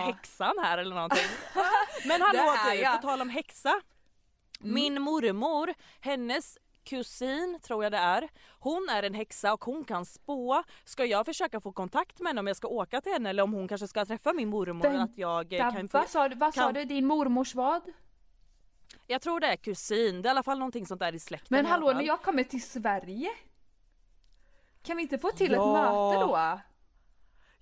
häxan 0.06 0.54
här 0.64 0.78
eller 0.78 0.96
någonting. 0.96 1.26
Men 2.08 2.22
hallå 2.22 2.54
du, 2.72 2.76
jag. 2.76 3.02
på 3.02 3.08
tal 3.08 3.22
om 3.22 3.30
häxa. 3.30 3.82
Min 4.60 5.02
mormor, 5.02 5.74
hennes 6.02 6.58
kusin 6.84 7.60
tror 7.64 7.84
jag 7.84 7.92
det 7.92 7.98
är. 7.98 8.30
Hon 8.60 8.88
är 8.92 9.04
en 9.04 9.14
häxa 9.14 9.54
och 9.54 9.66
hon 9.66 9.84
kan 9.86 10.06
spå. 10.06 10.64
Ska 10.86 11.06
jag 11.06 11.26
försöka 11.26 11.62
få 11.62 11.72
kontakt 11.72 12.20
med 12.20 12.30
henne 12.30 12.40
om 12.40 12.48
jag 12.48 12.56
ska 12.58 12.68
åka 12.68 13.02
till 13.02 13.12
henne 13.12 13.30
eller 13.30 13.44
om 13.44 13.54
hon 13.54 13.68
kanske 13.68 13.88
ska 13.88 14.06
träffa 14.06 14.34
min 14.34 14.50
mormor? 14.50 14.82
Vem- 14.84 15.02
att 15.02 15.18
jag 15.18 15.54
eh, 15.54 15.72
kan 15.72 15.90
vad 15.92 16.10
sa, 16.10 16.30
du, 16.30 16.36
vad 16.36 16.54
sa 16.54 16.62
kan- 16.62 16.74
du? 16.74 16.86
Din 16.86 17.06
mormors 17.06 17.56
vad? 17.56 17.82
Jag 19.08 19.22
tror 19.22 19.40
det 19.40 19.48
är 19.48 19.56
kusin, 19.56 20.22
det 20.22 20.28
är 20.28 20.30
i 20.30 20.32
alla 20.32 20.44
fall 20.44 20.60
någonting 20.60 20.86
sånt 20.86 21.00
där 21.00 21.16
i 21.16 21.20
släkten 21.20 21.48
Men 21.58 21.66
hallå 21.66 21.92
när 21.94 22.02
jag 22.04 22.22
kommer 22.22 22.44
till 22.44 22.62
Sverige? 22.64 23.30
Kan 24.84 24.98
vi 24.98 25.04
inte 25.04 25.18
få 25.18 25.30
till 25.32 25.52
ett 25.52 25.58
Ja. 25.58 25.74
möte 26.12 26.26
då? 26.26 26.60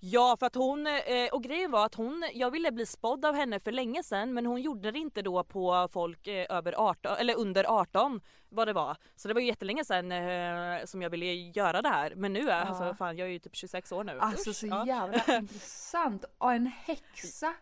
Ja 0.02 0.36
för 0.38 0.46
att 0.46 0.54
hon, 0.54 0.86
eh, 0.86 1.28
och 1.32 1.42
grejen 1.42 1.70
var 1.70 1.86
att 1.86 1.94
hon, 1.94 2.24
jag 2.34 2.50
ville 2.50 2.72
bli 2.72 2.86
spådd 2.86 3.24
av 3.24 3.34
henne 3.34 3.60
för 3.60 3.72
länge 3.72 4.02
sedan 4.02 4.34
men 4.34 4.46
hon 4.46 4.60
gjorde 4.62 4.90
det 4.90 4.98
inte 4.98 5.22
då 5.22 5.44
på 5.44 5.88
folk 5.92 6.26
eh, 6.26 6.46
över 6.48 6.74
18, 6.76 7.16
eller 7.18 7.38
under 7.38 7.64
18 7.80 8.20
vad 8.48 8.68
det 8.68 8.72
var. 8.72 8.96
Så 9.16 9.28
det 9.28 9.34
var 9.34 9.40
ju 9.40 9.46
jättelänge 9.46 9.84
sedan 9.84 10.12
eh, 10.12 10.84
som 10.84 11.02
jag 11.02 11.10
ville 11.10 11.26
göra 11.34 11.82
det 11.82 11.88
här 11.88 12.12
men 12.16 12.32
nu 12.32 12.50
är, 12.50 12.64
alltså 12.64 12.94
fan 12.94 13.16
jag 13.16 13.28
är 13.28 13.32
ju 13.32 13.38
typ 13.38 13.56
26 13.56 13.92
år 13.92 14.04
nu. 14.04 14.18
Alltså 14.20 14.50
Usch, 14.50 14.56
så 14.56 14.66
ja. 14.66 14.86
jävla 14.86 15.24
intressant. 15.38 16.24
Och 16.38 16.52
en 16.52 16.66
häxa. 16.66 17.54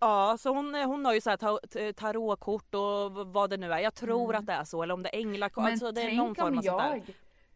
Ja 0.00 0.36
så 0.40 0.54
hon, 0.54 0.74
eh, 0.74 0.86
hon 0.86 1.04
har 1.04 1.14
ju 1.14 1.20
så 1.20 1.30
här 1.30 1.92
tarotkort 1.92 2.74
och 2.74 3.12
vad 3.32 3.50
det 3.50 3.56
nu 3.56 3.72
är. 3.72 3.78
Jag 3.78 3.94
tror 3.94 4.24
Mm. 4.30 4.40
att 4.40 4.46
det 4.46 4.52
är 4.52 4.64
så 4.64 4.82
eller 4.82 4.94
om 4.94 5.02
det 5.02 5.16
är 5.16 5.20
änglakort. 5.20 5.62
Men 5.64 5.72
Alltså 5.72 5.92
det 5.92 6.00
är 6.02 6.16
någon 6.16 6.34
form 6.34 6.54
sånt 6.54 6.66
där. 6.66 6.72
jag, 6.94 7.02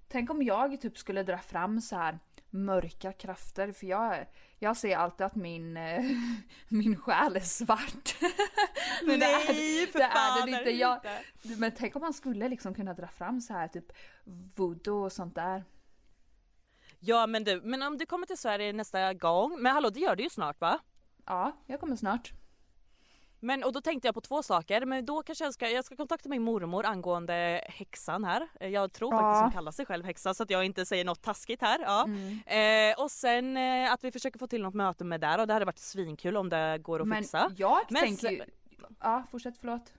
tänk 0.08 0.30
om 0.30 0.42
jag 0.42 0.80
typ 0.80 0.98
skulle 0.98 1.22
dra 1.22 1.38
fram 1.38 1.80
så 1.80 1.96
här 1.96 2.18
mörka 2.54 3.12
krafter 3.12 3.72
för 3.72 3.86
jag, 3.86 4.26
jag 4.58 4.76
ser 4.76 4.96
alltid 4.96 5.26
att 5.26 5.34
min, 5.34 5.76
eh, 5.76 6.04
min 6.68 6.96
själ 6.96 7.36
är 7.36 7.40
svart. 7.40 8.16
Men 9.06 9.20
det 9.20 9.26
är- 9.26 9.52
Nej 9.52 9.86
för 9.86 9.98
det 9.98 10.08
fan 10.08 10.40
den 10.40 10.54
är 10.54 10.58
inte. 10.58 10.70
det 10.70 10.76
Jag, 10.76 10.96
inte. 10.96 11.20
men 11.58 11.72
tänk 11.76 11.96
om 11.96 12.02
man 12.02 12.12
skulle 12.14 12.48
liksom 12.48 12.74
kunna 12.74 12.94
dra 12.94 13.06
fram 13.08 13.40
så 13.40 13.52
här 13.52 13.68
typ 13.68 13.92
voodoo 14.56 15.04
och 15.04 15.12
sånt 15.12 15.34
där. 15.34 15.64
Ja 17.00 17.26
men 17.26 17.44
du, 17.44 17.60
men 17.64 17.82
om 17.82 17.98
du 17.98 18.06
kommer 18.06 18.26
till 18.26 18.38
Sverige 18.38 18.72
nästa 18.72 19.14
gång, 19.14 19.62
men 19.62 19.72
hallå 19.72 19.90
det 19.90 20.00
gör 20.00 20.16
du 20.16 20.22
ju 20.22 20.30
snart 20.30 20.60
va? 20.60 20.78
Ja, 21.26 21.52
jag 21.66 21.80
kommer 21.80 21.96
snart. 21.96 22.32
Men 23.44 23.64
och 23.64 23.72
då 23.72 23.80
tänkte 23.80 24.08
jag 24.08 24.14
på 24.14 24.20
två 24.20 24.42
saker, 24.42 24.86
men 24.86 25.04
då 25.06 25.22
kanske 25.22 25.44
jag 25.44 25.54
ska, 25.54 25.68
jag 25.68 25.84
ska 25.84 25.96
kontakta 25.96 26.28
min 26.28 26.42
mormor 26.42 26.86
angående 26.86 27.64
häxan 27.68 28.24
här. 28.24 28.48
Eh, 28.60 28.68
Jag 28.68 28.92
tror 28.92 29.14
Ja. 29.14 29.20
faktiskt 29.20 29.42
hon 29.42 29.52
kallar 29.52 29.72
sig 29.72 29.86
själv 29.86 30.04
häxa 30.04 30.34
så 30.34 30.42
att 30.42 30.50
jag 30.50 30.64
inte 30.64 30.86
säger 30.86 31.04
något 31.04 31.22
taskigt 31.22 31.62
här. 31.62 31.78
Ja. 31.82 32.04
Mm. 32.04 32.90
Eh, 32.92 33.02
och 33.02 33.10
sen 33.10 33.56
eh, 33.56 33.92
att 33.92 34.04
vi 34.04 34.12
försöker 34.12 34.38
få 34.38 34.46
till 34.46 34.62
något 34.62 34.74
möte 34.74 35.04
med 35.04 35.20
där 35.20 35.40
och 35.40 35.46
det 35.46 35.52
hade 35.52 35.64
varit 35.64 35.78
svinkul 35.78 36.36
om 36.36 36.48
det 36.48 36.78
går 36.82 37.00
att 37.02 37.08
Men 37.08 37.22
fixa. 37.22 37.50
jag 37.56 37.78
Men 37.90 38.02
tänker 38.02 38.26
sen- 38.28 38.34
ju... 38.34 38.44
Ja, 39.00 39.22
fortsätt 39.30 39.54
förlåt. 39.60 39.92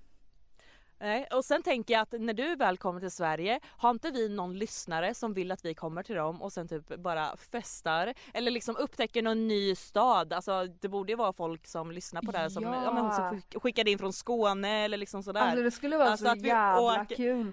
Nej, 1.00 1.28
och 1.32 1.46
sen 1.46 1.64
tänker 1.64 1.94
jag 1.94 2.02
att 2.02 2.14
när 2.20 2.34
du 2.34 2.56
väl 2.56 2.78
kommer 2.78 3.00
till 3.00 3.12
Sverige, 3.12 3.60
har 3.78 3.90
inte 3.90 4.12
vi 4.12 4.30
någon 4.30 4.58
lyssnare 4.58 5.14
som 5.14 5.34
vill 5.34 5.52
att 5.52 5.66
vi 5.66 5.74
kommer 5.74 6.04
till 6.04 6.16
dem 6.16 6.42
och 6.42 6.54
sen 6.54 6.68
typ 6.68 6.88
bara 6.98 7.38
festar? 7.52 8.14
Eller 8.34 8.52
liksom 8.52 8.76
upptäcker 8.78 9.22
någon 9.22 9.48
ny 9.48 9.76
stad? 9.76 10.34
Alltså 10.34 10.66
det 10.82 10.88
borde 10.88 11.12
ju 11.12 11.16
vara 11.16 11.34
folk 11.34 11.68
som 11.68 11.92
lyssnar 11.92 12.22
på 12.22 12.32
det 12.32 12.38
här 12.38 12.50
som, 12.50 12.64
Ja. 12.64 12.82
ja. 12.86 12.94
men 12.94 13.12
som 13.16 13.24
skick- 13.32 13.60
skickade 13.62 13.92
in 13.92 13.98
från 14.00 14.14
Skåne 14.14 14.86
eller 14.86 14.98
liksom 14.98 15.24
sådär. 15.24 15.42
Alltså 15.42 15.64
det 15.64 15.72
skulle 15.72 15.98
vara 15.98 16.10
Alltså 16.10 16.26
så 16.26 16.32
att 16.32 16.42
vi 16.42 16.48
jävla 16.48 17.02
åker- 17.02 17.16
kul. 17.16 17.52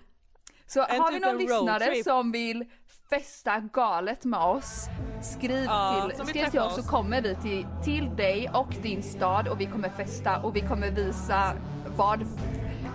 Så 0.66 0.80
har 0.80 1.10
vi 1.10 1.16
typ 1.18 1.26
någon 1.26 1.34
en 1.34 1.38
lyssnare 1.38 2.04
som 2.04 2.32
vill 2.32 2.64
festa 3.10 3.60
galet 3.60 4.24
med 4.24 4.40
oss, 4.40 4.86
skriv, 5.22 5.64
Ja, 5.64 6.10
till, 6.16 6.26
skriv 6.26 6.46
till 6.50 6.60
oss 6.60 6.74
så 6.76 6.82
kommer 6.82 7.22
vi 7.22 7.34
till, 7.34 7.66
till 7.84 8.16
dig 8.16 8.50
och 8.54 8.74
din 8.82 9.02
stad 9.02 9.48
och 9.48 9.60
vi 9.60 9.66
kommer 9.66 9.88
festa 9.88 10.40
och 10.42 10.56
vi 10.56 10.60
kommer 10.60 10.90
visa 10.90 11.52
vad 11.96 12.20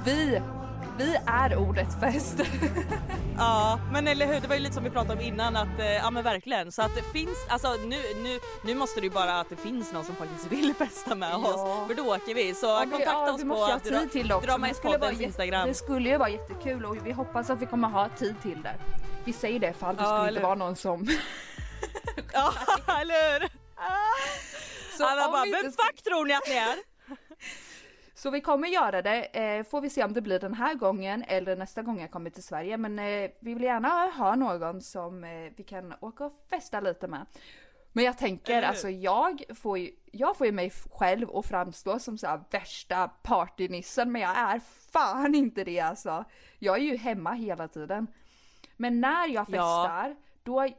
vi 0.08 0.42
Vi 0.98 1.18
är 1.26 1.56
ordet 1.58 2.00
fest. 2.02 2.36
Ja 3.40 3.80
men 3.92 4.08
eller 4.08 4.26
hur, 4.28 4.40
det 4.42 4.48
var 4.48 4.56
ju 4.56 4.62
lite 4.62 4.74
som 4.76 4.84
vi 4.84 4.90
pratade 4.90 5.14
om 5.14 5.20
innan 5.20 5.56
att, 5.56 5.80
eh, 5.80 5.94
ja 5.96 6.12
men 6.12 6.24
verkligen 6.24 6.72
så 6.72 6.82
att 6.82 6.96
det 6.96 7.04
finns, 7.20 7.38
alltså 7.50 7.74
nu, 7.74 7.98
nu, 8.24 8.40
nu 8.64 8.76
måste 8.76 9.00
det 9.00 9.04
ju 9.08 9.12
bara 9.12 9.40
att 9.40 9.50
det 9.50 9.56
finns 9.56 9.94
någon 9.94 10.06
som 10.06 10.16
faktiskt 10.16 10.52
vill 10.52 10.74
festa 10.74 11.16
med 11.16 11.30
Ja. 11.32 11.38
oss 11.38 11.88
för 11.88 11.96
då 11.96 12.16
åker 12.16 12.34
vi. 12.36 12.54
Så 12.56 12.66
Ja, 12.66 12.80
kontakta 12.80 13.06
ja, 13.12 13.32
oss 13.34 13.42
på 13.44 13.80
tid 13.90 14.12
till 14.12 14.32
också. 14.32 14.48
Drama 14.48 14.68
Det 14.68 14.74
skulle 14.74 14.90
vara 14.92 15.00
poddens 15.00 15.14
jätte- 15.22 15.24
Instagram. 15.24 15.68
Det 15.68 15.74
skulle 15.74 16.10
ju 16.10 16.18
vara 16.18 16.30
jättekul 16.30 16.86
och 16.86 17.06
vi 17.08 17.12
hoppas 17.12 17.50
att 17.50 17.62
vi 17.62 17.66
kommer 17.66 17.88
ha 17.88 18.10
tid 18.10 18.36
till 18.42 18.62
det. 18.64 18.76
Vi 19.26 19.34
säger 19.34 19.60
det 19.60 19.70
ifall 19.70 19.96
det 19.96 20.02
Ja, 20.04 20.08
skulle 20.08 20.20
eller- 20.20 20.30
inte 20.30 20.44
vara 20.44 20.56
någon 20.56 20.76
som... 20.76 21.08
Ja 22.34 22.54
eller 23.02 23.40
hur? 23.40 23.50
Så 24.98 25.06
Alla 25.08 25.32
bara, 25.32 25.44
vem 25.62 25.72
fuck 25.72 26.04
tror 26.04 26.26
ni 26.26 26.34
att 26.34 26.48
ni 26.48 26.56
är? 26.56 26.76
Så 28.18 28.30
vi 28.30 28.42
kommer 28.42 28.68
göra 28.68 29.02
det, 29.02 29.24
eh, 29.24 29.64
får 29.64 29.82
vi 29.82 29.90
se 29.90 30.04
om 30.04 30.14
det 30.14 30.22
blir 30.22 30.40
den 30.40 30.54
här 30.54 30.74
gången 30.76 31.24
eller 31.28 31.56
nästa 31.56 31.82
gång 31.82 32.02
jag 32.02 32.12
kommer 32.12 32.30
till 32.30 32.44
Sverige. 32.44 32.78
Men 32.78 33.00
eh, 33.00 33.32
vi 33.40 33.54
vill 33.54 33.64
gärna 33.64 33.90
ha 33.90 34.36
någon 34.36 34.82
som 34.82 35.24
eh, 35.24 35.52
vi 35.56 35.64
kan 35.64 35.94
åka 36.00 36.26
och 36.26 36.46
festa 36.50 36.80
lite 36.80 37.08
med. 37.08 37.26
Men 37.94 38.06
jag 38.06 38.18
tänker, 38.18 38.62
alltså 38.62 38.90
jag 38.90 39.44
får 39.56 39.78
ju, 39.78 39.92
jag 40.12 40.38
får 40.38 40.48
ju 40.48 40.54
mig 40.54 40.72
själv 40.92 41.36
att 41.36 41.46
framstå 41.46 42.00
som 42.00 42.18
så 42.18 42.28
här 42.28 42.42
värsta 42.52 43.08
partynissen, 43.08 44.12
men 44.12 44.22
jag 44.22 44.38
är 44.38 44.62
fan 44.92 45.36
inte 45.36 45.64
det 45.64 45.80
alltså. 45.80 46.26
Jag 46.60 46.78
är 46.78 46.82
ju 46.82 46.98
hemma 46.98 47.32
hela 47.32 47.68
tiden. 47.68 48.08
Men 48.78 49.02
när 49.02 49.28
jag 49.28 49.46
Ja. 49.50 49.84
festar, 49.86 50.16
då, 50.44 50.64
eh, 50.64 50.72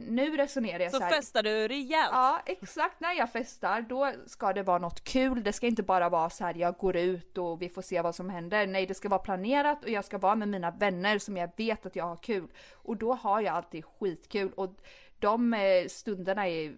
nu 0.00 0.36
resonerar 0.36 0.80
jag 0.80 0.92
Så 0.92 0.98
så 0.98 1.04
här, 1.04 1.10
festar 1.10 1.42
du 1.42 1.68
rejält. 1.68 2.10
Ja, 2.12 2.42
exakt 2.46 3.00
när 3.00 3.12
jag 3.12 3.32
festar 3.32 3.80
då 3.80 4.12
ska 4.26 4.52
det 4.52 4.62
vara 4.62 4.78
något 4.78 5.04
kul. 5.04 5.42
Det 5.42 5.52
ska 5.52 5.66
inte 5.66 5.82
bara 5.82 6.08
vara 6.08 6.30
så 6.30 6.44
här 6.44 6.54
jag 6.54 6.76
går 6.76 6.96
ut 6.96 7.38
och 7.38 7.62
vi 7.62 7.68
får 7.68 7.82
se 7.82 8.02
vad 8.02 8.14
som 8.14 8.30
händer. 8.30 8.66
Nej, 8.66 8.86
det 8.86 8.94
ska 8.94 9.08
vara 9.08 9.20
planerat 9.20 9.84
och 9.84 9.90
jag 9.90 10.04
ska 10.04 10.18
vara 10.18 10.34
med 10.34 10.48
mina 10.48 10.70
vänner 10.70 11.18
som 11.18 11.36
jag 11.36 11.50
vet 11.56 11.86
att 11.86 11.96
jag 11.96 12.04
har 12.04 12.16
kul. 12.16 12.48
Och 12.72 12.96
då 12.96 13.14
har 13.14 13.40
jag 13.40 13.54
alltid 13.54 13.84
skitkul 13.84 14.52
och 14.52 14.74
de 15.18 15.54
eh, 15.54 15.86
stunderna 15.88 16.48
är 16.48 16.76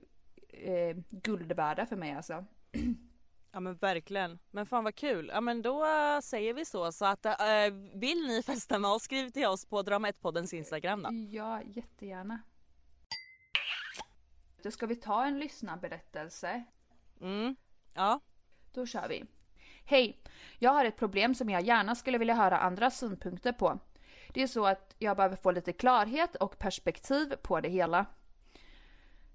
eh, 0.49 0.97
guld 1.11 1.53
värda 1.53 1.87
för 1.87 1.97
mig 1.97 2.13
alltså. 2.13 2.45
Ja 3.53 3.61
men 3.61 3.75
verkligen. 3.75 4.39
Men 4.51 4.67
fan 4.67 4.85
vad 4.85 4.95
kul. 4.95 5.31
Ja 5.35 5.41
men 5.41 5.63
då 5.63 5.87
säger 6.23 6.55
vi 6.55 6.65
så. 6.65 6.93
Så 6.93 7.05
att 7.05 7.27
äh, 7.27 7.35
vill 7.95 8.27
ni 8.27 8.43
festa 8.43 8.79
med 8.79 8.91
oss 8.91 9.03
skriv 9.03 9.31
till 9.31 9.47
oss 9.47 9.65
på 9.65 9.83
Drama 9.83 10.11
1-poddens 10.11 10.55
Instagram 10.55 11.03
då. 11.03 11.09
Ja, 11.31 11.63
jättegärna. 11.63 12.41
Då 14.69 14.73
ska 14.73 14.87
vi 14.87 14.97
ta 14.97 15.25
en 15.25 15.39
lyssnarberättelse. 15.39 16.65
Mm. 17.21 17.57
Ja. 17.95 18.21
Då 18.73 18.87
kör 18.87 19.09
vi. 19.09 19.25
Hej! 19.85 20.23
Jag 20.59 20.71
har 20.71 20.85
ett 20.85 20.97
problem 20.97 21.35
som 21.35 21.51
jag 21.51 21.63
gärna 21.63 21.95
skulle 21.95 22.19
vilja 22.19 22.35
höra 22.35 22.59
andra 22.59 22.91
synpunkter 22.91 23.53
på. 23.53 23.79
Det 24.35 24.43
är 24.43 24.47
så 24.47 24.67
att 24.67 24.95
jag 24.99 25.17
behöver 25.17 25.37
få 25.37 25.51
lite 25.51 25.73
klarhet 25.73 26.37
och 26.37 26.59
perspektiv 26.59 27.35
på 27.43 27.61
det 27.61 27.69
hela. 27.69 28.07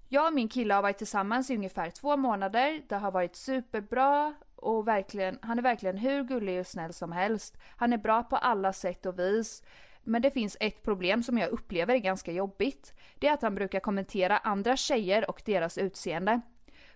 Jag 0.08 0.26
och 0.26 0.34
min 0.34 0.48
kille 0.48 0.74
har 0.74 0.82
varit 0.82 0.98
tillsammans 0.98 1.50
i 1.50 1.56
ungefär 1.56 1.90
två 1.90 2.16
månader. 2.16 2.82
Det 2.88 2.96
har 2.96 3.10
varit 3.10 3.36
superbra 3.36 4.34
och 4.56 4.88
verkligen, 4.88 5.38
han 5.42 5.58
är 5.58 5.62
verkligen 5.62 5.96
hur 5.96 6.24
gullig 6.24 6.60
och 6.60 6.66
snäll 6.66 6.92
som 6.92 7.12
helst. 7.12 7.56
Han 7.76 7.92
är 7.92 7.98
bra 7.98 8.22
på 8.22 8.36
alla 8.36 8.72
sätt 8.72 9.06
och 9.06 9.18
vis. 9.18 9.62
Men 10.04 10.22
det 10.22 10.30
finns 10.30 10.56
ett 10.60 10.82
problem 10.82 11.22
som 11.22 11.38
jag 11.38 11.50
upplever 11.50 11.94
är 11.94 11.98
ganska 11.98 12.32
jobbigt. 12.32 12.94
Det 13.18 13.26
är 13.28 13.32
att 13.32 13.42
han 13.42 13.54
brukar 13.54 13.80
kommentera 13.80 14.38
andra 14.38 14.76
tjejer 14.76 15.30
och 15.30 15.42
deras 15.44 15.78
utseende. 15.78 16.40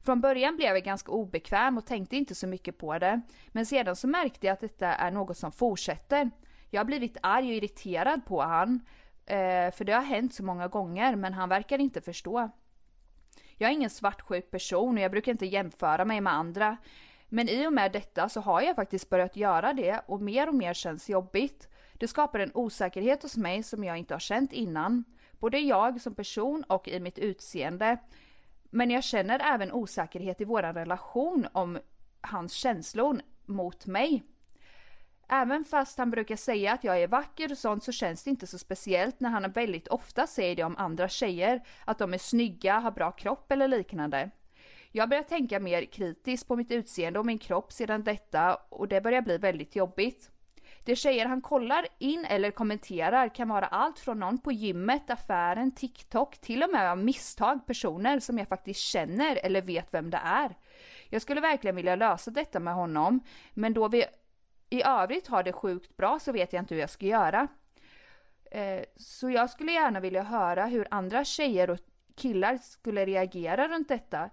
Från 0.00 0.20
början 0.20 0.56
blev 0.56 0.74
jag 0.74 0.84
ganska 0.84 1.12
obekväm 1.12 1.78
och 1.78 1.86
tänkte 1.86 2.16
inte 2.16 2.34
så 2.34 2.46
mycket 2.46 2.78
på 2.78 2.98
det. 2.98 3.20
Men 3.48 3.66
sedan 3.66 3.96
så 3.96 4.08
märkte 4.08 4.46
jag 4.46 4.54
att 4.54 4.60
detta 4.60 4.86
är 4.86 5.10
något 5.10 5.36
som 5.36 5.52
fortsätter. 5.52 6.30
Jag 6.70 6.80
har 6.80 6.84
blivit 6.84 7.16
arg 7.22 7.48
och 7.48 7.54
irriterad 7.54 8.26
på 8.26 8.42
han. 8.42 8.80
Eh, 9.26 9.72
för 9.72 9.84
det 9.84 9.92
har 9.92 10.02
hänt 10.02 10.34
så 10.34 10.44
många 10.44 10.68
gånger 10.68 11.16
men 11.16 11.32
han 11.32 11.48
verkar 11.48 11.78
inte 11.78 12.00
förstå. 12.00 12.50
Jag 13.56 13.70
är 13.70 13.74
ingen 13.74 13.90
svartsjuk 13.90 14.50
person 14.50 14.96
och 14.96 15.02
jag 15.02 15.10
brukar 15.10 15.32
inte 15.32 15.46
jämföra 15.46 16.04
mig 16.04 16.20
med 16.20 16.32
andra. 16.32 16.76
Men 17.28 17.48
i 17.48 17.66
och 17.66 17.72
med 17.72 17.92
detta 17.92 18.28
så 18.28 18.40
har 18.40 18.62
jag 18.62 18.76
faktiskt 18.76 19.10
börjat 19.10 19.36
göra 19.36 19.72
det 19.72 20.00
och 20.06 20.22
mer 20.22 20.48
och 20.48 20.54
mer 20.54 20.74
känns 20.74 21.08
jobbigt. 21.08 21.68
Det 21.98 22.08
skapar 22.08 22.38
en 22.38 22.50
osäkerhet 22.54 23.22
hos 23.22 23.36
mig 23.36 23.62
som 23.62 23.84
jag 23.84 23.98
inte 23.98 24.14
har 24.14 24.18
känt 24.20 24.52
innan. 24.52 25.04
Både 25.38 25.58
jag 25.58 26.00
som 26.00 26.14
person 26.14 26.64
och 26.64 26.88
i 26.88 27.00
mitt 27.00 27.18
utseende. 27.18 27.98
Men 28.70 28.90
jag 28.90 29.04
känner 29.04 29.54
även 29.54 29.72
osäkerhet 29.72 30.40
i 30.40 30.44
vår 30.44 30.62
relation 30.62 31.48
om 31.52 31.78
hans 32.20 32.52
känslor 32.52 33.20
mot 33.46 33.86
mig. 33.86 34.22
Även 35.28 35.64
fast 35.64 35.98
han 35.98 36.10
brukar 36.10 36.36
säga 36.36 36.72
att 36.72 36.84
jag 36.84 37.02
är 37.02 37.08
vacker 37.08 37.50
och 37.50 37.58
sånt 37.58 37.84
så 37.84 37.92
känns 37.92 38.24
det 38.24 38.30
inte 38.30 38.46
så 38.46 38.58
speciellt 38.58 39.20
när 39.20 39.30
han 39.30 39.52
väldigt 39.52 39.88
ofta 39.88 40.26
säger 40.26 40.56
det 40.56 40.64
om 40.64 40.76
andra 40.76 41.08
tjejer, 41.08 41.62
att 41.84 41.98
de 41.98 42.14
är 42.14 42.18
snygga, 42.18 42.78
har 42.78 42.90
bra 42.90 43.12
kropp 43.12 43.52
eller 43.52 43.68
liknande. 43.68 44.30
Jag 44.92 45.08
börjar 45.08 45.22
tänka 45.22 45.60
mer 45.60 45.84
kritiskt 45.84 46.48
på 46.48 46.56
mitt 46.56 46.70
utseende 46.70 47.18
och 47.18 47.26
min 47.26 47.38
kropp 47.38 47.72
sedan 47.72 48.04
detta 48.04 48.54
och 48.54 48.88
det 48.88 49.00
börjar 49.00 49.22
bli 49.22 49.38
väldigt 49.38 49.76
jobbigt. 49.76 50.30
De 50.88 50.96
tjejer 50.96 51.26
han 51.26 51.40
kollar 51.40 51.86
in 51.98 52.24
eller 52.24 52.50
kommenterar 52.50 53.28
kan 53.34 53.48
vara 53.48 53.66
allt 53.66 53.98
från 53.98 54.20
någon 54.20 54.38
på 54.38 54.52
gymmet, 54.52 55.10
affären, 55.10 55.74
TikTok, 55.74 56.38
till 56.38 56.62
och 56.62 56.70
med 56.70 56.90
av 56.90 56.98
misstag 56.98 57.66
personer 57.66 58.20
som 58.20 58.38
jag 58.38 58.48
faktiskt 58.48 58.80
känner 58.80 59.36
eller 59.36 59.62
vet 59.62 59.94
vem 59.94 60.10
det 60.10 60.20
är. 60.24 60.56
Jag 61.08 61.22
skulle 61.22 61.40
verkligen 61.40 61.76
vilja 61.76 61.96
lösa 61.96 62.30
detta 62.30 62.60
med 62.60 62.74
honom, 62.74 63.20
men 63.54 63.74
då 63.74 63.88
vi 63.88 64.04
i 64.70 64.82
övrigt 64.82 65.26
har 65.26 65.42
det 65.42 65.52
sjukt 65.52 65.96
bra 65.96 66.18
så 66.18 66.32
vet 66.32 66.52
jag 66.52 66.62
inte 66.62 66.74
hur 66.74 66.80
jag 66.80 66.90
ska 66.90 67.06
göra. 67.06 67.48
Eh, 68.50 68.84
så 68.96 69.30
jag 69.30 69.50
skulle 69.50 69.72
gärna 69.72 70.00
vilja 70.00 70.22
höra 70.22 70.66
hur 70.66 70.88
andra 70.90 71.24
tjejer 71.24 71.70
och 71.70 71.78
killar 72.16 72.56
skulle 72.56 73.06
reagera 73.06 73.68
runt 73.68 73.88
detta. 73.88 74.30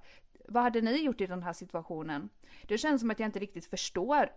Vad 0.47 0.63
hade 0.63 0.81
ni 0.81 1.03
gjort 1.03 1.21
i 1.21 1.27
den 1.27 1.43
här 1.43 1.53
situationen? 1.53 2.29
Det 2.63 2.77
känns 2.77 3.01
som 3.01 3.11
att 3.11 3.19
jag 3.19 3.27
inte 3.27 3.39
riktigt 3.39 3.65
förstår. 3.65 4.29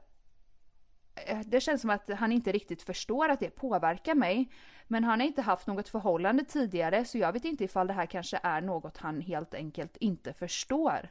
Eh, 1.27 1.41
det 1.47 1.61
känns 1.61 1.81
som 1.81 1.91
att 1.91 2.11
han 2.11 2.33
inte 2.33 2.53
riktigt 2.53 2.83
förstår 2.83 3.29
att 3.29 3.41
det 3.41 3.51
påverkar 3.51 4.15
mig. 4.15 4.51
Men 4.87 5.05
han 5.05 5.21
har 5.21 5.27
inte 5.27 5.43
haft 5.43 5.67
något 5.67 5.89
förhållande 5.89 6.45
tidigare 6.45 7.05
så 7.05 7.19
jag 7.19 7.33
vet 7.33 7.45
inte 7.45 7.65
ifall 7.65 7.87
det 7.87 7.93
här 7.93 8.07
kanske 8.07 8.41
är 8.43 8.61
något 8.61 8.97
han 8.97 9.21
helt 9.21 9.55
enkelt 9.55 9.97
inte 9.97 10.33
förstår. 10.33 11.09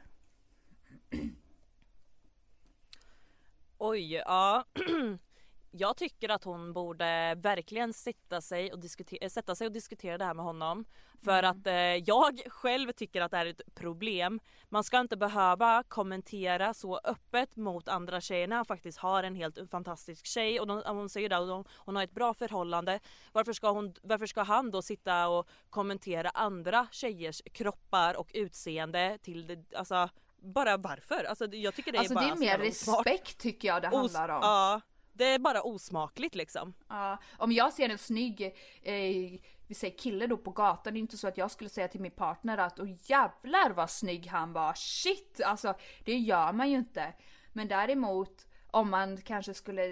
Oj, 3.78 4.14
ja. 4.14 4.64
Jag 5.70 5.96
tycker 5.96 6.28
att 6.28 6.44
hon 6.44 6.72
borde 6.72 7.34
verkligen 7.34 7.92
sätta 7.92 8.40
sig 8.40 8.72
och 8.72 8.78
diskutera, 8.78 9.30
sätta 9.30 9.54
sig 9.54 9.66
och 9.66 9.72
diskutera 9.72 10.18
det 10.18 10.24
här 10.24 10.34
med 10.34 10.44
honom. 10.44 10.84
För 11.24 11.42
att 11.42 11.66
eh, 11.66 11.74
jag 11.74 12.40
själv 12.46 12.92
tycker 12.92 13.20
att 13.20 13.30
det 13.30 13.36
är 13.36 13.46
ett 13.46 13.74
problem. 13.74 14.40
Man 14.68 14.84
ska 14.84 15.00
inte 15.00 15.16
behöva 15.16 15.82
kommentera 15.88 16.74
så 16.74 17.00
öppet 17.04 17.56
mot 17.56 17.88
andra 17.88 18.20
tjejer 18.20 18.48
när 18.48 18.56
han 18.56 18.64
faktiskt 18.64 18.98
har 18.98 19.22
en 19.22 19.34
helt 19.34 19.70
fantastisk 19.70 20.26
tjej 20.26 20.60
och 20.60 20.66
de, 20.66 20.82
hon 20.86 21.08
säger 21.08 21.28
det, 21.28 21.38
och 21.38 21.48
de, 21.48 21.64
hon 21.76 21.96
har 21.96 22.02
ett 22.02 22.14
bra 22.14 22.34
förhållande. 22.34 23.00
Varför 23.32 23.52
ska, 23.52 23.70
hon, 23.70 23.94
varför 24.02 24.26
ska 24.26 24.42
han 24.42 24.70
då 24.70 24.82
sitta 24.82 25.28
och 25.28 25.48
kommentera 25.70 26.30
andra 26.30 26.88
tjejers 26.90 27.42
kroppar 27.52 28.14
och 28.14 28.30
utseende 28.34 29.18
till 29.22 29.46
det, 29.46 29.74
alltså 29.76 30.08
bara 30.42 30.76
varför? 30.76 31.24
Alltså 31.24 31.46
jag 31.46 31.74
tycker 31.74 31.92
det 31.92 31.98
är 31.98 32.00
Alltså 32.00 32.14
bara 32.14 32.24
det 32.26 32.30
är 32.30 32.36
mer 32.36 32.58
respekt 32.58 33.38
tycker 33.38 33.68
jag 33.68 33.82
det 33.82 33.88
handlar 33.88 34.28
om. 34.28 34.38
Ja, 34.42 34.80
det 35.18 35.24
är 35.24 35.38
bara 35.38 35.62
osmakligt 35.62 36.34
liksom. 36.34 36.74
Ja, 36.88 37.18
om 37.36 37.52
jag 37.52 37.72
ser 37.72 37.88
en 37.88 37.98
snygg, 37.98 38.42
eh, 38.82 39.40
vi 39.66 39.74
säger 39.74 39.98
kille 39.98 40.26
då 40.26 40.36
på 40.36 40.50
gatan, 40.50 40.92
det 40.92 40.98
är 40.98 41.00
inte 41.00 41.16
så 41.16 41.28
att 41.28 41.38
jag 41.38 41.50
skulle 41.50 41.70
säga 41.70 41.88
till 41.88 42.00
min 42.00 42.10
partner 42.10 42.58
att 42.58 42.80
åh 42.80 42.88
jävlar 43.02 43.70
vad 43.70 43.90
snygg 43.90 44.26
han 44.26 44.52
var, 44.52 44.72
shit! 44.74 45.40
Alltså 45.44 45.74
det 46.04 46.18
gör 46.18 46.52
man 46.52 46.70
ju 46.70 46.76
inte. 46.76 47.12
Men 47.52 47.68
däremot 47.68 48.46
om 48.70 48.90
man 48.90 49.16
kanske 49.16 49.54
skulle, 49.54 49.82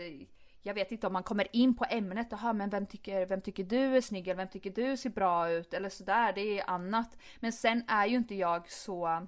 jag 0.62 0.74
vet 0.74 0.92
inte 0.92 1.06
om 1.06 1.12
man 1.12 1.22
kommer 1.22 1.56
in 1.56 1.76
på 1.76 1.84
ämnet, 1.90 2.26
jaha 2.30 2.52
men 2.52 2.70
vem 2.70 2.86
tycker, 2.86 3.26
vem 3.26 3.40
tycker 3.40 3.64
du 3.64 3.96
är 3.96 4.00
snygg 4.00 4.28
eller 4.28 4.36
vem 4.36 4.48
tycker 4.48 4.70
du 4.70 4.96
ser 4.96 5.10
bra 5.10 5.50
ut 5.50 5.74
eller 5.74 5.88
sådär, 5.88 6.32
det 6.32 6.58
är 6.58 6.70
annat. 6.70 7.16
Men 7.36 7.52
sen 7.52 7.84
är 7.88 8.06
ju 8.06 8.16
inte 8.16 8.34
jag 8.34 8.70
så, 8.70 9.26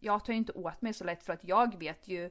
jag 0.00 0.24
tar 0.24 0.32
ju 0.32 0.36
inte 0.36 0.52
åt 0.52 0.82
mig 0.82 0.92
så 0.92 1.04
lätt 1.04 1.22
för 1.22 1.32
att 1.32 1.44
jag 1.44 1.78
vet 1.78 2.08
ju 2.08 2.30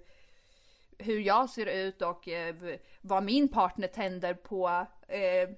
hur 1.04 1.20
jag 1.20 1.50
ser 1.50 1.66
ut 1.66 2.02
och 2.02 2.28
eh, 2.28 2.56
vad 3.02 3.24
min 3.24 3.48
partner 3.48 3.88
tänder 3.88 4.34
på. 4.34 4.88
Eh, 5.08 5.50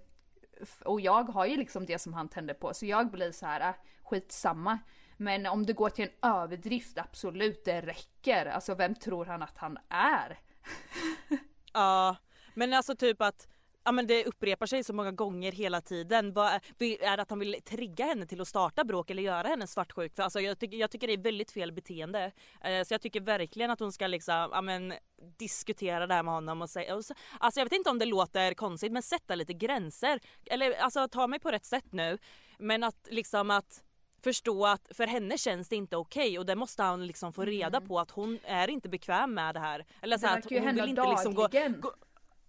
och 0.86 1.02
jag 1.02 1.24
har 1.24 1.46
ju 1.46 1.58
liksom 1.58 1.86
det 1.86 2.00
som 2.00 2.14
han 2.14 2.30
tänder 2.30 2.54
på 2.54 2.74
så 2.74 2.86
jag 2.86 3.12
blir 3.12 3.32
så 3.32 3.46
här, 3.46 3.62
äh, 3.62 3.76
skitsamma. 4.04 4.80
Men 5.18 5.46
om 5.46 5.66
det 5.66 5.74
går 5.74 5.90
till 5.90 6.10
en 6.22 6.32
överdrift, 6.32 6.98
absolut 6.98 7.66
det 7.66 7.82
räcker. 7.82 8.46
Alltså 8.46 8.76
vem 8.76 8.96
tror 8.96 9.26
han 9.26 9.42
att 9.42 9.58
han 9.58 9.78
är? 9.90 10.40
Ja, 11.74 12.16
men 12.54 12.74
alltså 12.74 12.96
typ 12.96 13.22
att 13.22 13.48
ja, 13.86 13.92
men 13.92 14.08
det 14.08 14.26
upprepar 14.26 14.66
sig 14.66 14.84
så 14.84 14.94
många 14.94 15.12
gånger 15.12 15.52
hela 15.52 15.82
tiden. 15.82 16.34
Vad, 16.34 16.48
är 16.80 17.18
det 17.18 17.22
att 17.22 17.30
han 17.30 17.40
vill 17.40 17.62
trigga 17.66 18.06
henne 18.06 18.26
till 18.26 18.42
att 18.42 18.48
starta 18.48 18.84
bråk 18.84 19.10
eller 19.10 19.24
göra 19.24 19.48
henne 19.48 19.68
svartsjuk? 19.68 20.16
För 20.16 20.24
alltså, 20.24 20.40
jag, 20.40 20.60
tycker, 20.60 20.78
jag 20.78 20.92
tycker 20.92 21.08
det 21.08 21.14
är 21.14 21.18
väldigt 21.18 21.52
fel 21.52 21.72
beteende. 21.72 22.32
Eh, 22.62 22.84
så 22.84 22.94
jag 22.94 23.02
tycker 23.02 23.22
verkligen 23.22 23.72
att 23.72 23.80
hon 23.80 23.92
ska 23.92 24.08
liksom, 24.08 24.50
ja, 24.52 24.62
men, 24.62 24.94
diskutera 25.38 26.08
det 26.08 26.14
här 26.14 26.24
med 26.24 26.34
honom 26.34 26.62
och 26.62 26.70
säga... 26.70 26.94
Alltså 26.94 27.60
jag 27.60 27.66
vet 27.66 27.74
inte 27.74 27.90
om 27.90 28.00
det 28.00 28.06
låter 28.06 28.54
konstigt 28.54 28.92
men 28.92 29.04
sätta 29.04 29.36
lite 29.36 29.54
gränser. 29.54 30.20
Eller 30.46 30.74
alltså 30.74 31.08
ta 31.08 31.28
mig 31.28 31.40
på 31.40 31.52
rätt 31.52 31.66
sätt 31.66 31.92
nu. 31.92 32.18
Men 32.60 32.84
att 32.84 33.08
liksom 33.12 33.52
att 33.52 33.84
förstå 34.24 34.66
att 34.66 34.88
för 34.92 35.08
henne 35.08 35.38
känns 35.38 35.70
det 35.70 35.76
inte 35.76 35.98
okej 35.98 36.30
okay, 36.30 36.38
och 36.38 36.46
det 36.46 36.56
måste 36.56 36.84
han 36.84 37.08
liksom 37.08 37.34
få 37.34 37.46
reda 37.46 37.78
mm. 37.78 37.88
på 37.88 38.00
att 38.00 38.12
hon 38.12 38.40
är 38.44 38.70
inte 38.70 38.90
bekväm 38.90 39.34
med 39.34 39.56
det 39.56 39.60
här. 39.60 39.86
Eller 40.02 40.18
så 40.18 40.26
det 40.26 40.32
att 40.32 40.44
hon 40.50 40.76
vill 40.76 40.90
inte 40.90 41.02
dagligen. 41.02 41.10
liksom 41.10 41.34
gå, 41.34 41.48
gå 41.90 41.94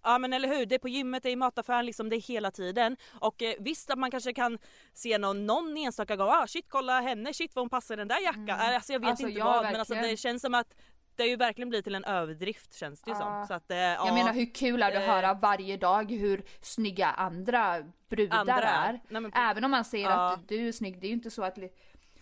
Ja 0.07 0.17
men 0.17 0.33
eller 0.33 0.47
hur, 0.47 0.65
det 0.65 0.75
är 0.75 0.79
på 0.79 0.89
gymmet, 0.89 1.23
det 1.23 1.29
är 1.29 1.33
i 1.33 1.35
mataffären, 1.35 1.85
liksom 1.85 2.09
det 2.09 2.15
är 2.15 2.21
hela 2.21 2.51
tiden. 2.51 2.97
Och 3.19 3.41
eh, 3.41 3.53
visst 3.59 3.89
att 3.89 3.99
man 3.99 4.11
kanske 4.11 4.33
kan 4.33 4.57
se 4.93 5.17
någon, 5.17 5.45
någon 5.45 5.77
enstaka 5.77 6.15
gång, 6.15 6.29
ah 6.29 6.47
shit 6.47 6.65
kolla 6.69 7.01
henne, 7.01 7.33
shit 7.33 7.55
vad 7.55 7.61
hon 7.61 7.69
passar 7.69 7.95
i 7.95 7.97
den 7.97 8.07
där 8.07 8.21
jackan. 8.23 8.49
Mm. 8.49 8.75
Alltså 8.75 8.93
jag 8.93 8.99
vet 8.99 9.09
alltså, 9.09 9.27
inte 9.27 9.43
vad 9.43 9.53
verkligen. 9.53 9.71
men 9.71 9.79
alltså 9.79 9.93
det 9.93 10.17
känns 10.17 10.41
som 10.41 10.53
att 10.53 10.75
det 11.15 11.23
har 11.23 11.27
ju 11.27 11.35
verkligen 11.35 11.69
blivit 11.69 11.83
till 11.83 11.95
en 11.95 12.03
överdrift 12.03 12.75
känns 12.75 13.01
det 13.01 13.11
ju 13.11 13.15
som. 13.15 13.45
Så 13.47 13.53
att, 13.53 13.71
eh, 13.71 13.77
jag 13.77 14.13
menar 14.13 14.33
hur 14.33 14.53
kul 14.53 14.83
är 14.83 14.91
det 14.91 14.97
att 14.97 15.03
eh, 15.03 15.13
höra 15.13 15.33
varje 15.33 15.77
dag 15.77 16.11
hur 16.11 16.43
snygga 16.61 17.07
andra 17.07 17.83
brudar 18.09 18.37
andra. 18.37 18.55
är. 18.55 19.01
Nej, 19.07 19.31
Även 19.33 19.63
om 19.63 19.71
man 19.71 19.85
säger 19.85 20.09
att 20.09 20.47
du 20.47 20.67
är 20.67 20.71
snygg, 20.71 21.01
det 21.01 21.07
är 21.07 21.09
ju 21.09 21.15
inte 21.15 21.31
så 21.31 21.43
att 21.43 21.57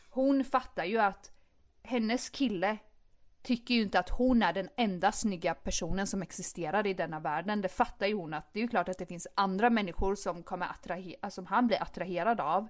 hon 0.09 0.43
fattar 0.43 0.85
ju 0.85 0.97
att 0.97 1.31
hennes 1.83 2.29
kille 2.29 2.77
tycker 3.45 3.73
ju 3.73 3.81
inte 3.81 3.99
att 3.99 4.09
hon 4.09 4.41
är 4.41 4.53
den 4.53 4.69
enda 4.77 5.11
snygga 5.11 5.53
personen 5.53 6.07
som 6.07 6.21
existerar 6.21 6.87
i 6.87 6.93
denna 6.93 7.19
världen. 7.19 7.61
Det 7.61 7.69
fattar 7.69 8.07
ju 8.07 8.13
hon 8.13 8.33
att 8.33 8.53
det 8.53 8.59
är 8.59 8.61
ju 8.61 8.67
klart 8.67 8.89
att 8.89 8.97
det 8.97 9.05
finns 9.05 9.27
andra 9.35 9.69
människor 9.69 10.15
som 10.15 10.43
kommer 10.43 10.65
attrahera, 10.65 11.29
som 11.29 11.45
han 11.45 11.67
blir 11.67 11.83
attraherad 11.83 12.39
av. 12.41 12.67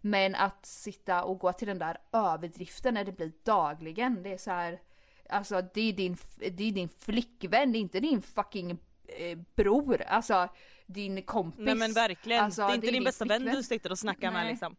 Men 0.00 0.34
att 0.34 0.66
sitta 0.66 1.24
och 1.24 1.38
gå 1.38 1.52
till 1.52 1.68
den 1.68 1.78
där 1.78 1.98
överdriften 2.12 2.94
när 2.94 3.04
det 3.04 3.12
blir 3.12 3.32
dagligen, 3.44 4.22
det 4.22 4.32
är 4.32 4.38
så 4.38 4.50
här, 4.50 4.80
alltså 5.30 5.62
det 5.74 5.80
är 5.80 5.92
din, 5.92 6.16
det 6.36 6.64
är 6.64 6.72
din 6.72 6.88
flickvän, 6.88 7.72
det 7.72 7.78
är 7.78 7.80
inte 7.80 8.00
din 8.00 8.22
fucking 8.22 8.70
eh, 9.06 9.38
bror, 9.54 10.02
alltså 10.02 10.48
din 10.86 11.22
kompis. 11.22 11.60
Nej 11.64 11.74
men 11.74 11.92
verkligen, 11.92 12.44
alltså, 12.44 12.62
det 12.62 12.72
är 12.72 12.74
inte 12.74 12.86
det 12.86 12.90
är 12.90 12.92
din, 12.92 13.00
din 13.00 13.04
bästa 13.04 13.24
flickvän. 13.24 13.44
vän 13.44 13.56
du 13.56 13.62
sitter 13.62 13.90
och 13.90 13.98
snackar 13.98 14.30
nej. 14.30 14.44
med 14.44 14.50
liksom. 14.50 14.76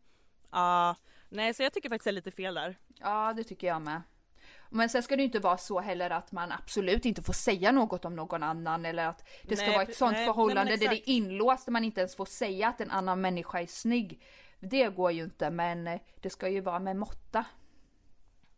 Ja, 0.52 0.96
uh, 0.98 1.06
nej 1.30 1.54
så 1.54 1.64
jag 1.64 1.74
tycker 1.74 1.90
faktiskt 1.90 2.04
det 2.04 2.10
är 2.10 2.14
lite 2.14 2.32
fel 2.32 2.54
där. 2.54 2.78
Ja 3.00 3.34
det 3.36 3.44
tycker 3.44 3.68
jag 3.68 3.82
med. 3.82 4.02
Men 4.70 4.90
sen 4.90 5.04
ska 5.04 5.16
det 5.16 5.22
ju 5.22 5.26
inte 5.26 5.40
vara 5.40 5.58
så 5.58 5.80
heller 5.80 6.10
att 6.10 6.32
man 6.32 6.52
absolut 6.52 7.06
inte 7.06 7.22
får 7.22 7.34
säga 7.34 7.72
något 7.72 8.06
om 8.06 8.16
någon 8.16 8.44
annan 8.44 8.86
eller 8.86 9.08
att 9.08 9.28
det 9.44 9.56
ska 9.56 9.66
nej, 9.66 9.76
vara 9.76 9.84
ett 9.84 9.96
sånt 9.96 10.14
nej, 10.14 10.26
förhållande 10.26 10.72
nej, 10.72 10.78
där 10.78 10.90
det 10.90 11.10
är 11.10 11.10
inlåst 11.10 11.68
och 11.68 11.74
man 11.74 11.84
inte 11.84 12.02
ens 12.02 12.16
får 12.16 12.26
säga 12.26 12.68
att 12.68 12.82
en 12.82 12.92
annan 12.92 13.22
människa 13.22 13.62
är 13.62 13.66
snygg. 13.66 14.22
Det 14.60 14.90
går 14.90 15.12
ju 15.12 15.24
inte 15.24 15.50
men 15.50 15.88
eh, 15.88 16.00
det 16.22 16.30
ska 16.30 16.50
ju 16.50 16.62
vara 16.62 16.80
med 16.80 16.96
måtta. 16.96 17.46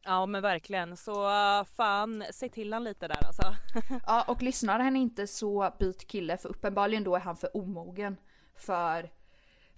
Ja 0.03 0.25
men 0.25 0.41
verkligen 0.41 0.97
så 0.97 1.29
uh, 1.29 1.65
fan 1.75 2.23
säg 2.31 2.49
till 2.49 2.73
han 2.73 2.83
lite 2.83 3.07
där 3.07 3.25
alltså. 3.25 3.55
ja 4.05 4.25
och 4.27 4.41
lyssnar 4.41 4.79
han 4.79 4.95
inte 4.95 5.27
så 5.27 5.73
byt 5.79 6.07
kille 6.07 6.37
för 6.37 6.49
uppenbarligen 6.49 7.03
då 7.03 7.15
är 7.15 7.19
han 7.19 7.37
för 7.37 7.57
omogen. 7.57 8.17
För, 8.55 9.09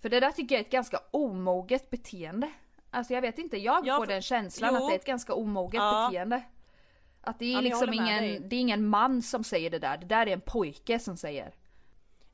för 0.01 0.09
det 0.09 0.19
där 0.19 0.31
tycker 0.31 0.55
jag 0.55 0.59
är 0.59 0.65
ett 0.65 0.71
ganska 0.71 0.99
omoget 1.11 1.89
beteende. 1.89 2.51
Alltså 2.91 3.13
jag 3.13 3.21
vet 3.21 3.37
inte, 3.37 3.57
jag 3.57 3.87
ja, 3.87 3.97
får 3.97 4.05
den 4.05 4.21
känslan 4.21 4.73
jo. 4.73 4.81
att 4.81 4.89
det 4.89 4.93
är 4.93 4.99
ett 4.99 5.05
ganska 5.05 5.33
omoget 5.33 5.77
ja. 5.81 6.07
beteende. 6.07 6.43
Att 7.21 7.39
det 7.39 7.45
är 7.45 7.53
ja, 7.53 7.61
liksom 7.61 7.93
ingen, 7.93 8.49
det 8.49 8.55
är 8.55 8.59
ingen 8.59 8.87
man 8.87 9.21
som 9.21 9.43
säger 9.43 9.69
det 9.69 9.79
där, 9.79 9.97
det 9.97 10.05
där 10.05 10.27
är 10.27 10.33
en 10.33 10.41
pojke 10.41 10.99
som 10.99 11.17
säger. 11.17 11.53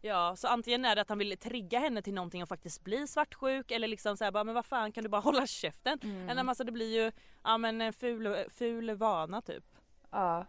Ja, 0.01 0.35
så 0.35 0.47
antingen 0.47 0.85
är 0.85 0.95
det 0.95 1.01
att 1.01 1.09
han 1.09 1.17
vill 1.17 1.37
trigga 1.37 1.79
henne 1.79 2.01
till 2.01 2.13
någonting 2.13 2.43
och 2.43 2.49
faktiskt 2.49 2.83
bli 2.83 3.07
svartsjuk 3.07 3.71
eller 3.71 3.87
liksom 3.87 4.17
säga 4.17 4.31
bara 4.31 4.43
men 4.43 4.55
vad 4.55 4.65
fan 4.65 4.91
kan 4.91 5.03
du 5.03 5.09
bara 5.09 5.21
hålla 5.21 5.47
käften? 5.47 5.99
Mm. 6.03 6.29
Eller 6.29 6.43
alltså 6.43 6.63
det 6.63 6.71
blir 6.71 7.03
ju, 7.03 7.11
ja 7.43 7.57
men 7.57 7.81
en 7.81 7.93
ful, 7.93 8.45
ful 8.49 8.95
vana 8.95 9.41
typ. 9.41 9.63
Ja. 10.11 10.45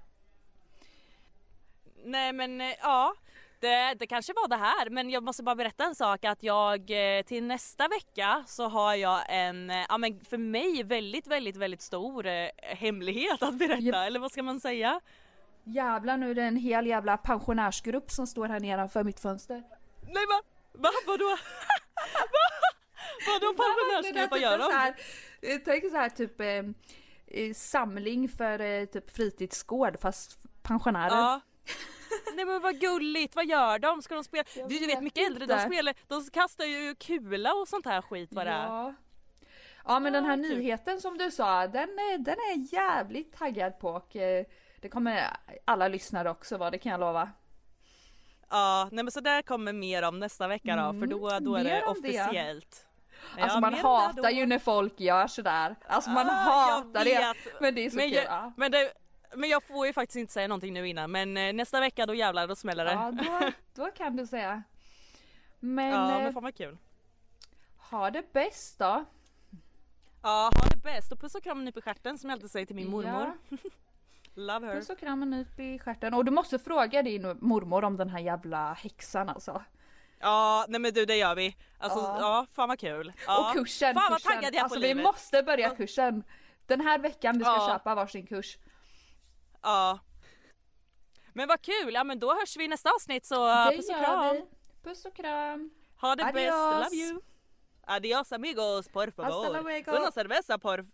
Nej 2.05 2.33
men 2.33 2.61
ja, 2.61 3.15
det, 3.61 3.95
det 3.99 4.07
kanske 4.07 4.33
var 4.33 4.49
det 4.49 4.57
här 4.57 4.91
men 4.91 5.11
jag 5.11 5.23
måste 5.23 5.43
bara 5.43 5.55
berätta 5.55 5.85
en 5.85 5.95
sak 5.95 6.25
att 6.25 6.43
jag 6.43 6.81
eh, 7.19 7.23
till 7.23 7.45
nästa 7.45 7.89
vecka 7.89 8.45
så 8.47 8.69
har 8.69 8.95
jag 8.95 9.21
en, 9.29 9.71
eh, 9.71 9.85
ja 9.89 9.99
men 9.99 10.21
för 10.21 10.39
mig 10.39 10.83
väldigt 10.83 11.27
väldigt 11.27 11.57
väldigt 11.57 11.83
stor 11.83 12.27
eh, 12.27 12.49
hemlighet 12.63 13.43
att 13.43 13.55
berätta 13.55 13.83
yep. 13.83 13.95
eller 13.95 14.21
vad 14.21 14.33
ska 14.33 14.43
man 14.43 14.61
säga? 14.61 15.01
Jävlar 15.65 16.17
nu 16.17 16.31
är 16.31 16.35
det 16.35 16.43
en 16.43 16.57
hel 16.57 16.87
jävla 16.87 17.17
pensionärsgrupp 17.17 18.11
som 18.11 18.27
står 18.27 18.49
här 18.49 18.61
nedanför 18.61 19.05
mitt 19.05 19.21
fönster. 19.21 19.63
Nej 20.03 20.27
va? 20.27 20.43
Va? 20.73 20.91
Vadå? 21.07 21.25
va? 22.33 22.47
Vadå 23.27 23.55
pensionärsgrupp? 23.55 24.31
Vad 24.31 24.41
gör 24.41 24.59
de? 24.59 24.95
Jag 25.41 25.65
tänker 25.65 25.89
så 25.89 25.97
här 25.97 26.09
typ 26.09 26.41
eh, 26.41 27.55
samling 27.55 28.29
för 28.29 28.61
eh, 28.61 28.85
typ 28.85 29.17
fritidsgård 29.17 30.01
fast 30.01 30.39
pensionärer. 30.63 31.17
Ja. 31.17 31.41
Nej 32.37 32.45
men 32.45 32.63
vad 32.63 32.81
gulligt, 32.81 33.37
vad 33.37 33.47
gör 33.47 33.79
de? 33.79 34.03
Ska 34.03 34.15
de 34.15 34.25
spela? 34.25 34.45
Jag 34.57 34.69
du, 34.69 34.79
du 34.79 34.87
vet 34.87 35.03
mycket 35.03 35.27
äldre, 35.27 35.47
de 35.47 35.61
spelar, 35.61 35.95
de 36.07 36.25
kastar 36.33 36.65
ju 36.65 36.95
kula 36.95 37.55
och 37.55 37.69
sånt 37.69 37.87
här 37.87 38.03
skit 38.03 38.29
vad 38.33 38.47
det 38.47 38.51
är. 38.51 38.67
Ja. 38.67 38.95
Ja 39.89 40.01
men 40.01 40.13
den 40.13 40.25
här 40.25 40.37
nyheten 40.37 41.01
som 41.01 41.19
du 41.19 41.31
sa, 41.31 41.67
den 41.67 41.89
är, 41.89 42.19
den 42.19 42.35
är 42.35 42.75
jävligt 42.75 43.37
taggad 43.39 43.79
på 43.79 43.89
och 43.89 44.17
eh, 44.17 44.45
det 44.81 44.89
kommer 44.89 45.37
alla 45.65 45.89
lyssnare 45.89 46.31
också 46.31 46.57
vara, 46.57 46.71
det 46.71 46.79
kan 46.79 46.93
jag 46.93 47.01
lova. 47.01 47.31
Ja, 48.51 48.89
nej 48.93 49.05
men 49.05 49.13
så 49.13 49.21
där 49.21 49.43
kommer 49.43 49.73
mer 49.73 50.03
om 50.03 50.19
nästa 50.19 50.49
vecka 50.49 50.77
då, 50.77 50.83
mm, 50.83 51.01
för 51.01 51.07
då, 51.07 51.39
då 51.41 51.55
är 51.55 51.65
det 51.65 51.85
officiellt. 51.85 52.87
Det. 53.37 53.43
Alltså 53.43 53.57
ja, 53.57 53.61
man 53.61 53.75
hatar 53.75 54.31
ju 54.31 54.47
när 54.47 54.59
folk 54.59 55.01
gör 55.01 55.27
sådär. 55.27 55.77
Alltså 55.87 56.11
man 56.11 56.27
ah, 56.27 56.33
hatar 56.33 57.05
det. 57.05 57.35
Men 57.61 57.75
det 57.75 57.87
är 57.87 57.91
så 57.91 57.97
men 57.97 58.11
kul. 58.11 58.21
Jag, 58.25 58.53
men 58.57 58.71
det, 58.71 58.93
men 59.35 59.51
jag 59.51 59.63
får 59.63 59.87
ju 59.87 59.93
faktiskt 59.93 60.17
inte 60.17 60.33
säga 60.33 60.49
någonting 60.49 60.75
nu 60.75 60.89
innan 60.89 61.11
men 61.11 61.37
eh, 61.37 61.53
nästa 61.53 61.81
vecka 61.81 62.07
då 62.07 62.15
jävlar 62.15 62.47
då 62.47 62.57
smäller 62.57 62.85
det. 62.85 62.93
Ja 62.93 63.13
då, 63.13 63.51
då 63.85 63.91
kan 63.91 64.17
du 64.17 64.27
säga. 64.27 64.63
Men, 65.61 65.87
ja 65.87 66.09
men 66.09 66.27
eh, 66.27 66.33
fan 66.33 66.43
vad 66.43 66.55
kul. 66.55 66.79
Ha 67.91 68.11
det 68.11 68.33
bäst 68.33 68.79
då. 68.79 69.05
Ja 70.23 70.51
ha 70.55 70.69
det 70.71 70.83
bäst 70.83 71.13
och 71.13 71.21
puss 71.21 71.35
och 71.35 71.43
kram 71.43 71.65
nyp 71.65 71.77
i 71.77 71.81
stjärten 71.81 72.19
som 72.19 72.31
jag 72.31 72.37
alltid 72.37 72.51
säger 72.51 72.67
till 72.67 72.77
min 72.77 72.91
mormor. 72.91 73.37
Ja. 73.49 73.57
Love 74.35 74.67
her. 74.67 74.75
Puss 74.75 74.91
och 74.91 74.99
kram 74.99 75.23
och 75.23 75.29
nyp 75.29 75.61
i 75.61 75.79
stjärten. 75.79 76.15
Och 76.15 76.25
du 76.25 76.31
måste 76.31 76.59
fråga 76.59 77.03
din 77.03 77.39
mormor 77.41 77.85
om 77.85 77.97
den 77.97 78.09
här 78.09 78.21
jävla 78.21 78.73
häxan 78.73 79.29
alltså. 79.29 79.63
Ja 80.19 80.65
nej 80.69 80.81
men 80.81 80.93
du 80.93 81.05
det 81.05 81.17
gör 81.17 81.35
vi. 81.35 81.57
Alltså 81.79 81.99
ja, 81.99 82.17
ja 82.21 82.47
fan 82.53 82.69
vad 82.69 82.79
kul. 82.79 83.13
Ja. 83.27 83.49
Och 83.49 83.57
kursen. 83.57 83.95
Fan 83.95 84.11
vad 84.11 84.23
taggad 84.23 84.45
jag 84.45 84.55
är 84.55 84.63
alltså, 84.63 84.77
på 84.77 84.81
livet. 84.81 84.97
vi 84.97 85.03
måste 85.03 85.43
börja 85.43 85.71
kursen. 85.71 86.25
Den 86.67 86.81
här 86.81 86.99
veckan 86.99 87.39
vi 87.39 87.45
ska 87.45 87.53
ja. 87.53 87.69
köpa 87.73 87.95
varsin 87.95 88.27
kurs. 88.27 88.59
Ja. 89.67 89.99
Men 91.33 91.49
vad 91.49 91.63
kul, 91.63 91.95
ja 91.95 92.05
men 92.05 92.19
då 92.19 92.35
hörs 92.35 92.57
vi 92.57 92.65
i 92.65 92.69
nästa 92.69 92.91
avsnitt 92.91 93.27
så 93.27 93.47
det 93.47 93.77
puss 93.77 93.89
och 93.89 93.97
kram. 93.97 94.37
Vi. 94.37 94.45
Puss 94.83 95.05
och 95.05 95.17
kram. 95.17 95.71
Ha 96.01 96.17
det 96.17 96.25
Adios. 96.25 96.35
bäst, 96.35 96.93
love 96.93 97.03
you. 97.05 97.21
Adios 97.87 98.33
amigos, 98.33 98.89
por 98.89 99.11
favor. 99.11 99.57
Una 99.89 100.11
cerveza 100.13 100.59
por 100.59 100.87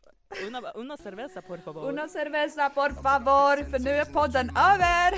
Una, 0.46 0.72
una 0.74 0.96
cerveza 0.96 1.42
por 1.42 1.60
favor. 1.60 1.92
Una 1.92 2.08
cerveza 2.08 2.70
por 2.70 2.94
favor, 3.02 3.64
för 3.70 3.78
nu 3.78 3.90
är 3.90 4.04
podden 4.04 4.50
över! 4.56 5.16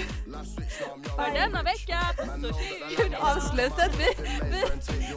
För 1.17 1.33
denna 1.35 1.63
vecka, 1.63 1.99
Gud, 2.97 3.15
avslutet. 3.15 3.93
Vi, 3.99 4.09
vi, 4.51 4.63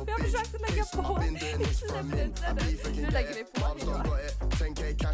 vi 0.06 0.12
har 0.12 0.20
försökt 0.20 0.56
att 0.56 0.62
lägga 0.62 0.86
på 0.86 1.24
i 1.24 1.40
tio 1.40 2.04
minuter 2.04 2.54
nu. 2.54 3.02
Nu 3.02 3.10
lägger 3.10 3.34
vi 3.34 3.44
på. 3.44 3.68
10k 4.58 5.14